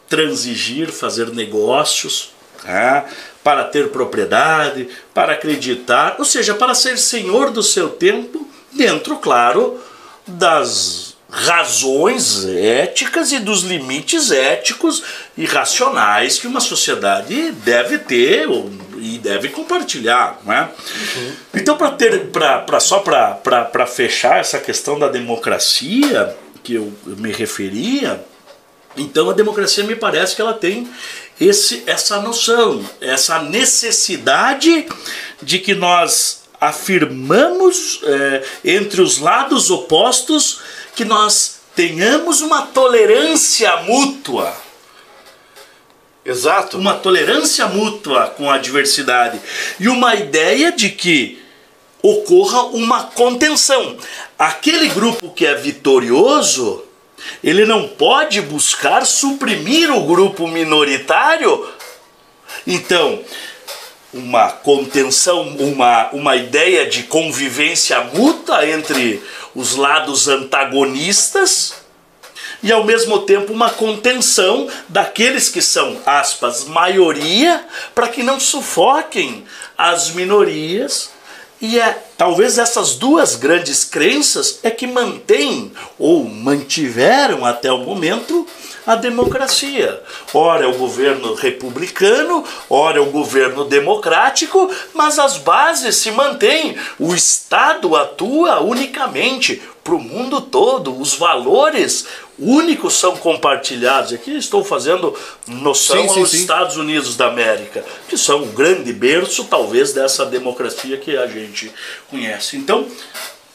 [0.07, 2.31] transigir, fazer negócios,
[2.63, 3.05] né?
[3.43, 9.81] para ter propriedade, para acreditar, ou seja, para ser senhor do seu tempo, dentro, claro,
[10.27, 15.03] das razões éticas e dos limites éticos
[15.35, 18.47] e racionais que uma sociedade deve ter
[18.97, 20.69] e deve compartilhar, né?
[21.15, 21.31] Uhum.
[21.55, 28.23] Então, para ter, para só para fechar essa questão da democracia que eu me referia,
[28.95, 30.87] então a democracia me parece que ela tem
[31.41, 34.85] esse, essa noção, essa necessidade
[35.41, 40.61] de que nós afirmamos é, entre os lados opostos
[40.95, 44.55] que nós tenhamos uma tolerância mútua.
[46.25, 46.77] Exato.
[46.77, 49.41] Uma tolerância mútua com a diversidade
[49.79, 51.41] e uma ideia de que
[52.01, 53.97] ocorra uma contenção.
[54.37, 56.83] Aquele grupo que é vitorioso
[57.43, 61.67] ele não pode buscar suprimir o grupo minoritário.
[62.65, 63.21] Então,
[64.13, 69.21] uma contenção, uma, uma ideia de convivência mútua entre
[69.55, 71.83] os lados antagonistas
[72.63, 79.43] e ao mesmo tempo uma contenção daqueles que são, aspas, maioria, para que não sufoquem
[79.77, 81.11] as minorias.
[81.59, 88.47] E é talvez essas duas grandes crenças é que mantêm ou mantiveram até o momento
[88.85, 90.01] a democracia.
[90.33, 96.77] Ora é o governo republicano, ora é o governo democrático, mas as bases se mantêm.
[96.99, 100.97] O Estado atua unicamente para o mundo todo.
[100.99, 102.05] Os valores
[102.39, 104.13] únicos são compartilhados.
[104.13, 105.15] Aqui estou fazendo
[105.47, 106.37] noção sim, sim, aos sim.
[106.37, 111.71] Estados Unidos da América, que são o grande berço, talvez, dessa democracia que a gente
[112.09, 112.57] conhece.
[112.57, 112.87] Então,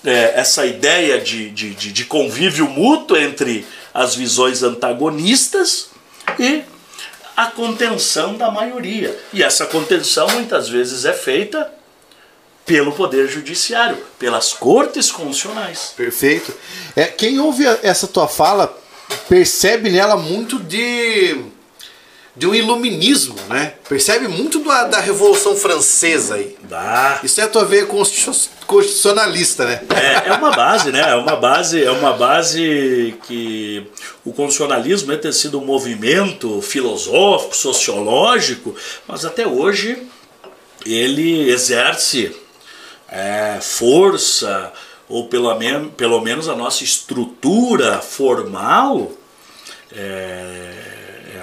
[0.04, 5.88] é, essa ideia de, de, de, de convívio mútuo entre as visões antagonistas
[6.38, 6.62] e
[7.36, 9.16] a contenção da maioria.
[9.32, 11.72] E essa contenção muitas vezes é feita
[12.64, 15.94] pelo Poder Judiciário, pelas cortes constitucionais.
[15.96, 16.54] Perfeito.
[16.94, 18.76] É, quem ouve essa tua fala
[19.28, 21.44] percebe nela muito de
[22.38, 23.74] de um iluminismo, né?
[23.88, 26.56] Percebe muito da, da Revolução Francesa aí.
[26.62, 27.18] Dá.
[27.24, 29.82] Isso é a tua veia constitucionalista, né?
[29.90, 31.00] É, é uma base, né?
[31.00, 33.84] É uma base, é uma base que
[34.24, 38.72] o constitucionalismo né, tem sido um movimento filosófico, sociológico,
[39.08, 40.00] mas até hoje
[40.86, 42.36] ele exerce
[43.10, 44.72] é, força,
[45.08, 49.10] ou pelo, men pelo menos a nossa estrutura formal,
[49.90, 50.87] é,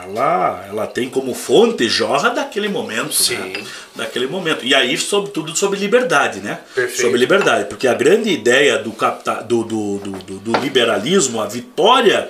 [0.06, 3.08] ela, ela tem como fonte jorra daquele momento.
[3.08, 3.12] Né?
[3.12, 3.36] Sim.
[3.36, 3.64] Né?
[3.96, 4.64] Daquele momento.
[4.64, 6.60] E aí, sobretudo, sobre liberdade, né?
[6.74, 7.02] Perfeito.
[7.02, 7.68] Sobre liberdade.
[7.68, 12.30] Porque a grande ideia do, capta, do, do, do, do liberalismo, a vitória,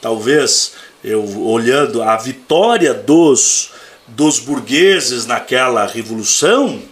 [0.00, 0.74] talvez,
[1.04, 3.70] eu olhando a vitória dos,
[4.08, 6.82] dos burgueses naquela revolução,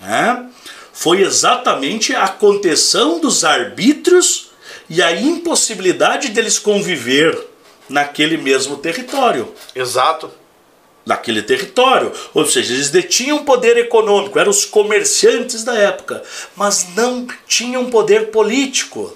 [0.00, 0.46] né?
[0.92, 4.50] foi exatamente a contenção dos arbítrios
[4.88, 7.49] e a impossibilidade deles conviver
[7.90, 9.52] naquele mesmo território.
[9.74, 10.30] Exato.
[11.04, 12.12] Naquele território.
[12.32, 16.22] Ou seja, eles detinham poder econômico, eram os comerciantes da época,
[16.56, 19.14] mas não tinham poder político.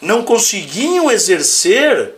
[0.00, 2.14] Não conseguiam exercer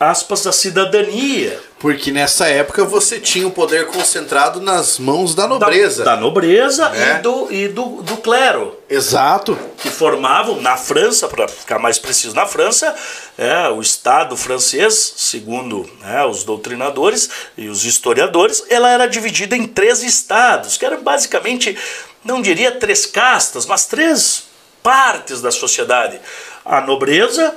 [0.00, 1.60] aspas, da cidadania.
[1.80, 6.04] Porque nessa época você tinha o poder concentrado nas mãos da nobreza.
[6.04, 7.16] Da, da nobreza é.
[7.16, 8.78] e, do, e do, do clero.
[8.86, 9.58] Exato.
[9.78, 12.94] Que formavam, na França, para ficar mais preciso, na França,
[13.38, 19.66] é, o Estado francês, segundo né, os doutrinadores e os historiadores, ela era dividida em
[19.66, 21.78] três estados, que eram basicamente,
[22.22, 24.42] não diria três castas, mas três
[24.82, 26.20] partes da sociedade.
[26.62, 27.54] A nobreza,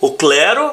[0.00, 0.72] o clero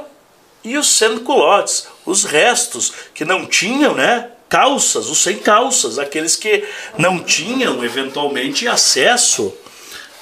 [0.64, 4.30] e os sans-culottes, os restos que não tinham, né?
[4.50, 6.64] Calças, os sem calças, aqueles que
[6.98, 9.54] não tinham eventualmente acesso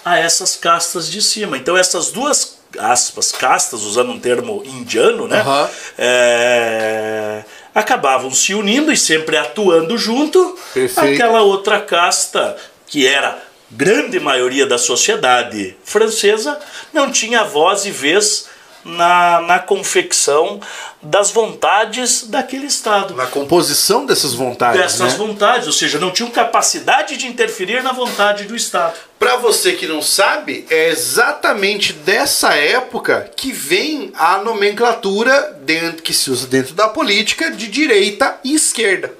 [0.03, 1.57] a essas castas de cima.
[1.57, 5.43] Então essas duas aspas castas, usando um termo indiano, né?
[5.43, 5.67] Uhum.
[5.97, 7.43] É,
[7.73, 10.57] acabavam se unindo e sempre atuando junto.
[10.73, 11.13] Perfeito.
[11.13, 12.57] Aquela outra casta
[12.87, 16.59] que era grande maioria da sociedade francesa
[16.91, 18.47] não tinha voz e vez
[18.85, 20.59] na, na confecção
[21.01, 23.15] das vontades daquele Estado.
[23.15, 24.79] Na composição dessas vontades.
[24.79, 25.17] Dessas né?
[25.17, 28.93] vontades, ou seja, não tinham capacidade de interferir na vontade do Estado.
[29.17, 36.13] Para você que não sabe, é exatamente dessa época que vem a nomenclatura dentro, que
[36.13, 39.11] se usa dentro da política de direita e esquerda.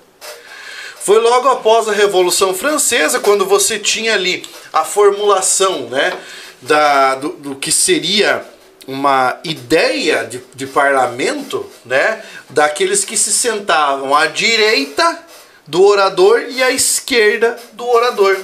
[1.00, 4.44] Foi logo após a Revolução Francesa, quando você tinha ali
[4.74, 6.14] a formulação né,
[6.62, 8.46] da, do, do que seria
[8.88, 15.20] uma ideia de, de parlamento, né, daqueles que se sentavam à direita
[15.68, 18.38] do orador e à esquerda do orador.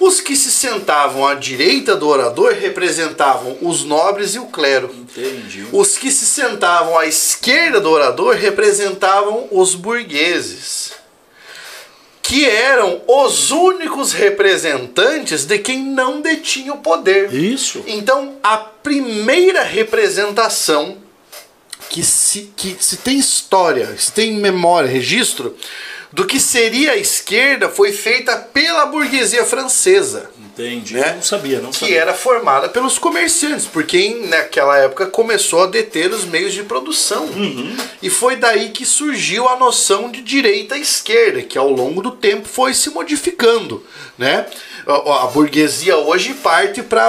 [0.00, 4.90] Os que se sentavam à direita do orador representavam os nobres e o clero.
[4.92, 5.66] Entendi.
[5.70, 11.01] Os que se sentavam à esquerda do orador representavam os burgueses
[12.32, 17.30] que eram os únicos representantes de quem não detinha o poder.
[17.30, 17.84] Isso.
[17.86, 20.96] Então, a primeira representação
[21.90, 25.54] que se, que se tem história, se tem memória, registro,
[26.10, 30.30] do que seria a esquerda foi feita pela burguesia francesa.
[30.52, 30.94] Entendi.
[30.94, 31.14] Né?
[31.14, 31.88] Não sabia, não sabia.
[31.88, 37.24] Que era formada pelos comerciantes, porque naquela época começou a deter os meios de produção.
[37.24, 37.74] Uhum.
[38.02, 42.10] E foi daí que surgiu a noção de direita e esquerda, que ao longo do
[42.10, 43.84] tempo foi se modificando,
[44.18, 44.46] né?
[44.86, 47.08] A burguesia hoje parte para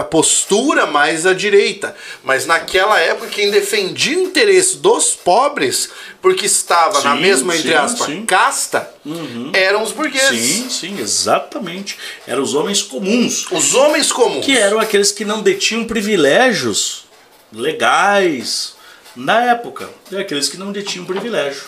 [0.00, 1.94] a postura mais à direita.
[2.24, 5.90] Mas naquela época, quem defendia o interesse dos pobres,
[6.20, 8.24] porque estava sim, na mesma, entre sim, aspas, sim.
[8.24, 9.50] casta, uhum.
[9.52, 10.30] eram os burgueses.
[10.30, 11.98] Sim, sim, exatamente.
[12.26, 13.46] Eram os homens comuns.
[13.50, 14.44] Os homens comuns.
[14.44, 17.04] Que eram aqueles que não detinham privilégios
[17.52, 18.74] legais
[19.14, 19.90] na época.
[20.18, 21.62] Aqueles que não detinham privilégio.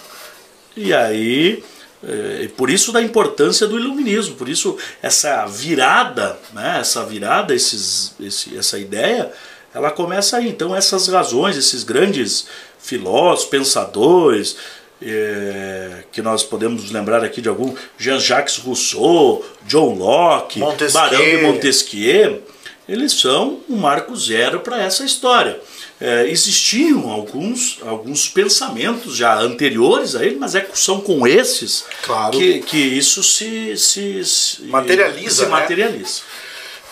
[0.77, 1.62] E aí
[2.09, 8.14] é, por isso da importância do iluminismo, por isso essa virada, né, essa virada, esses,
[8.20, 9.32] esse, essa ideia
[9.74, 10.48] Ela começa aí.
[10.48, 12.47] Então, essas razões, esses grandes
[12.78, 14.56] filósofos, pensadores,
[15.02, 20.60] é, que nós podemos lembrar aqui de algum Jean-Jacques Rousseau, John Locke.
[20.93, 22.43] Barão de Montesquieu,
[22.89, 25.59] eles são um marco zero para essa história.
[26.06, 32.36] É, existiam alguns, alguns pensamentos já anteriores a ele, mas é, são com esses Claro.
[32.36, 35.48] que, que isso se, se, se Materializa, se né?
[35.48, 36.20] materializa.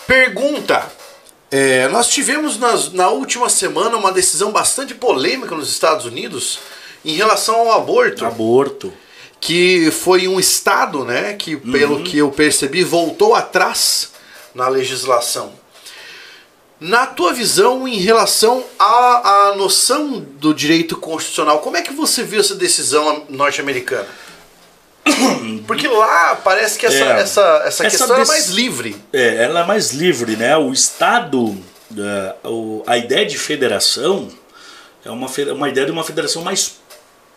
[0.06, 0.90] Pergunta.
[1.50, 6.58] É, nós tivemos nas- na última semana uma decisão bastante polêmica nos Estados Unidos
[7.04, 8.24] em relação ao aborto.
[8.24, 8.92] Aborto.
[9.44, 14.12] que foi um estado, né, que pelo que eu percebi voltou atrás
[14.54, 15.52] na legislação.
[16.82, 22.24] Na tua visão em relação à, à noção do direito constitucional, como é que você
[22.24, 24.08] viu essa decisão norte-americana?
[25.66, 27.20] Porque lá parece que essa, É.
[27.20, 28.96] essa, essa, Essa questão dec- é mais livre.
[29.12, 30.56] É, ela é mais livre, né?
[30.56, 31.56] O Estado,
[32.44, 34.28] o- a ideia de federação
[35.04, 36.76] é uma, uma ideia de uma federação mais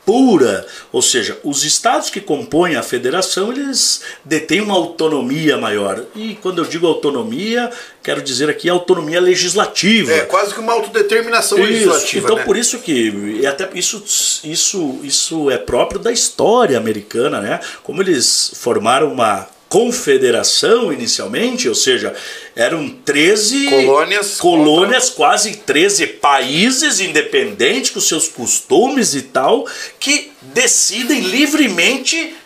[0.05, 6.03] pura, ou seja, os estados que compõem a federação eles detêm uma autonomia maior.
[6.15, 7.71] E quando eu digo autonomia,
[8.03, 10.13] quero dizer aqui autonomia legislativa.
[10.13, 12.25] É quase que uma autodeterminação Isso, legislativa.
[12.25, 12.43] então né?
[12.43, 14.03] por isso que e até isso,
[14.43, 17.59] isso isso é próprio da história americana, né?
[17.83, 22.15] Como eles formaram uma confederação inicialmente, ou seja,
[22.55, 29.67] eram 13 Colônias colônias, quase 13 países independentes com seus costumes e tal,
[29.99, 32.37] que decidem livremente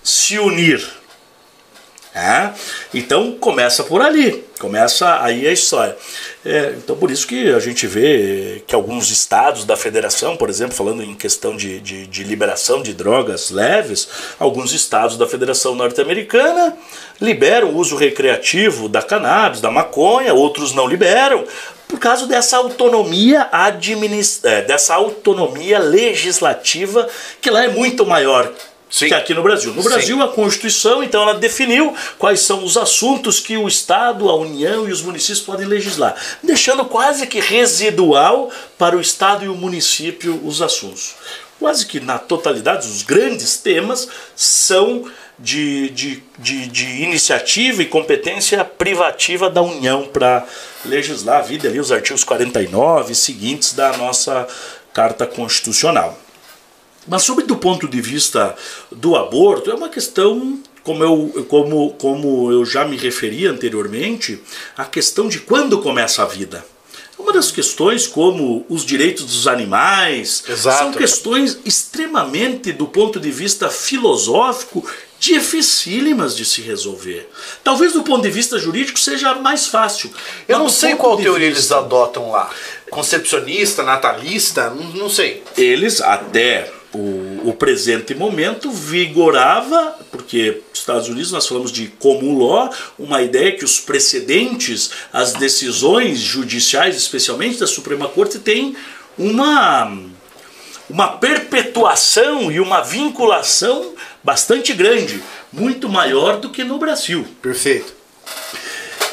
[0.00, 0.80] se unir.
[2.14, 2.52] É?
[2.94, 5.96] Então começa por ali, começa aí a história.
[6.48, 10.76] É, então por isso que a gente vê que alguns estados da federação, por exemplo,
[10.76, 14.08] falando em questão de, de, de liberação de drogas leves,
[14.38, 16.76] alguns estados da federação norte-americana
[17.20, 21.44] liberam o uso recreativo da cannabis, da maconha, outros não liberam,
[21.88, 24.44] por causa dessa autonomia administ...
[24.44, 27.08] é, dessa autonomia legislativa
[27.40, 28.52] que lá é muito maior
[28.88, 29.08] Sim.
[29.08, 29.72] que aqui no Brasil.
[29.72, 29.88] No Sim.
[29.88, 34.88] Brasil, a Constituição, então, ela definiu quais são os assuntos que o Estado, a União
[34.88, 40.40] e os municípios podem legislar, deixando quase que residual para o Estado e o município
[40.44, 41.14] os assuntos.
[41.58, 48.64] Quase que na totalidade, os grandes temas são de, de, de, de iniciativa e competência
[48.64, 50.46] privativa da União para
[50.84, 54.46] legislar a vida ali, os artigos 49 e seguintes da nossa
[54.92, 56.18] Carta Constitucional.
[57.08, 58.54] Mas sobre do ponto de vista
[58.90, 64.40] do aborto, é uma questão, como eu, como, como eu já me referi anteriormente,
[64.76, 66.64] a questão de quando começa a vida.
[67.18, 70.78] Uma das questões, como os direitos dos animais, Exato.
[70.78, 74.84] são questões extremamente, do ponto de vista filosófico,
[75.18, 77.28] dificílimas de se resolver.
[77.64, 80.10] Talvez do ponto de vista jurídico seja mais fácil.
[80.46, 82.50] Eu não sei qual teoria vista- eles adotam lá.
[82.90, 85.42] Concepcionista, natalista, não, não sei.
[85.56, 92.38] eles até o, o presente momento vigorava, porque nos Estados Unidos nós falamos de common
[92.38, 98.76] law, uma ideia que os precedentes, as decisões judiciais, especialmente da Suprema Corte, têm
[99.18, 99.96] uma,
[100.88, 105.22] uma perpetuação e uma vinculação bastante grande,
[105.52, 107.26] muito maior do que no Brasil.
[107.42, 107.94] Perfeito.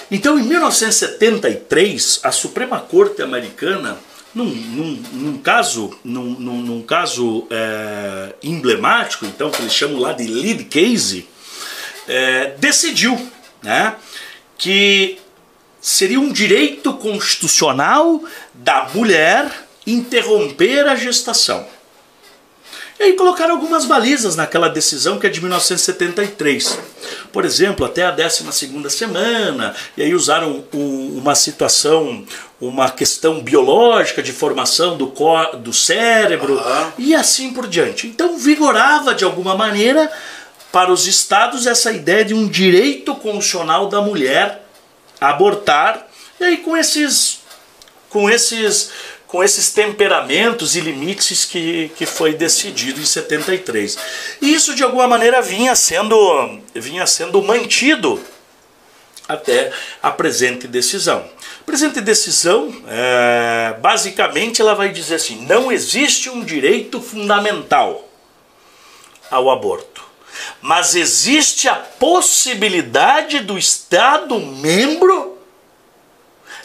[0.09, 3.97] Então, em 1973, a Suprema Corte Americana,
[4.33, 10.25] num, num, num caso, num, num- caso é, emblemático, então que eles chamam lá de
[10.25, 11.27] lead case,
[12.07, 13.19] é, decidiu,
[13.61, 13.95] né,
[14.57, 15.17] que
[15.79, 18.23] seria um direito constitucional
[18.53, 19.49] da mulher
[19.85, 21.67] interromper a gestação.
[22.99, 26.77] E aí colocaram algumas balizas naquela decisão que é de 1973.
[27.33, 32.23] Por exemplo, até a 12 semana, e aí usaram um- uma situação,
[32.67, 35.13] uma questão biológica de formação do,
[35.57, 36.93] do cérebro Aham.
[36.97, 38.07] e assim por diante.
[38.07, 40.11] Então vigorava de alguma maneira
[40.71, 44.63] para os estados essa ideia de um direito constitucional da mulher
[45.19, 46.07] abortar,
[46.39, 47.39] e aí com esses
[48.09, 48.91] com esses
[49.27, 53.97] com esses temperamentos e limites que, que foi decidido em 73.
[54.39, 58.21] E isso de alguma maneira vinha sendo vinha sendo mantido
[59.27, 59.71] até
[60.01, 61.25] a presente decisão.
[61.65, 68.09] Presente decisão, é, basicamente, ela vai dizer assim: não existe um direito fundamental
[69.31, 70.03] ao aborto,
[70.61, 75.33] mas existe a possibilidade do Estado membro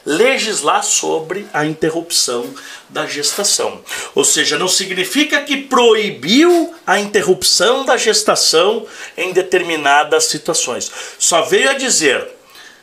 [0.05, 2.53] legislar sobre a interrupção
[2.89, 3.83] da gestação.
[4.15, 10.91] Ou seja, não significa que proibiu a interrupção da gestação em determinadas situações.
[11.19, 12.38] Só veio a dizer: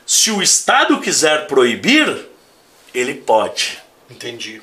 [0.06, 2.28] se o Estado quiser proibir,
[2.94, 3.80] ele pode.
[4.10, 4.62] Entendi.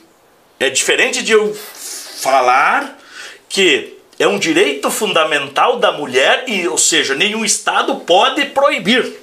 [0.59, 2.99] É diferente de eu falar
[3.49, 9.21] que é um direito fundamental da mulher e, ou seja, nenhum estado pode proibir.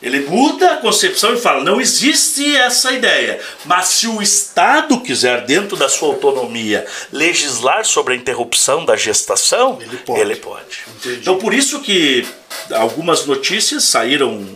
[0.00, 3.40] Ele muda a concepção e fala: não existe essa ideia.
[3.64, 9.78] Mas se o Estado quiser, dentro da sua autonomia, legislar sobre a interrupção da gestação,
[9.80, 10.20] Ele pode.
[10.20, 10.78] Ele pode.
[11.04, 12.24] Então, por isso que
[12.70, 14.46] algumas notícias saíram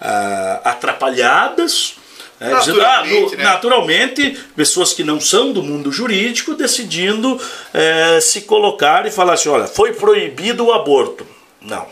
[0.00, 1.94] ah, atrapalhadas.
[2.40, 3.44] né, dizendo, ah, Naturalmente, no- né?
[3.44, 7.40] naturalmente, pessoas que não são do mundo jurídico decidindo
[7.74, 11.26] eh, se colocar e falar assim: olha, foi proibido o aborto.
[11.60, 11.86] Não.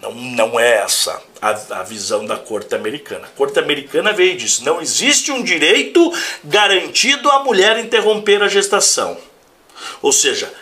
[0.00, 3.24] Não, não é essa a, a visão da Corte Americana.
[3.26, 6.12] A Corte Americana veio e disse: não existe um direito
[6.44, 9.18] garantido à mulher interromper a gestação.
[10.00, 10.52] Ou seja,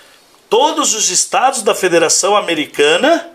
[0.51, 3.31] todos os estados da Federação Americana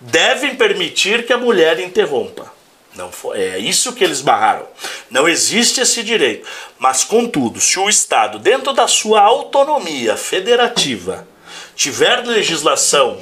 [0.00, 2.52] devem permitir que a mulher interrompa.
[2.94, 4.66] Não foi, é isso que eles barraram.
[5.10, 6.48] Não existe esse direito.
[6.78, 11.28] Mas, contudo, se o Estado, dentro da sua autonomia federativa,
[11.74, 13.20] tiver legislação,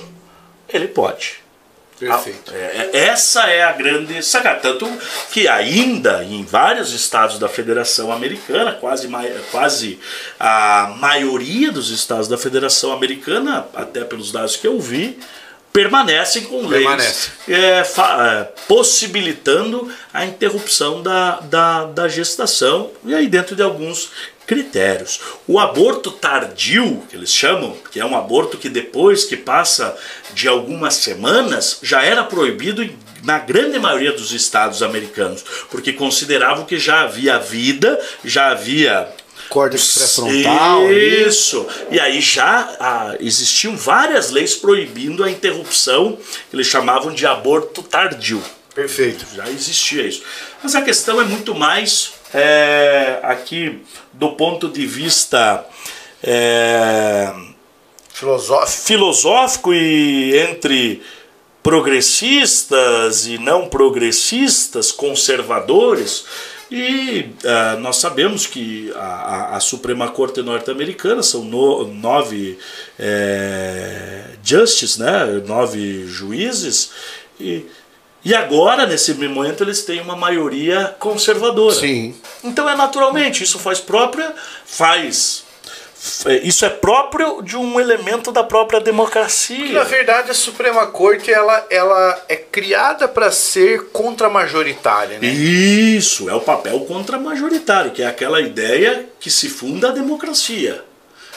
[0.69, 1.43] ele pode.
[1.99, 2.53] Perfeito.
[2.55, 4.61] É, é- essa é a grande sacada.
[4.61, 4.87] Tanto
[5.31, 9.09] que ainda em vários estados da Federação Americana, quase,
[9.51, 9.99] quase
[10.39, 15.19] a maioria dos estados da Federação Americana, até pelos dados que eu vi,
[15.75, 17.31] permanecem com leis Permanece.
[17.49, 24.11] é, fa- é, possibilitando a interrupção da, da, da gestação, e aí dentro de alguns
[24.47, 25.21] critérios.
[25.49, 29.97] O aborto tardio, que eles chamam, que é um aborto que depois que passa
[30.33, 32.89] de algumas semanas, já era proibido
[33.25, 39.09] na grande maioria dos estados americanos, porque consideravam que já havia vida, já havia
[39.49, 40.93] Córtex pré-frontal.
[40.93, 41.67] isso.
[41.91, 46.19] E aí já ah, existiam várias leis proibindo a interrupção,
[46.51, 48.43] que eles chamavam de aborto tardio.
[48.75, 49.25] Perfeito.
[49.35, 50.23] Já existia isso.
[50.63, 53.81] Mas a questão é muito mais é, aqui
[54.13, 55.65] do ponto de vista
[56.23, 57.33] é,
[58.13, 58.83] Filosófico.
[58.87, 61.03] filosófico e entre
[61.63, 66.25] progressistas e não progressistas, conservadores.
[66.71, 72.59] E ah, nós sabemos que a, a- a Suprema Corte norte-americana são no- nove
[72.99, 75.25] é, justices, né?
[75.47, 76.91] nove juízes,
[77.39, 77.65] e,
[78.25, 81.75] e agora, nesse momento, eles têm uma maioria conservadora.
[81.75, 82.15] Sim.
[82.43, 84.35] Então é naturalmente, isso faz própria,
[84.65, 85.44] faz.
[86.27, 89.73] É, Isso é próprio de um elemento da própria democracia.
[89.73, 95.27] Na verdade, a Suprema Corte ela, ela é criada para ser contra-majoritária, né?
[95.29, 100.85] Isso, é o papel contra-majoritário, que é aquela ideia que se funda a democracia,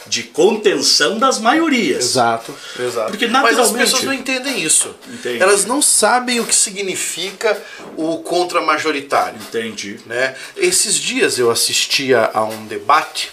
[0.08, 2.04] de contenção das maiorias.
[2.06, 3.12] Exato, exato.
[3.12, 4.96] Porque, Mas as naturalmente- pessoas não entendem isso.
[5.08, 5.42] Entendi.
[5.42, 7.62] Elas não sabem o que significa
[7.98, 9.38] o contra-majoritário.
[9.42, 10.00] Entendi.
[10.06, 10.34] Né?
[10.56, 13.32] Esses dias eu assistia a um debate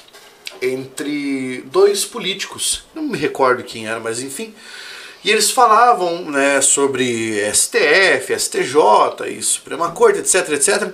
[0.60, 4.54] entre dois políticos, não me recordo quem era, mas enfim.
[5.24, 10.92] E eles falavam né, sobre STF, STJ e Suprema Corte, etc, etc.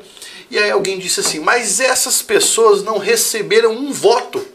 [0.49, 4.47] E aí alguém disse assim: Mas essas pessoas não receberam um voto.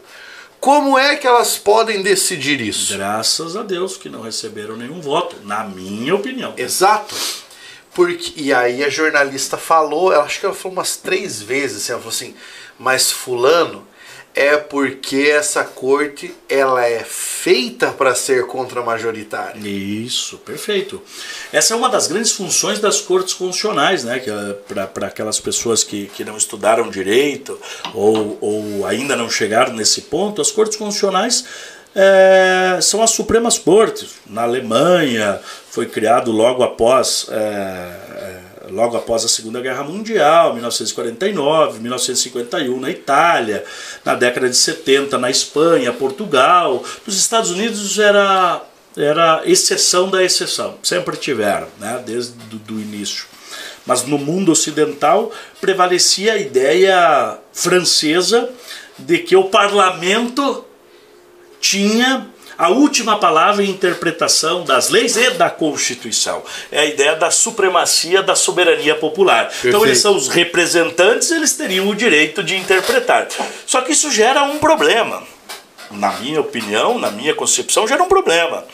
[0.58, 2.94] Como é que elas podem decidir isso?
[2.94, 6.54] Graças a Deus que não receberam nenhum voto, na minha opinião.
[6.56, 7.14] Exato.
[7.94, 11.92] Porque, e aí a jornalista falou, ela acho que ela falou umas três vezes, assim,
[11.92, 12.34] ela falou assim,
[12.78, 13.86] mas fulano
[14.36, 19.58] é porque essa corte ela é feita para ser contra-majoritária.
[19.66, 21.02] Isso, perfeito.
[21.50, 24.22] Essa é uma das grandes funções das cortes constitucionais, né?
[24.92, 27.58] Para aquelas pessoas que, que não estudaram direito
[27.94, 31.46] ou, ou ainda não chegaram nesse ponto, as cortes constitucionais
[31.94, 34.16] é, são as Supremas Cortes.
[34.26, 35.40] Na Alemanha
[35.70, 37.26] foi criado logo após.
[37.30, 38.05] é,
[38.70, 43.64] logo após a Segunda Guerra Mundial, 1949, 1951 na Itália,
[44.04, 46.82] na década de 70 na Espanha, Portugal.
[47.06, 48.62] Nos Estados Unidos era
[48.96, 53.26] era exceção da exceção, sempre tiveram, né, desde do início.
[53.84, 55.30] Mas no mundo ocidental
[55.60, 58.48] prevalecia a ideia francesa
[58.98, 60.64] de que o parlamento
[61.60, 62.26] tinha
[62.58, 66.42] a última palavra em interpretação das leis e da Constituição.
[66.70, 69.52] É a ideia da supremacia da soberania popular.
[69.64, 73.28] Então eles são os representantes, eles teriam o direito de interpretar.
[73.66, 75.22] Só que isso gera um problema.
[75.90, 78.64] Na minha opinião, na minha concepção, gera um problema.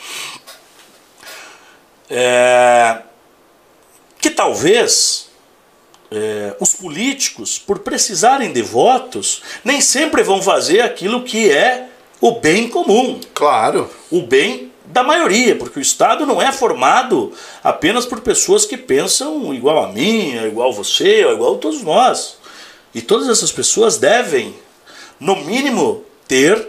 [2.09, 2.99] É,
[4.19, 5.29] que talvez
[6.11, 11.89] é, os políticos, por precisarem de votos, nem sempre vão fazer aquilo que é
[12.23, 13.19] o bem comum.
[13.33, 13.89] Claro.
[14.09, 19.53] O bem da maioria, porque o Estado não é formado apenas por pessoas que pensam
[19.53, 22.37] igual a mim, igual a você, ou igual a todos nós.
[22.95, 24.55] E todas essas pessoas devem,
[25.19, 26.65] no mínimo, ter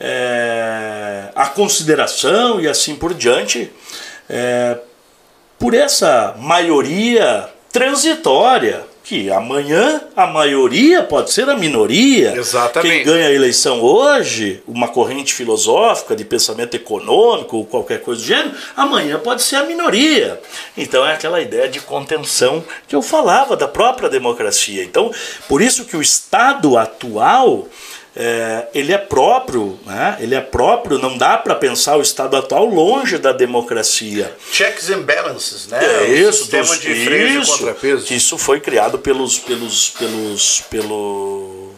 [0.00, 3.70] é, a consideração e assim por diante
[4.28, 4.76] é,
[5.56, 12.32] por essa maioria transitória que amanhã a maioria pode ser a minoria.
[12.36, 12.94] Exatamente.
[12.94, 18.26] Quem ganha a eleição hoje, uma corrente filosófica de pensamento econômico ou qualquer coisa do
[18.28, 20.40] gênero, amanhã pode ser a minoria.
[20.76, 24.84] Então é aquela ideia de contenção que eu falava da própria democracia.
[24.84, 25.10] Então,
[25.48, 27.66] por isso que o Estado atual
[28.14, 30.16] é, ele é próprio, né?
[30.20, 34.34] ele é próprio, não dá para pensar o Estado atual longe da democracia.
[34.52, 35.78] Checks and balances, né?
[35.82, 38.12] É isso, sistema dos, de freio isso, contrapeso.
[38.12, 41.70] isso foi criado pelos, pelos, pelos, pelos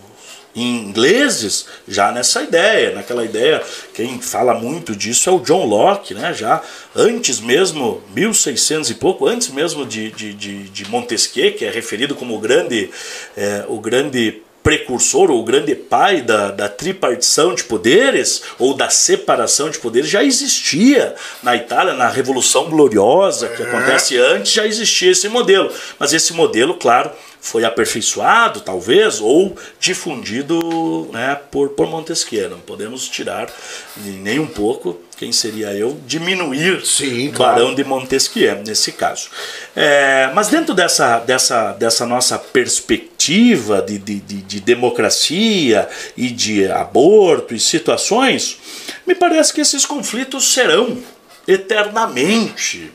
[0.54, 3.62] ingleses já nessa ideia, naquela ideia,
[3.94, 6.32] quem fala muito disso é o John Locke, né?
[6.32, 6.62] já
[6.96, 12.14] antes mesmo, 1600 e pouco, antes mesmo de, de, de, de Montesquieu, que é referido
[12.14, 12.90] como o grande,
[13.36, 18.88] é, o grande precursor ou o grande pai da, da tripartição de poderes ou da
[18.88, 25.10] separação de poderes já existia na Itália, na Revolução Gloriosa que acontece antes, já existia
[25.10, 25.70] esse modelo.
[25.98, 27.10] Mas esse modelo, claro,
[27.40, 32.48] foi aperfeiçoado, talvez, ou difundido né, por, por Montesquieu.
[32.48, 33.52] Não podemos tirar
[33.96, 37.54] nem um pouco, quem seria eu, diminuir Sim, o claro.
[37.54, 39.28] Barão de Montesquieu nesse caso.
[39.76, 46.68] É, mas dentro dessa, dessa, dessa nossa perspectiva de, de, de, de democracia e de
[46.68, 48.58] aborto e situações,
[49.06, 50.98] me parece que esses conflitos serão
[51.46, 52.90] eternamente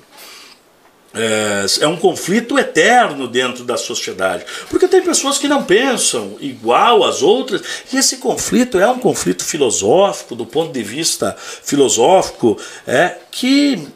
[1.14, 4.46] é, é, um conflito eterno dentro da sociedade.
[4.70, 7.62] Porque tem pessoas que não pensam igual às outras,
[7.92, 13.88] e esse conflito é um conflito filosófico, do ponto de vista filosófico, é que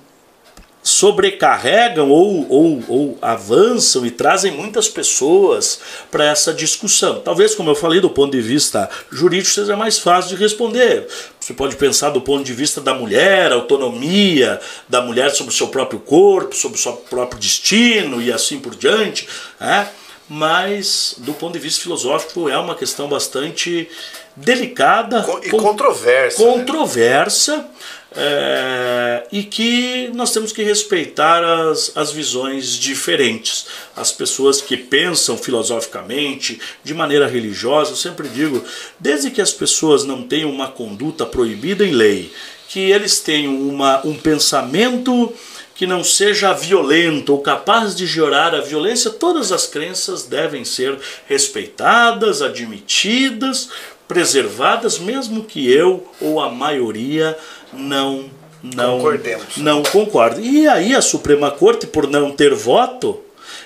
[0.84, 5.80] sobrecarregam ou, ou, ou avançam e trazem muitas pessoas
[6.10, 7.20] para essa discussão.
[7.20, 11.08] Talvez, como eu falei, do ponto de vista jurídico seja mais fácil de responder.
[11.40, 14.60] Você pode pensar do ponto de vista da mulher, autonomia
[14.90, 18.76] da mulher sobre o seu próprio corpo, sobre o seu próprio destino e assim por
[18.76, 19.28] diante.
[19.60, 19.88] Né?
[20.30, 23.90] Mas, do ponto de vista filosófico, é uma questão bastante
[24.36, 26.44] delicada e controversa.
[26.44, 26.52] Né?
[26.54, 27.58] Controversa.
[27.58, 27.66] Né?
[28.14, 33.68] É, e que nós temos que respeitar as, as visões diferentes.
[33.96, 38.64] As pessoas que pensam filosoficamente, de maneira religiosa, eu sempre digo,
[39.00, 42.34] desde que as pessoas não tenham uma conduta proibida em lei,
[42.68, 45.34] que eles tenham uma, um pensamento
[45.74, 51.00] que não seja violento ou capaz de gerar a violência, todas as crenças devem ser
[51.28, 53.70] respeitadas, admitidas,
[54.08, 57.38] preservadas, mesmo que eu ou a maioria
[57.74, 58.30] não
[58.64, 59.58] não Concordemos.
[59.58, 60.42] não concorde.
[60.42, 63.20] E aí a Suprema Corte, por não ter voto,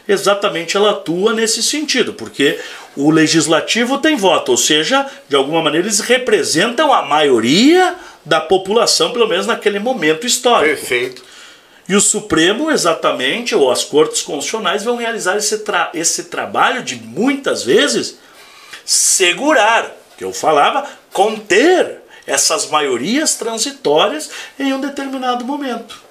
[0.07, 2.57] exatamente ela atua nesse sentido, porque
[2.95, 9.11] o legislativo tem voto, ou seja, de alguma maneira eles representam a maioria da população,
[9.11, 10.77] pelo menos naquele momento histórico.
[10.77, 11.23] Perfeito.
[11.87, 16.95] E o Supremo, exatamente, ou as cortes constitucionais, vão realizar esse, tra esse trabalho de
[16.95, 18.17] muitas vezes
[18.83, 24.29] segurar, que eu falava, conter essas maiorias transitórias
[24.59, 26.05] em um determinado momento.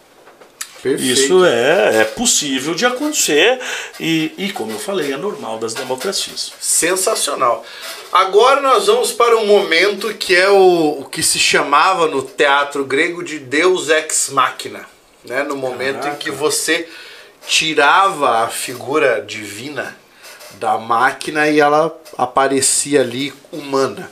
[0.85, 1.03] Perfeito.
[1.03, 3.59] Isso é, é possível de acontecer
[3.99, 6.53] e, e, como eu falei, é normal das democracias.
[6.61, 7.65] Sensacional.
[8.13, 12.85] Agora nós vamos para um momento que é o, o que se chamava no teatro
[12.85, 14.87] grego de Deus ex machina.
[15.25, 15.43] Né?
[15.43, 16.17] No momento Caraca.
[16.17, 16.87] em que você
[17.47, 19.97] tirava a figura divina
[20.61, 24.11] da máquina e ela aparecia ali humana.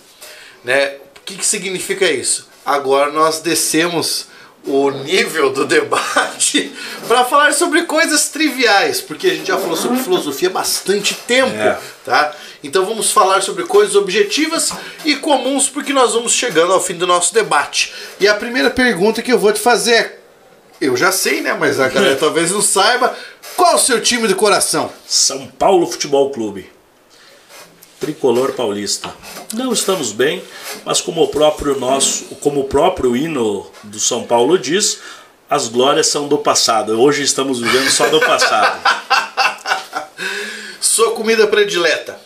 [0.65, 1.02] Né?
[1.23, 2.49] O que, que significa isso?
[2.66, 4.27] Agora nós descemos
[4.65, 6.73] o nível do debate
[7.09, 11.55] para falar sobre coisas triviais, porque a gente já falou sobre filosofia há bastante tempo,
[11.57, 11.78] É.
[12.05, 12.35] tá?
[12.62, 14.73] Então vamos falar sobre coisas objetivas
[15.05, 17.93] e comuns, porque nós vamos chegando ao fim do nosso debate.
[18.20, 20.19] E a primeira pergunta que eu vou te fazer é,
[20.81, 23.16] eu já sei, né, mas a galera talvez não saiba,
[23.57, 24.93] qual o seu time de coração?
[25.07, 26.70] São Paulo Futebol Clube.
[28.03, 29.15] Tricolor paulista.
[29.55, 30.43] Não estamos bem,
[30.85, 34.99] mas como o próprio nosso, como o próprio hino do São Paulo diz,
[35.49, 37.01] as glórias são do passado.
[37.01, 38.83] Hoje estamos vivendo só do passado.
[40.83, 42.19] Sua comida predileta?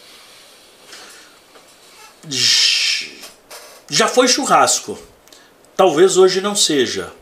[3.91, 4.99] Já foi churrasco.
[5.77, 7.13] Talvez hoje não seja.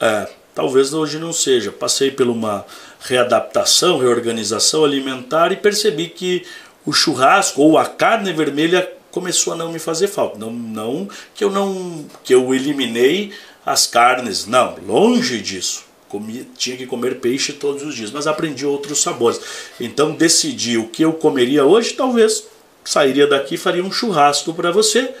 [0.00, 1.70] É, talvez hoje não seja.
[1.70, 2.66] Passei por uma
[2.98, 6.44] readaptação, reorganização alimentar e percebi que
[6.84, 10.38] o churrasco ou a carne vermelha começou a não me fazer falta.
[10.38, 13.32] Não, não que eu não que eu eliminei
[13.64, 15.84] as carnes, não, longe disso.
[16.08, 19.40] Comi, tinha que comer peixe todos os dias, mas aprendi outros sabores.
[19.80, 22.44] Então decidi o que eu comeria hoje, talvez
[22.84, 25.14] sairia daqui e faria um churrasco para você,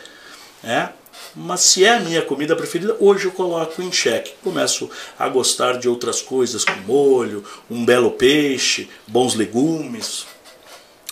[0.62, 0.90] né?
[1.34, 4.34] Mas se é a minha comida preferida, hoje eu coloco em xeque.
[4.42, 4.88] Começo
[5.18, 10.26] a gostar de outras coisas, com molho, um belo peixe, bons legumes.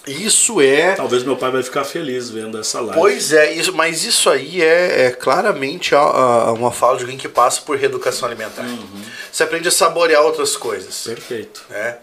[0.07, 0.95] Isso é.
[0.95, 2.95] Talvez meu pai vai ficar feliz vendo essa live.
[2.95, 7.17] Pois é, isso, mas isso aí é, é claramente a, a, uma fala de alguém
[7.17, 8.63] que passa por reeducação alimentar.
[8.63, 9.03] Uhum.
[9.31, 11.05] Você aprende a saborear outras coisas.
[11.05, 11.65] Perfeito.
[11.71, 11.99] Né?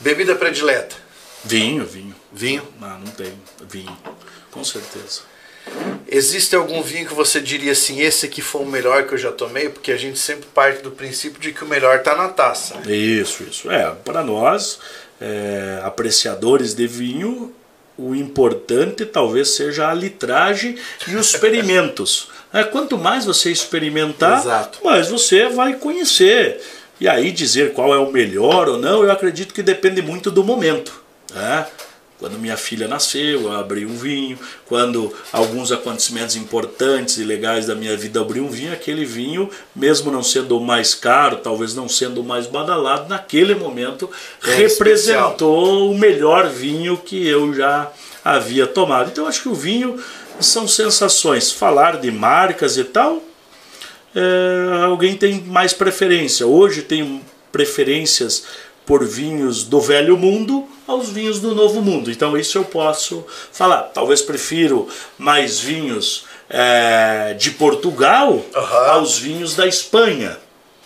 [0.00, 0.96] Bebida predileta?
[1.44, 2.14] Vinho, vinho.
[2.32, 2.66] Vinho?
[2.80, 3.32] Não, não tem.
[3.68, 3.96] Vinho,
[4.50, 5.34] com certeza.
[6.06, 9.32] Existe algum vinho que você diria assim, esse aqui foi o melhor que eu já
[9.32, 9.68] tomei?
[9.68, 12.74] Porque a gente sempre parte do princípio de que o melhor está na taça.
[12.76, 12.94] Né?
[12.94, 13.70] Isso, isso.
[13.70, 14.78] É, para nós,
[15.20, 17.52] é, apreciadores de vinho,
[17.96, 20.76] o importante talvez seja a litragem
[21.06, 22.28] e os experimentos.
[22.52, 24.78] É, quanto mais você experimentar, Exato.
[24.84, 26.60] mais você vai conhecer.
[27.00, 30.44] E aí dizer qual é o melhor ou não, eu acredito que depende muito do
[30.44, 31.02] momento.
[31.34, 31.66] Né?
[32.24, 34.38] Quando minha filha nasceu, eu abri um vinho.
[34.64, 40.10] Quando alguns acontecimentos importantes e legais da minha vida abri um vinho, aquele vinho, mesmo
[40.10, 44.08] não sendo o mais caro, talvez não sendo o mais badalado, naquele momento
[44.42, 45.90] é representou especial.
[45.90, 47.92] o melhor vinho que eu já
[48.24, 49.10] havia tomado.
[49.10, 50.02] Então acho que o vinho
[50.40, 51.52] são sensações.
[51.52, 53.22] Falar de marcas e tal,
[54.16, 56.46] é, alguém tem mais preferência.
[56.46, 57.20] Hoje tem
[57.52, 58.44] preferências
[58.86, 62.10] por vinhos do velho mundo aos vinhos do novo mundo.
[62.10, 63.82] Então isso eu posso falar.
[63.94, 64.88] Talvez prefiro
[65.18, 68.90] mais vinhos é, de Portugal uhum.
[68.90, 70.38] aos vinhos da Espanha.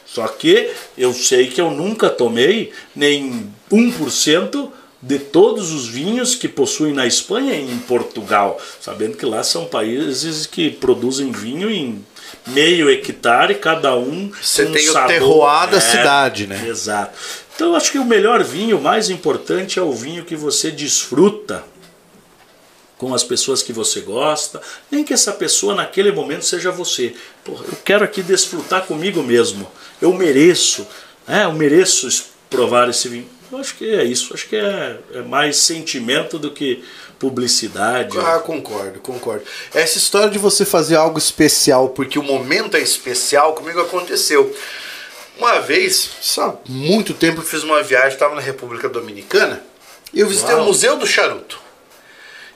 [0.07, 4.71] Só que eu sei que eu nunca tomei nem 1%
[5.01, 9.67] de todos os vinhos que possuem na Espanha e em Portugal, sabendo que lá são
[9.67, 12.05] países que produzem vinho em
[12.47, 14.33] meio hectare, cada um.
[14.41, 15.05] Você um tem sabor.
[15.05, 16.67] o terroir da é, cidade, né?
[16.67, 17.17] Exato.
[17.59, 20.71] Então eu acho que o melhor vinho, o mais importante é o vinho que você
[20.71, 21.65] desfruta
[22.97, 27.17] com as pessoas que você gosta, nem que essa pessoa naquele momento seja você.
[27.43, 29.69] Porra, eu quero aqui desfrutar comigo mesmo.
[30.01, 30.87] Eu mereço,
[31.27, 31.47] né?
[31.47, 33.29] eu mereço provar esse vinho.
[33.51, 34.33] Eu acho que é isso.
[34.33, 36.85] Acho que é, é mais sentimento do que
[37.19, 38.17] publicidade.
[38.21, 39.43] Ah, concordo, concordo.
[39.75, 44.55] Essa história de você fazer algo especial porque o momento é especial, comigo aconteceu.
[45.39, 49.63] Uma vez, só muito tempo, eu fiz uma viagem, estava na República Dominicana,
[50.13, 50.65] e eu visitei Uau.
[50.65, 51.61] o Museu do Charuto.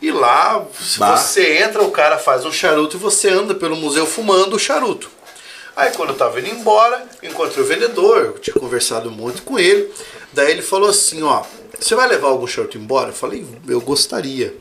[0.03, 1.17] E lá, se bah.
[1.17, 5.09] você entra, o cara faz um charuto e você anda pelo museu fumando o charuto.
[5.77, 9.89] Aí quando eu tava indo embora, encontrei o vendedor, eu tinha conversado muito com ele.
[10.33, 11.45] Daí ele falou assim, ó,
[11.79, 13.11] você vai levar algum charuto embora?
[13.11, 14.53] Eu falei, eu gostaria.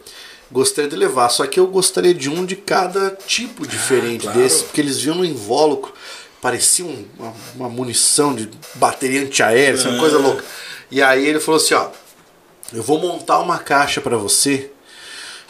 [0.52, 4.40] Gostaria de levar, só que eu gostaria de um de cada tipo diferente ah, claro.
[4.48, 5.92] desse, porque eles viam no invólucro
[6.42, 9.88] parecia um, uma, uma, munição de bateria antiaérea, é.
[9.88, 10.20] uma coisa é.
[10.20, 10.44] louca.
[10.90, 11.90] E aí ele falou assim, ó,
[12.74, 14.72] eu vou montar uma caixa para você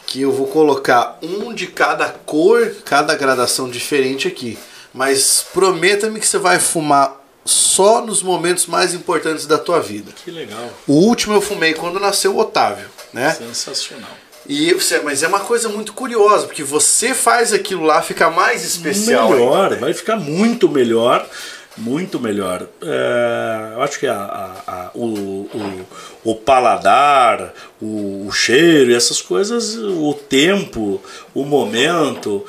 [0.06, 4.58] que eu vou colocar um de cada cor, cada gradação diferente aqui.
[4.92, 10.12] Mas prometa-me que você vai fumar só nos momentos mais importantes da tua vida.
[10.12, 10.68] Que legal.
[10.86, 13.32] O último eu fumei quando nasceu o Otávio, né?
[13.32, 14.10] Sensacional.
[14.46, 18.64] E você, mas é uma coisa muito curiosa, porque você faz aquilo lá ficar mais
[18.64, 19.30] especial.
[19.30, 21.28] Melhor, vai ficar muito melhor.
[21.76, 22.66] Muito melhor.
[22.82, 25.86] É, eu acho que a, a, a, o, o,
[26.22, 31.00] o, paladar, o, o cheiro, essas coisas, o tempo,
[31.32, 32.44] o momento,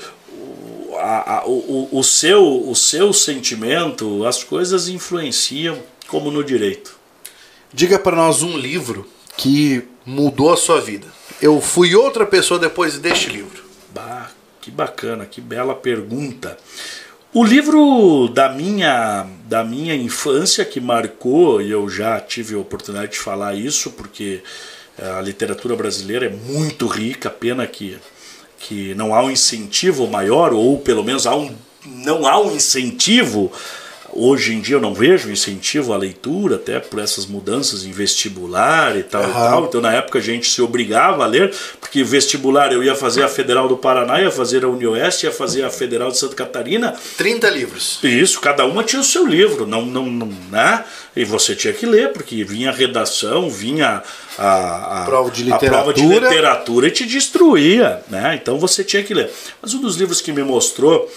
[0.97, 6.95] a, a, o, o, seu, o seu sentimento, as coisas influenciam como no direito.
[7.71, 9.07] Diga para nós um livro
[9.37, 11.07] que mudou a sua vida.
[11.41, 13.63] Eu fui outra pessoa depois deste livro.
[13.93, 14.29] Bah,
[14.61, 16.57] que bacana, que bela pergunta.
[17.33, 23.13] O livro da minha, da minha infância que marcou, e eu já tive a oportunidade
[23.13, 24.43] de falar isso, porque
[24.97, 27.97] eh, a literatura brasileira é muito rica, pena que,
[28.59, 31.55] que não há um incentivo maior, ou pelo menos há um,
[31.85, 33.51] não há um incentivo
[34.15, 38.95] Hoje em dia eu não vejo incentivo à leitura, até por essas mudanças em vestibular
[38.95, 39.29] e tal uhum.
[39.29, 39.65] e tal.
[39.65, 43.27] Então na época a gente se obrigava a ler, porque vestibular eu ia fazer a
[43.27, 46.95] Federal do Paraná, ia fazer a Unioeste, ia fazer a Federal de Santa Catarina.
[47.17, 47.99] 30 livros.
[48.03, 50.83] Isso, cada uma tinha o seu livro, não, não, não né?
[51.15, 54.03] E você tinha que ler, porque vinha a redação, vinha
[54.37, 58.39] a, a, prova, de a prova de literatura e te destruía, né?
[58.41, 59.31] Então você tinha que ler.
[59.61, 61.09] Mas um dos livros que me mostrou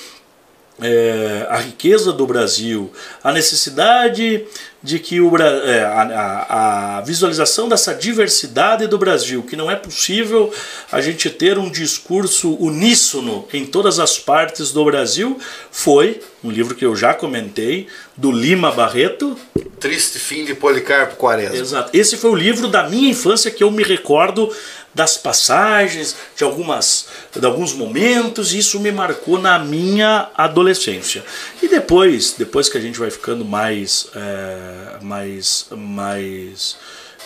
[0.81, 2.93] é, a riqueza do Brasil,
[3.25, 4.45] a necessidade
[4.83, 10.53] de que o, é, a, a, visualização dessa diversidade do Brasil, que não é possível
[10.93, 15.39] a gente ter um discurso uníssono em todas as partes do Brasil,
[15.73, 19.37] foi um livro que eu já comentei, do Lima Barreto.
[19.81, 21.57] Triste Fim de Policarpo Quaresma.
[21.57, 21.91] Exato.
[21.93, 24.55] Esse foi o livro da minha infância que eu me recordo
[24.97, 27.07] das passagens, de, algumas,
[27.39, 31.23] de alguns momentos, e isso me marcou na minha adolescência.
[31.63, 36.79] E depois, depois que a gente vai ficando mais, é, mais, mais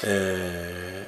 [0.03, 1.05] é,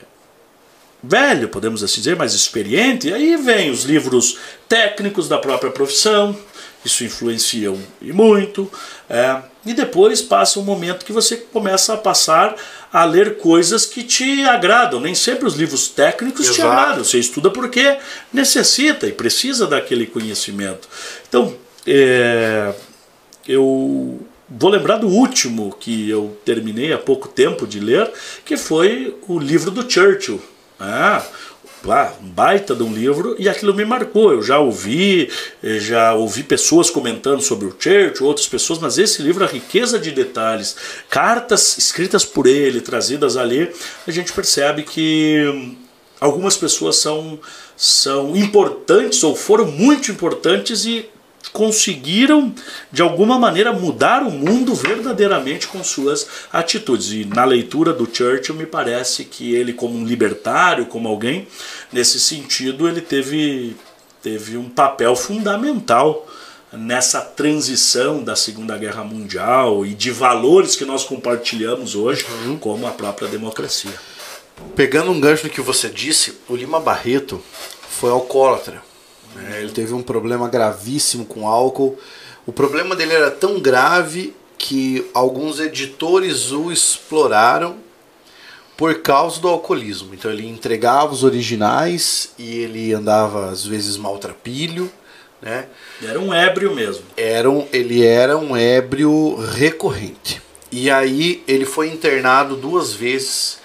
[1.02, 6.38] velho, podemos assim dizer, mais experiente, aí vem os livros técnicos da própria profissão,
[6.84, 8.70] isso influencia e muito.
[9.10, 12.54] É, e depois passa um momento que você começa a passar
[12.92, 15.00] a ler coisas que te agradam.
[15.00, 16.54] Nem sempre os livros técnicos Exato.
[16.54, 17.04] te agradam.
[17.04, 17.96] Você estuda porque
[18.32, 20.88] necessita e precisa daquele conhecimento.
[21.28, 21.56] Então,
[21.86, 22.74] é,
[23.48, 28.10] eu vou lembrar do último que eu terminei há pouco tempo de ler,
[28.44, 30.40] que foi o livro do Churchill.
[30.78, 31.24] Ah,
[31.90, 34.32] ah, um baita de um livro e aquilo me marcou.
[34.32, 35.30] Eu já ouvi,
[35.62, 39.98] eh, já ouvi pessoas comentando sobre o Churchill, outras pessoas, mas esse livro, a riqueza
[39.98, 40.76] de detalhes,
[41.08, 43.72] cartas escritas por ele, trazidas ali,
[44.06, 45.76] a gente percebe que hum,
[46.20, 47.38] algumas pessoas são,
[47.76, 51.08] são importantes ou foram muito importantes e
[51.52, 52.54] conseguiram
[52.90, 57.12] de alguma maneira mudar o mundo verdadeiramente com suas atitudes.
[57.12, 61.46] E na leitura do Churchill me parece que ele como um libertário, como alguém
[61.92, 63.76] nesse sentido, ele teve
[64.22, 66.28] teve um papel fundamental
[66.72, 72.56] nessa transição da Segunda Guerra Mundial e de valores que nós compartilhamos hoje, uhum.
[72.56, 73.92] como a própria democracia.
[74.74, 77.42] Pegando um gancho no que você disse, o Lima Barreto
[77.90, 78.82] foi alcoólatra.
[79.50, 81.98] É, ele teve um problema gravíssimo com álcool.
[82.46, 87.76] O problema dele era tão grave que alguns editores o exploraram
[88.76, 90.14] por causa do alcoolismo.
[90.14, 94.90] Então ele entregava os originais e ele andava às vezes maltrapilho,
[95.40, 95.66] né?
[96.02, 97.04] Era um ébrio mesmo.
[97.16, 100.40] Era um, ele era um ébrio recorrente.
[100.70, 103.58] E aí ele foi internado duas vezes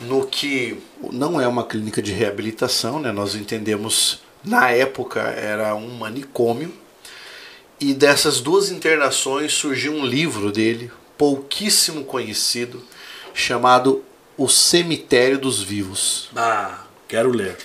[0.00, 0.78] no que
[1.12, 3.12] não é uma clínica de reabilitação, né?
[3.12, 6.72] Nós entendemos na época era um manicômio.
[7.78, 12.82] E dessas duas internações surgiu um livro dele, pouquíssimo conhecido,
[13.34, 14.02] chamado
[14.36, 16.30] O Cemitério dos Vivos.
[16.34, 17.58] Ah, quero ler.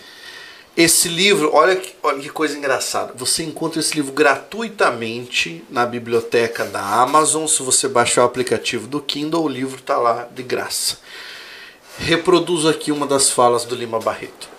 [0.75, 3.13] Esse livro, olha que, olha que coisa engraçada.
[3.15, 7.47] Você encontra esse livro gratuitamente na biblioteca da Amazon.
[7.47, 10.97] Se você baixar o aplicativo do Kindle, o livro está lá de graça.
[11.97, 14.50] Reproduzo aqui uma das falas do Lima Barreto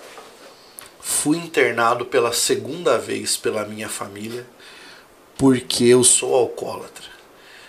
[1.02, 4.46] fui internado pela segunda vez pela minha família
[5.36, 7.10] porque eu sou alcoólatra.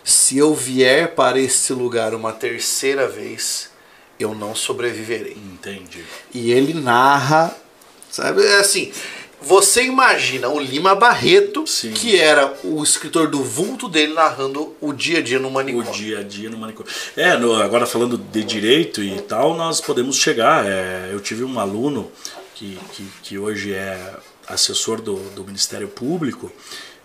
[0.04, 3.72] Se eu vier para esse lugar uma terceira vez,
[4.20, 5.34] eu não sobreviverei.
[5.34, 6.04] Entendi.
[6.34, 7.56] E ele narra,
[8.12, 8.92] sabe, é assim,
[9.42, 11.92] você imagina o Lima Barreto, Sim.
[11.92, 15.90] que era o escritor do vulto dele narrando o dia a dia no manicômio.
[15.90, 16.92] O dia a dia no manicômio.
[17.18, 20.66] É, no, agora falando de direito e tal, nós podemos chegar.
[20.66, 22.12] É, eu tive um aluno
[22.56, 24.16] que, que, que hoje é
[24.48, 26.52] assessor do, do Ministério Público,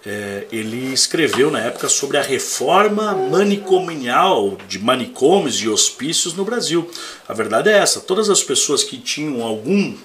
[0.07, 6.89] é, ele escreveu na época sobre a reforma manicomial de manicômios e hospícios no Brasil.
[7.29, 9.97] A verdade é essa: todas as pessoas que tinham algum,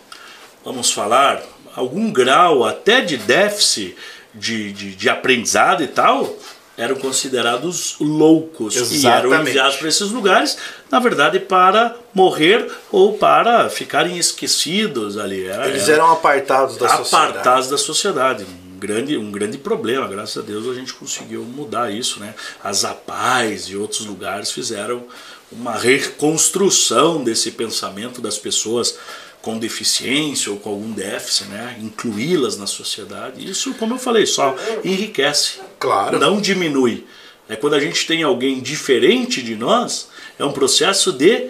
[0.66, 1.44] vamos falar,
[1.76, 3.96] algum grau até de déficit
[4.34, 6.36] de, de, de aprendizado e tal,
[6.78, 9.06] eram considerados loucos Exatamente.
[9.06, 10.58] e eram enviados para esses lugares,
[10.90, 15.46] na verdade, para morrer ou para ficarem esquecidos ali.
[15.68, 17.32] Eles eram apartados da apartados sociedade.
[17.32, 18.46] Apartados da sociedade.
[18.46, 22.20] Um grande, um grande problema, graças a Deus a gente conseguiu mudar isso.
[22.20, 22.34] Né?
[22.64, 25.04] As APAES e outros lugares fizeram
[25.52, 28.98] uma reconstrução desse pensamento das pessoas
[29.44, 31.78] com deficiência ou com algum déficit, né?
[31.82, 33.46] incluí-las na sociedade.
[33.48, 34.56] Isso, como eu falei, só
[34.86, 36.18] enriquece, claro.
[36.18, 37.06] não diminui.
[37.50, 40.08] É quando a gente tem alguém diferente de nós,
[40.40, 41.50] é um processo de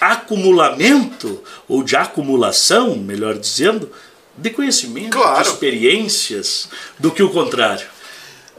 [0.00, 3.88] acumulamento ou de acumulação, melhor dizendo,
[4.36, 5.44] de conhecimento, claro.
[5.44, 7.86] de experiências, do que o contrário.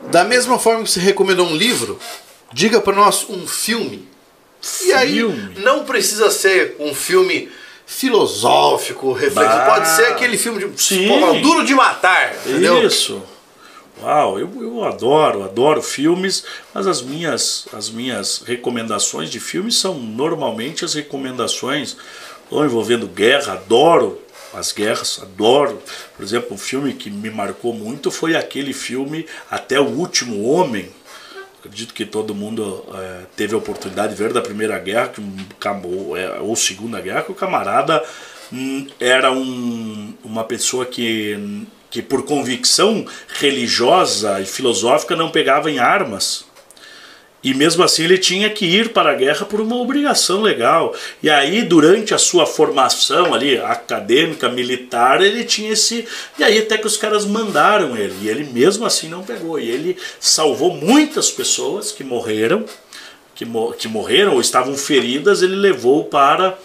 [0.10, 2.00] Da mesma forma que você recomendou um livro,
[2.54, 4.08] diga para nós um filme.
[4.62, 4.90] filme.
[4.90, 5.22] E aí
[5.58, 7.52] não precisa ser um filme
[7.90, 9.66] filosófico, reflexivo.
[9.66, 11.08] Pode ser aquele filme de Sim.
[11.42, 12.86] Duro de matar, entendeu?
[12.86, 13.22] Isso.
[14.02, 19.96] Uau, eu, eu adoro, adoro filmes, mas as minhas, as minhas recomendações de filmes são
[19.96, 21.98] normalmente as recomendações
[22.50, 24.22] ou envolvendo guerra, adoro
[24.54, 25.82] as guerras, adoro.
[26.16, 30.90] Por exemplo, um filme que me marcou muito foi aquele filme Até o Último Homem,
[31.60, 35.36] acredito que todo mundo é, teve a oportunidade de ver da Primeira Guerra, que um,
[35.84, 38.04] ou, é, ou Segunda Guerra, que o camarada
[38.52, 45.80] hum, era um, uma pessoa que, que por convicção religiosa e filosófica não pegava em
[45.80, 46.46] armas.
[47.42, 50.94] E mesmo assim ele tinha que ir para a guerra por uma obrigação legal.
[51.24, 56.06] E aí, durante a sua formação ali, acadêmica, militar, ele tinha esse.
[56.38, 58.14] E aí até que os caras mandaram ele.
[58.24, 59.58] E ele mesmo assim não pegou.
[59.58, 62.66] E ele salvou muitas pessoas que morreram,
[63.34, 63.46] que,
[63.78, 66.58] que morreram ou estavam feridas, ele levou para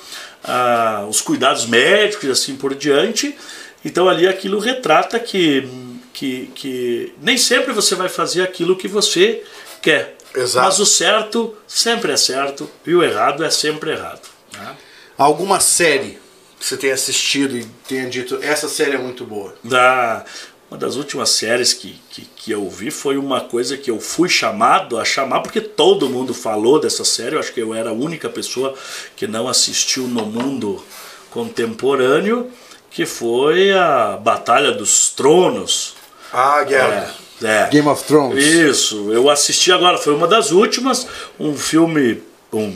[0.42, 3.36] ah, os cuidados médicos e assim por diante.
[3.84, 5.68] Então ali aquilo retrata que,
[6.12, 9.44] que, que nem sempre você vai fazer aquilo que você
[9.80, 10.66] quer Exato.
[10.66, 14.28] Mas o certo sempre é certo e o errado é sempre errado.
[14.52, 14.76] Né?
[15.16, 16.18] Alguma série
[16.58, 19.54] que você tenha assistido e tenha dito, essa série é muito boa?
[19.62, 20.24] Da,
[20.70, 24.28] uma das últimas séries que, que, que, eu vi foi uma coisa que eu fui
[24.28, 27.36] chamado a chamar, porque todo mundo falou dessa série.
[27.36, 28.74] Eu acho que eu era a única pessoa
[29.14, 30.82] que não assistiu no mundo
[31.30, 32.50] contemporâneo,
[32.90, 35.94] que foi a Batalha dos Tronos.
[36.32, 37.14] Ah, Guerra.
[37.20, 37.68] É, é.
[37.70, 38.44] Game of Thrones.
[38.44, 41.06] Isso, eu assisti agora, foi uma das últimas,
[41.38, 42.72] um filme um,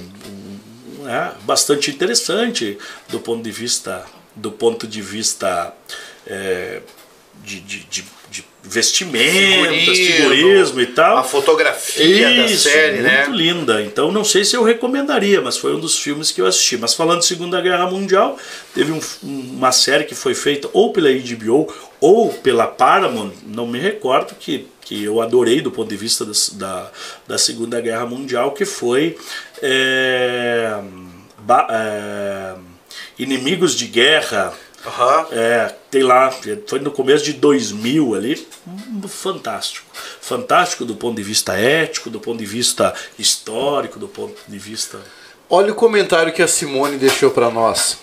[1.01, 2.79] um, é, bastante interessante
[3.09, 4.05] do ponto de vista
[4.35, 5.73] do ponto de vista
[6.27, 6.81] é,
[7.45, 11.19] de, de, de, de vestimentas, figurismo e tal.
[11.19, 13.27] A fotografia Isso, da série, muito né?
[13.27, 13.83] Muito linda.
[13.83, 16.77] Então não sei se eu recomendaria, mas foi um dos filmes que eu assisti.
[16.77, 18.39] Mas falando de Segunda Guerra Mundial,
[18.75, 23.79] teve um, uma série que foi feita ou pela HBO ou pela Paramount, não me
[23.79, 26.91] recordo, que, que eu adorei do ponto de vista das, da,
[27.27, 29.17] da Segunda Guerra Mundial, que foi
[29.61, 30.79] é,
[31.41, 32.55] ba, é,
[33.19, 34.53] Inimigos de Guerra.
[34.87, 35.27] Uhum.
[35.33, 36.33] É, tem lá,
[36.67, 38.49] foi no começo de 2000 ali,
[39.09, 39.87] fantástico.
[40.21, 44.99] Fantástico do ponto de vista ético, do ponto de vista histórico, do ponto de vista.
[45.51, 47.99] Olha o comentário que a Simone deixou para nós.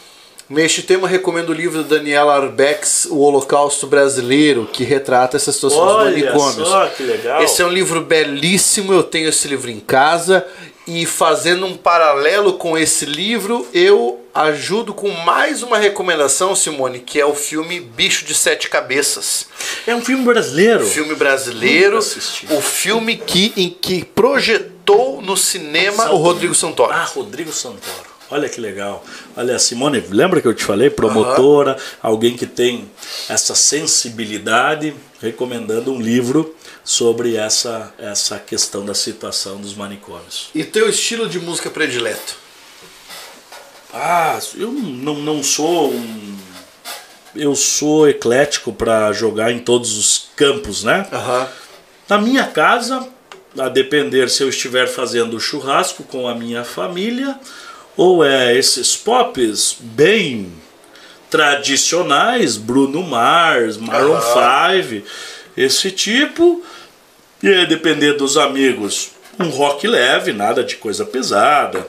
[0.47, 5.79] Neste tema, recomendo o livro da Daniela Arbex, O Holocausto Brasileiro, que retrata essa situação
[5.79, 6.69] Olha dos manicômios.
[6.69, 7.41] Só, que legal.
[7.41, 10.45] Esse é um livro belíssimo, eu tenho esse livro em casa.
[10.85, 17.21] E fazendo um paralelo com esse livro, eu ajudo com mais uma recomendação, Simone, que
[17.21, 19.47] é o filme Bicho de Sete Cabeças.
[19.87, 20.85] É um filme brasileiro?
[20.85, 21.99] Filme brasileiro.
[21.99, 26.91] O filme que, em que projetou no cinema o Rodrigo Santoro.
[26.91, 28.15] Ah, Rodrigo Santoro.
[28.29, 29.05] Olha que legal.
[29.37, 30.89] Olha, Simone, lembra que eu te falei?
[30.89, 31.77] Promotora, uhum.
[32.01, 32.89] alguém que tem
[33.29, 36.53] essa sensibilidade, recomendando um livro
[36.83, 40.49] sobre essa, essa questão da situação dos manicômios.
[40.53, 42.44] E teu estilo de música predileto?
[43.97, 46.37] Ah, eu não, não sou um.
[47.33, 51.07] Eu sou eclético para jogar em todos os campos, né?
[51.13, 51.47] Uhum.
[52.09, 53.07] Na minha casa,
[53.57, 57.39] a depender se eu estiver fazendo churrasco com a minha família
[57.95, 60.51] ou é esses pops bem
[61.29, 65.05] tradicionais, Bruno Mars, Maroon 5,
[65.55, 66.61] esse tipo.
[67.41, 71.87] E aí, depender dos amigos, um rock leve, nada de coisa pesada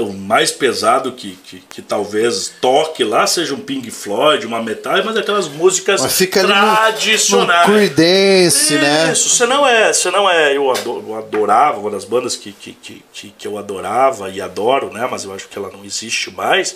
[0.00, 5.04] o mais pesado que, que, que, talvez toque lá seja um Pink Floyd, uma Metal,
[5.04, 7.66] mas aquelas músicas mas fica tradicionais.
[7.66, 9.12] No, no Creedence, né?
[9.12, 12.72] Isso, você não é, você não é, eu, eu adorava, uma das bandas que, que,
[12.72, 16.74] que, que eu adorava e adoro, né, mas eu acho que ela não existe mais,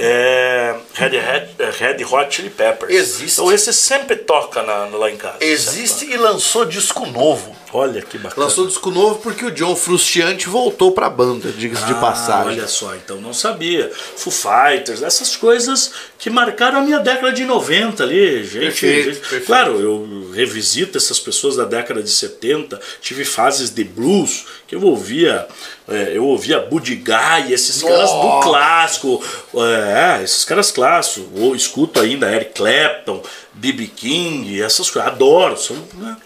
[0.00, 2.94] é Red, Red, Red Hot Chili Peppers.
[2.94, 3.32] Existe.
[3.32, 5.38] Então esse sempre toca na, lá em casa.
[5.40, 7.56] Existe e lançou disco novo.
[7.72, 8.46] Olha que bacana.
[8.46, 12.52] Lançou disco novo porque o John Frusciante voltou pra banda, diga-se ah, de passagem.
[12.52, 13.90] Olha só, então não sabia.
[14.16, 18.42] Foo Fighters, essas coisas que marcaram a minha década de 90 ali.
[18.44, 19.20] Gente, perfeito, gente.
[19.20, 19.46] Perfeito.
[19.46, 24.82] Claro, eu revisito essas pessoas da década de 70, tive fases de blues que eu
[24.82, 25.46] ouvia.
[25.86, 27.94] É, eu ouvia Buddy Guy, esses Nossa.
[27.94, 29.24] caras do clássico,
[29.54, 31.28] é, esses caras clássicos.
[31.36, 33.22] Ou escuto ainda Eric Clapton,
[33.54, 33.86] B.B.
[33.94, 35.10] King, essas coisas.
[35.10, 35.56] Adoro.
[35.56, 36.16] São, né?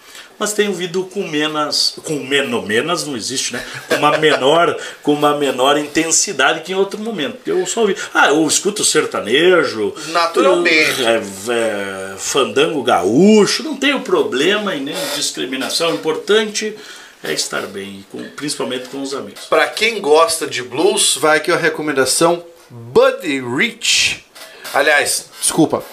[0.43, 3.65] Mas tenho ouvido com menos, com menos, menos não existe, né?
[3.89, 7.39] Com uma menor, com uma menor intensidade que em outro momento.
[7.47, 14.75] Eu só ouvi, ah, eu escuto sertanejo, naturalmente, é, é, fandango gaúcho, não tenho problema
[14.75, 15.93] e nem discriminação.
[15.93, 16.77] O importante
[17.23, 19.45] é estar bem, com, principalmente com os amigos.
[19.45, 24.25] Para quem gosta de blues, vai aqui a recomendação Buddy Rich.
[24.75, 25.85] Aliás, desculpa,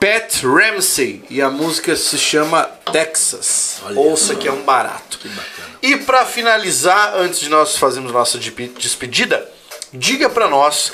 [0.00, 3.82] Pat Ramsey e a música se chama Texas.
[3.84, 5.18] Olha Ouça que é um barato.
[5.18, 5.68] Que bacana.
[5.82, 9.46] E para finalizar, antes de nós fazermos nossa despedida,
[9.92, 10.90] diga para nós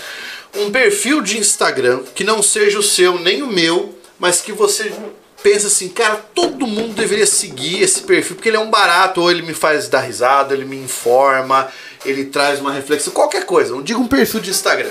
[0.56, 4.92] um perfil de Instagram que não seja o seu nem o meu, mas que você
[5.40, 9.30] pensa assim, cara, todo mundo deveria seguir esse perfil, porque ele é um barato, ou
[9.30, 11.68] ele me faz dar risada, ele me informa,
[12.04, 13.72] ele traz uma reflexão, qualquer coisa.
[13.72, 14.90] Não diga um perfil de Instagram.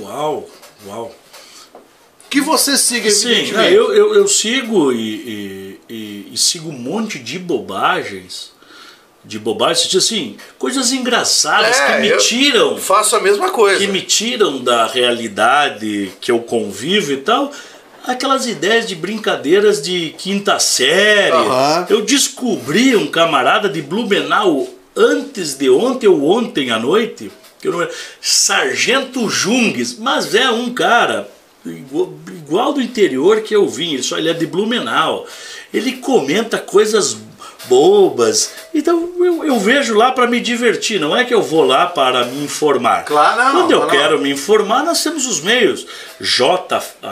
[0.00, 0.50] Uau,
[0.84, 1.14] uau.
[2.34, 3.68] Que você siga, Sim, evidentemente.
[3.74, 8.52] é, eu, eu, eu sigo e, e, e- e sigo um monte de bobagens.
[9.24, 12.76] De bobagens, assim, coisas engraçadas É, que me tiram.
[12.76, 13.78] Faço a mesma coisa.
[13.78, 17.50] que me tiram da realidade que eu convivo e tal,
[18.06, 21.32] aquelas ideias de brincadeiras de quinta série.
[21.36, 21.86] Aham.
[21.88, 27.30] Eu descobri um camarada de Blumenau antes de ontem ou ontem à noite,
[27.60, 27.88] que eu não...
[28.20, 31.30] Sargento Jungues, mas é um cara
[31.66, 35.26] igual, igual do interior que eu vim, ele só ele é de Blumenau.
[35.72, 37.16] Ele comenta coisas
[37.66, 38.52] bobas.
[38.74, 42.24] Então eu, eu vejo lá para me divertir, não é que eu vou lá para
[42.26, 43.04] me informar.
[43.04, 45.86] Claro, não, Quando eu não, quero me informar, nós temos os meios.
[46.20, 47.08] J, a-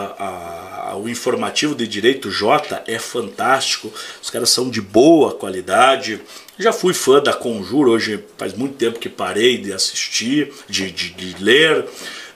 [0.91, 3.91] a- o informativo de direito J é fantástico.
[4.23, 6.21] Os caras são de boa qualidade.
[6.59, 11.11] Já fui fã da Conjuro, hoje faz muito tempo que parei de assistir, de, de,
[11.15, 11.87] de ler.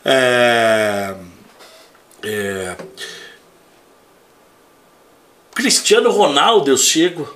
[0.03, 1.15] É,
[2.23, 2.77] é,
[5.55, 7.35] Cristiano Ronaldo, eu sigo,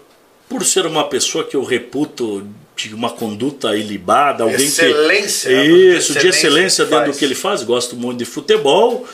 [0.49, 2.47] por ser uma pessoa que eu reputo
[2.77, 5.57] de uma conduta ilibada, alguém Excelência, que.
[5.57, 5.65] né?
[5.67, 7.17] Isso, de Excelência excelência que dentro faz.
[7.17, 9.07] do que ele faz, gosto muito de futebol.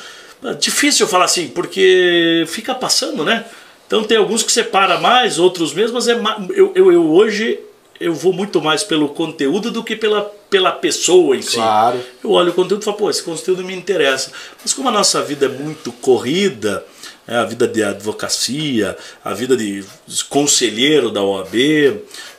[0.44, 3.44] É Difícil falar assim, porque fica passando, né?
[3.86, 6.14] Então tem alguns que separa mais, outros menos, mas é
[6.54, 7.60] eu, eu, eu hoje
[8.00, 11.56] eu vou muito mais pelo conteúdo do que pela, pela pessoa em si.
[11.56, 12.00] Claro.
[12.22, 14.30] Eu olho o conteúdo e falo, pô, esse conteúdo me interessa.
[14.62, 16.84] Mas como a nossa vida é muito corrida,
[17.26, 19.84] é, a vida de advocacia, a vida de
[20.28, 21.54] conselheiro da OAB,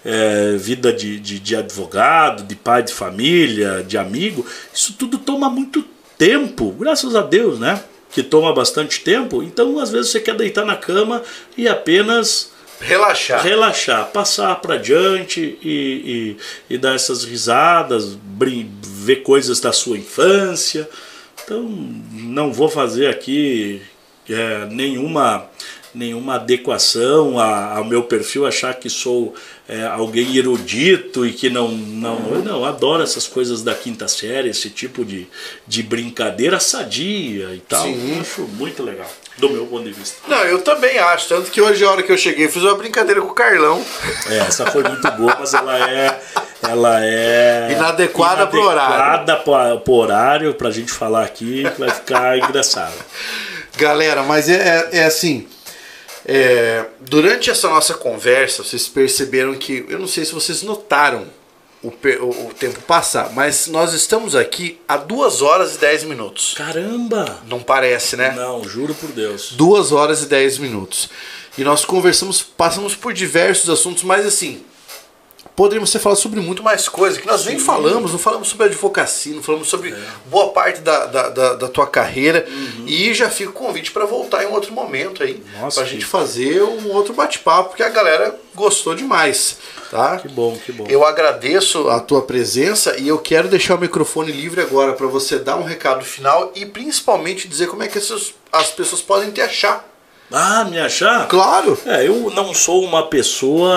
[0.06, 5.50] é, vida de, de, de advogado, de pai de família, de amigo, isso tudo toma
[5.50, 5.84] muito
[6.18, 7.84] tempo, graças a Deus, né?
[8.12, 9.44] Que toma bastante tempo.
[9.44, 11.22] Então, às vezes, você quer deitar na cama
[11.58, 13.44] e apenas Relaxar.
[13.44, 16.38] relaxar, passar para diante e,
[16.70, 18.18] e, e dar essas risadas,
[18.84, 20.88] ver coisas da sua infância.
[21.44, 23.82] Então, não vou fazer aqui
[24.30, 25.50] é, nenhuma
[25.98, 29.34] nenhuma adequação a- ao meu perfil, achar que sou
[29.70, 32.18] é, alguém erudito e que não, não.
[32.32, 35.28] Eu não, adoro essas coisas da quinta série, esse tipo de,
[35.68, 37.84] de brincadeira sadia e tal.
[37.84, 38.18] Sim.
[38.22, 40.16] Acho muito legal, do meu ponto de vista.
[40.28, 41.28] Não, eu também acho.
[41.28, 43.84] Tanto que hoje, a hora que eu cheguei, fiz uma brincadeira com o Carlão.
[44.30, 46.20] É, essa foi muito boa, mas ela é.
[46.64, 47.68] Ela é.
[47.74, 48.96] Inadequada pro horário.
[49.24, 52.94] Inadequada pro, horário, pra gente falar aqui, que vai ficar engraçado.
[53.78, 55.46] Galera, mas é, é- é assim.
[56.28, 59.86] É, durante essa nossa conversa, vocês perceberam que.
[59.88, 61.26] Eu não sei se vocês notaram
[61.82, 66.54] o, o- o tempo passar, mas nós estamos aqui há 2 horas e 10 minutos.
[66.58, 67.40] Caramba!
[67.48, 68.34] Não parece, né?
[68.36, 69.52] Não, juro por Deus.
[69.54, 71.10] 2 horas e 10 minutos.
[71.58, 74.64] E nós conversamos, passamos por diversos assuntos, mas assim,
[75.58, 79.34] poderíamos ter falado sobre muito mais coisa, que nós nem falamos, não falamos sobre advocacia,
[79.36, 79.94] não falamos sobre
[80.28, 82.48] boa parte da, da, da, da tua carreira.
[82.86, 86.06] E já fica o convite para voltar em um outro momento aí, pra que- gente
[86.06, 89.58] fazer um outro bate-papo, porque a galera gostou demais,
[89.90, 90.18] tá?
[90.20, 90.86] Que bom, que bom.
[90.88, 95.40] Eu agradeço a tua presença e eu quero deixar o microfone livre agora para você
[95.40, 99.42] dar um recado final e principalmente dizer como é que essas, as pessoas podem te
[99.42, 99.84] achar.
[100.32, 101.28] Ah, me achar?
[101.28, 101.80] Claro!
[101.86, 103.72] É, eu não sou uma pessoa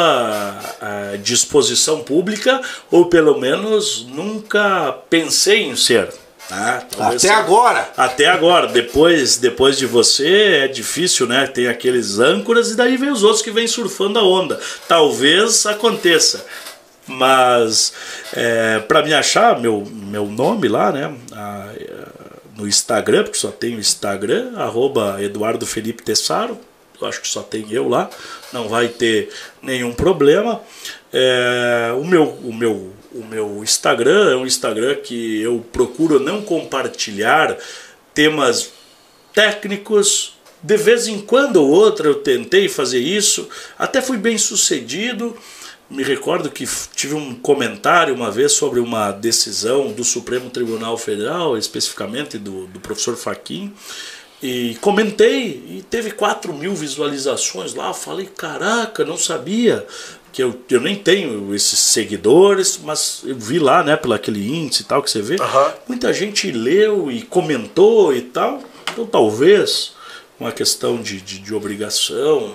[0.81, 2.61] ah, de exposição pública,
[2.91, 6.09] ou pelo menos nunca pensei em ser.
[6.49, 7.89] Talvez Até seja- agora!
[7.97, 11.47] Até agora, depois, depois de você é difícil, né?
[11.47, 14.59] Tem aqueles âncoras e daí vem os outros que vêm surfando a onda.
[14.89, 16.45] Talvez aconteça.
[17.07, 17.93] Mas
[18.89, 21.15] para me achar, meu, meu nome lá, né?
[21.33, 22.10] ah, é,
[22.57, 26.59] no Instagram, porque só tenho Instagram, arroba Eduardo Felipe Tessaro.
[27.01, 28.11] Eu acho que só tem eu lá,
[28.53, 29.31] não vai ter
[29.63, 30.61] nenhum problema.
[31.13, 36.43] É, o, meu, o, meu, o meu Instagram é um Instagram que eu procuro não
[36.43, 37.57] compartilhar
[38.15, 38.71] temas
[39.33, 40.35] técnicos.
[40.63, 43.49] De vez em quando ou outra eu tentei fazer isso,
[43.79, 45.35] até fui bem sucedido.
[45.91, 46.65] Me recordo que
[46.95, 52.79] tive um comentário uma vez sobre uma decisão do Supremo Tribunal Federal, especificamente do, do
[52.79, 53.75] professor Faquim,
[54.41, 57.89] e comentei e teve 4 mil visualizações lá.
[57.89, 59.85] Eu falei, caraca, não sabia
[60.33, 64.83] que eu, eu nem tenho esses seguidores, mas eu vi lá, né, pelo aquele índice
[64.83, 65.37] e tal que você vê.
[65.41, 65.75] Aham.
[65.89, 68.63] Muita gente leu e comentou e tal.
[68.93, 69.93] Então talvez
[70.39, 72.55] uma questão de, de, de obrigação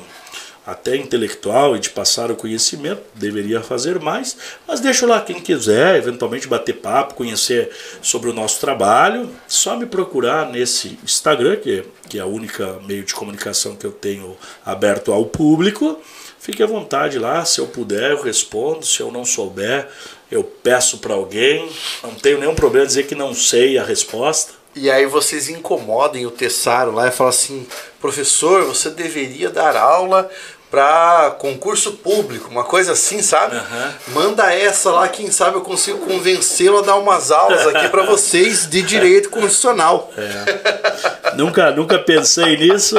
[0.65, 4.35] até intelectual e de passar o conhecimento, deveria fazer mais,
[4.67, 7.69] mas deixo lá quem quiser, eventualmente bater papo, conhecer
[8.01, 13.03] sobre o nosso trabalho, só me procurar nesse Instagram, que, que é a única meio
[13.03, 14.35] de comunicação que eu tenho
[14.65, 15.99] aberto ao público.
[16.39, 19.87] Fique à vontade lá, se eu puder eu respondo, se eu não souber
[20.31, 21.69] eu peço para alguém,
[22.03, 24.53] não tenho nenhum problema dizer que não sei a resposta.
[24.75, 27.65] E aí vocês incomodem o Tessaro lá e falam assim,
[28.01, 30.29] professor, você deveria dar aula
[30.75, 33.55] para concurso público, uma coisa assim, sabe?
[33.55, 34.13] Uhum.
[34.13, 38.69] Manda essa lá, quem sabe eu consigo convencê-lo a dar umas aulas aqui para vocês
[38.69, 40.11] de direito constitucional.
[40.17, 41.31] É.
[41.37, 42.97] nunca, nunca pensei nisso,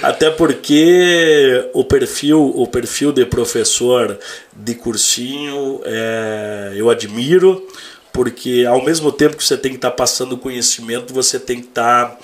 [0.00, 4.16] até porque o perfil, o perfil de professor
[4.52, 7.66] de cursinho é, eu admiro,
[8.12, 11.66] porque ao mesmo tempo que você tem que estar tá passando conhecimento, você tem que
[11.66, 12.18] estar tá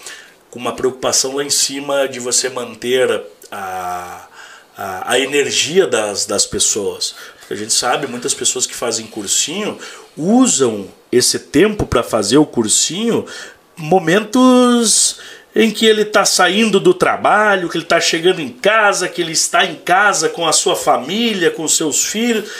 [0.52, 4.28] com uma preocupação lá em cima de você manter a
[4.76, 7.14] a, a energia das, das pessoas.
[7.38, 9.78] Porque a gente sabe, muitas pessoas que fazem cursinho
[10.16, 13.26] usam esse tempo para fazer o cursinho
[13.76, 15.18] momentos
[15.54, 19.32] em que ele está saindo do trabalho, que ele está chegando em casa, que ele
[19.32, 22.50] está em casa com a sua família, com seus filhos.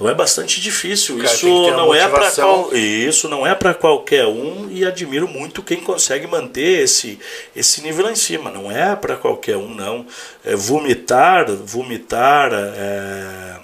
[0.00, 1.18] Então é bastante difícil.
[1.18, 2.74] Cara, isso não é para qual...
[2.74, 7.18] isso não é para qualquer um e admiro muito quem consegue manter esse
[7.54, 8.50] esse nível lá em cima.
[8.50, 10.06] Não é para qualquer um não.
[10.42, 13.58] É, vomitar, vomitar é,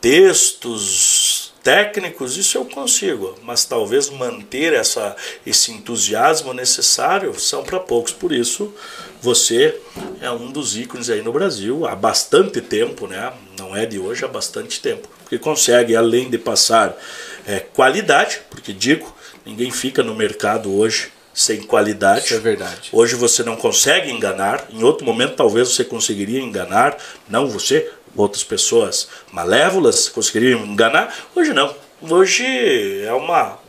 [0.00, 1.21] textos
[1.62, 5.16] técnicos isso eu consigo, mas talvez manter essa
[5.46, 8.12] esse entusiasmo necessário são para poucos.
[8.12, 8.74] Por isso
[9.20, 9.78] você
[10.20, 13.32] é um dos ícones aí no Brasil há bastante tempo, né?
[13.58, 16.94] Não é de hoje, há bastante tempo que consegue, além de passar
[17.46, 19.16] é, qualidade, porque digo,
[19.46, 22.26] ninguém fica no mercado hoje sem qualidade.
[22.26, 22.90] Isso é verdade.
[22.92, 26.98] Hoje você não consegue enganar, em outro momento talvez você conseguiria enganar,
[27.30, 31.74] não você, outras pessoas malévolas conseguiriam enganar, hoje não.
[32.00, 32.44] Hoje
[33.04, 33.62] é uma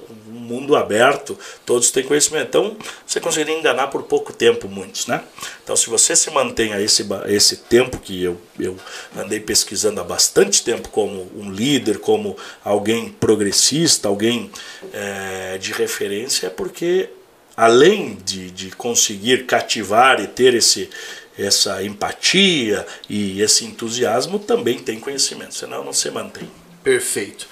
[0.43, 2.47] mundo aberto, todos têm conhecimento.
[2.47, 5.23] Então, você conseguiria enganar por pouco tempo muitos, né?
[5.63, 8.77] Então, se você se mantém a esse, esse tempo que eu, eu
[9.17, 14.51] andei pesquisando há bastante tempo como um líder, como alguém progressista, alguém
[14.91, 17.09] é, de referência, é porque
[17.55, 20.89] além de, de conseguir cativar e ter esse,
[21.37, 26.49] essa empatia e esse entusiasmo, também tem conhecimento, senão não se mantém.
[26.83, 27.47] Perfeito.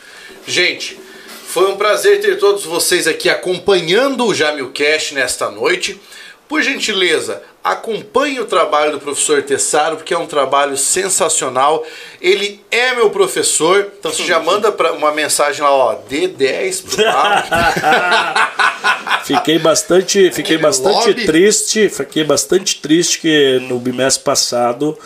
[0.45, 0.99] Gente,
[1.47, 5.99] foi um prazer ter todos vocês aqui acompanhando o Jamilcast nesta noite.
[6.47, 11.85] Por gentileza, acompanhe o trabalho do professor Tessaro, porque é um trabalho sensacional.
[12.19, 17.03] Ele é meu professor, então você já manda pra uma mensagem lá, ó, D10 pro
[19.23, 21.25] Fiquei bastante, fiquei bastante lobby.
[21.25, 24.97] triste, fiquei bastante triste que no bimestre passado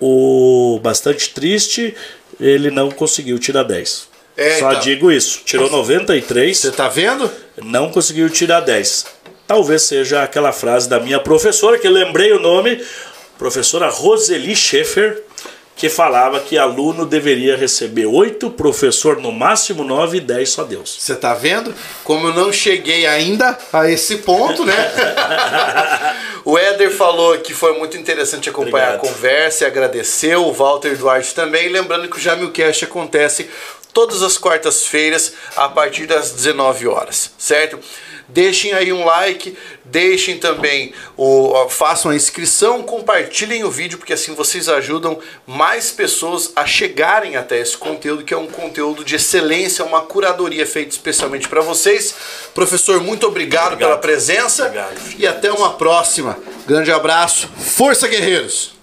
[0.00, 1.94] o bastante triste
[2.40, 4.08] ele não conseguiu tirar 10.
[4.36, 4.80] É, Só então.
[4.80, 5.42] digo isso.
[5.44, 6.56] Tirou 93.
[6.56, 7.30] Você tá vendo?
[7.62, 9.04] Não conseguiu tirar 10.
[9.50, 12.80] Talvez seja aquela frase da minha professora, que lembrei o nome,
[13.36, 15.24] professora Roseli Schaefer,
[15.74, 20.96] que falava que aluno deveria receber 8, professor no máximo 9 e 10 só Deus.
[21.00, 21.74] Você tá vendo?
[22.04, 24.72] Como eu não cheguei ainda a esse ponto, né?
[26.44, 29.04] o Éder falou que foi muito interessante acompanhar Obrigado.
[29.04, 31.68] a conversa e agradeceu, o Walter Duarte também.
[31.68, 33.50] Lembrando que o Jamilcast acontece
[33.92, 37.78] todas as quartas-feiras a partir das 19 horas, certo?
[38.32, 44.34] Deixem aí um like, deixem também o façam a inscrição, compartilhem o vídeo porque assim
[44.34, 49.84] vocês ajudam mais pessoas a chegarem até esse conteúdo que é um conteúdo de excelência,
[49.84, 52.14] uma curadoria feita especialmente para vocês.
[52.54, 53.88] Professor, muito obrigado, obrigado.
[53.88, 54.96] pela presença obrigado.
[55.18, 56.38] e até uma próxima.
[56.66, 57.48] Grande abraço.
[57.58, 58.79] Força guerreiros.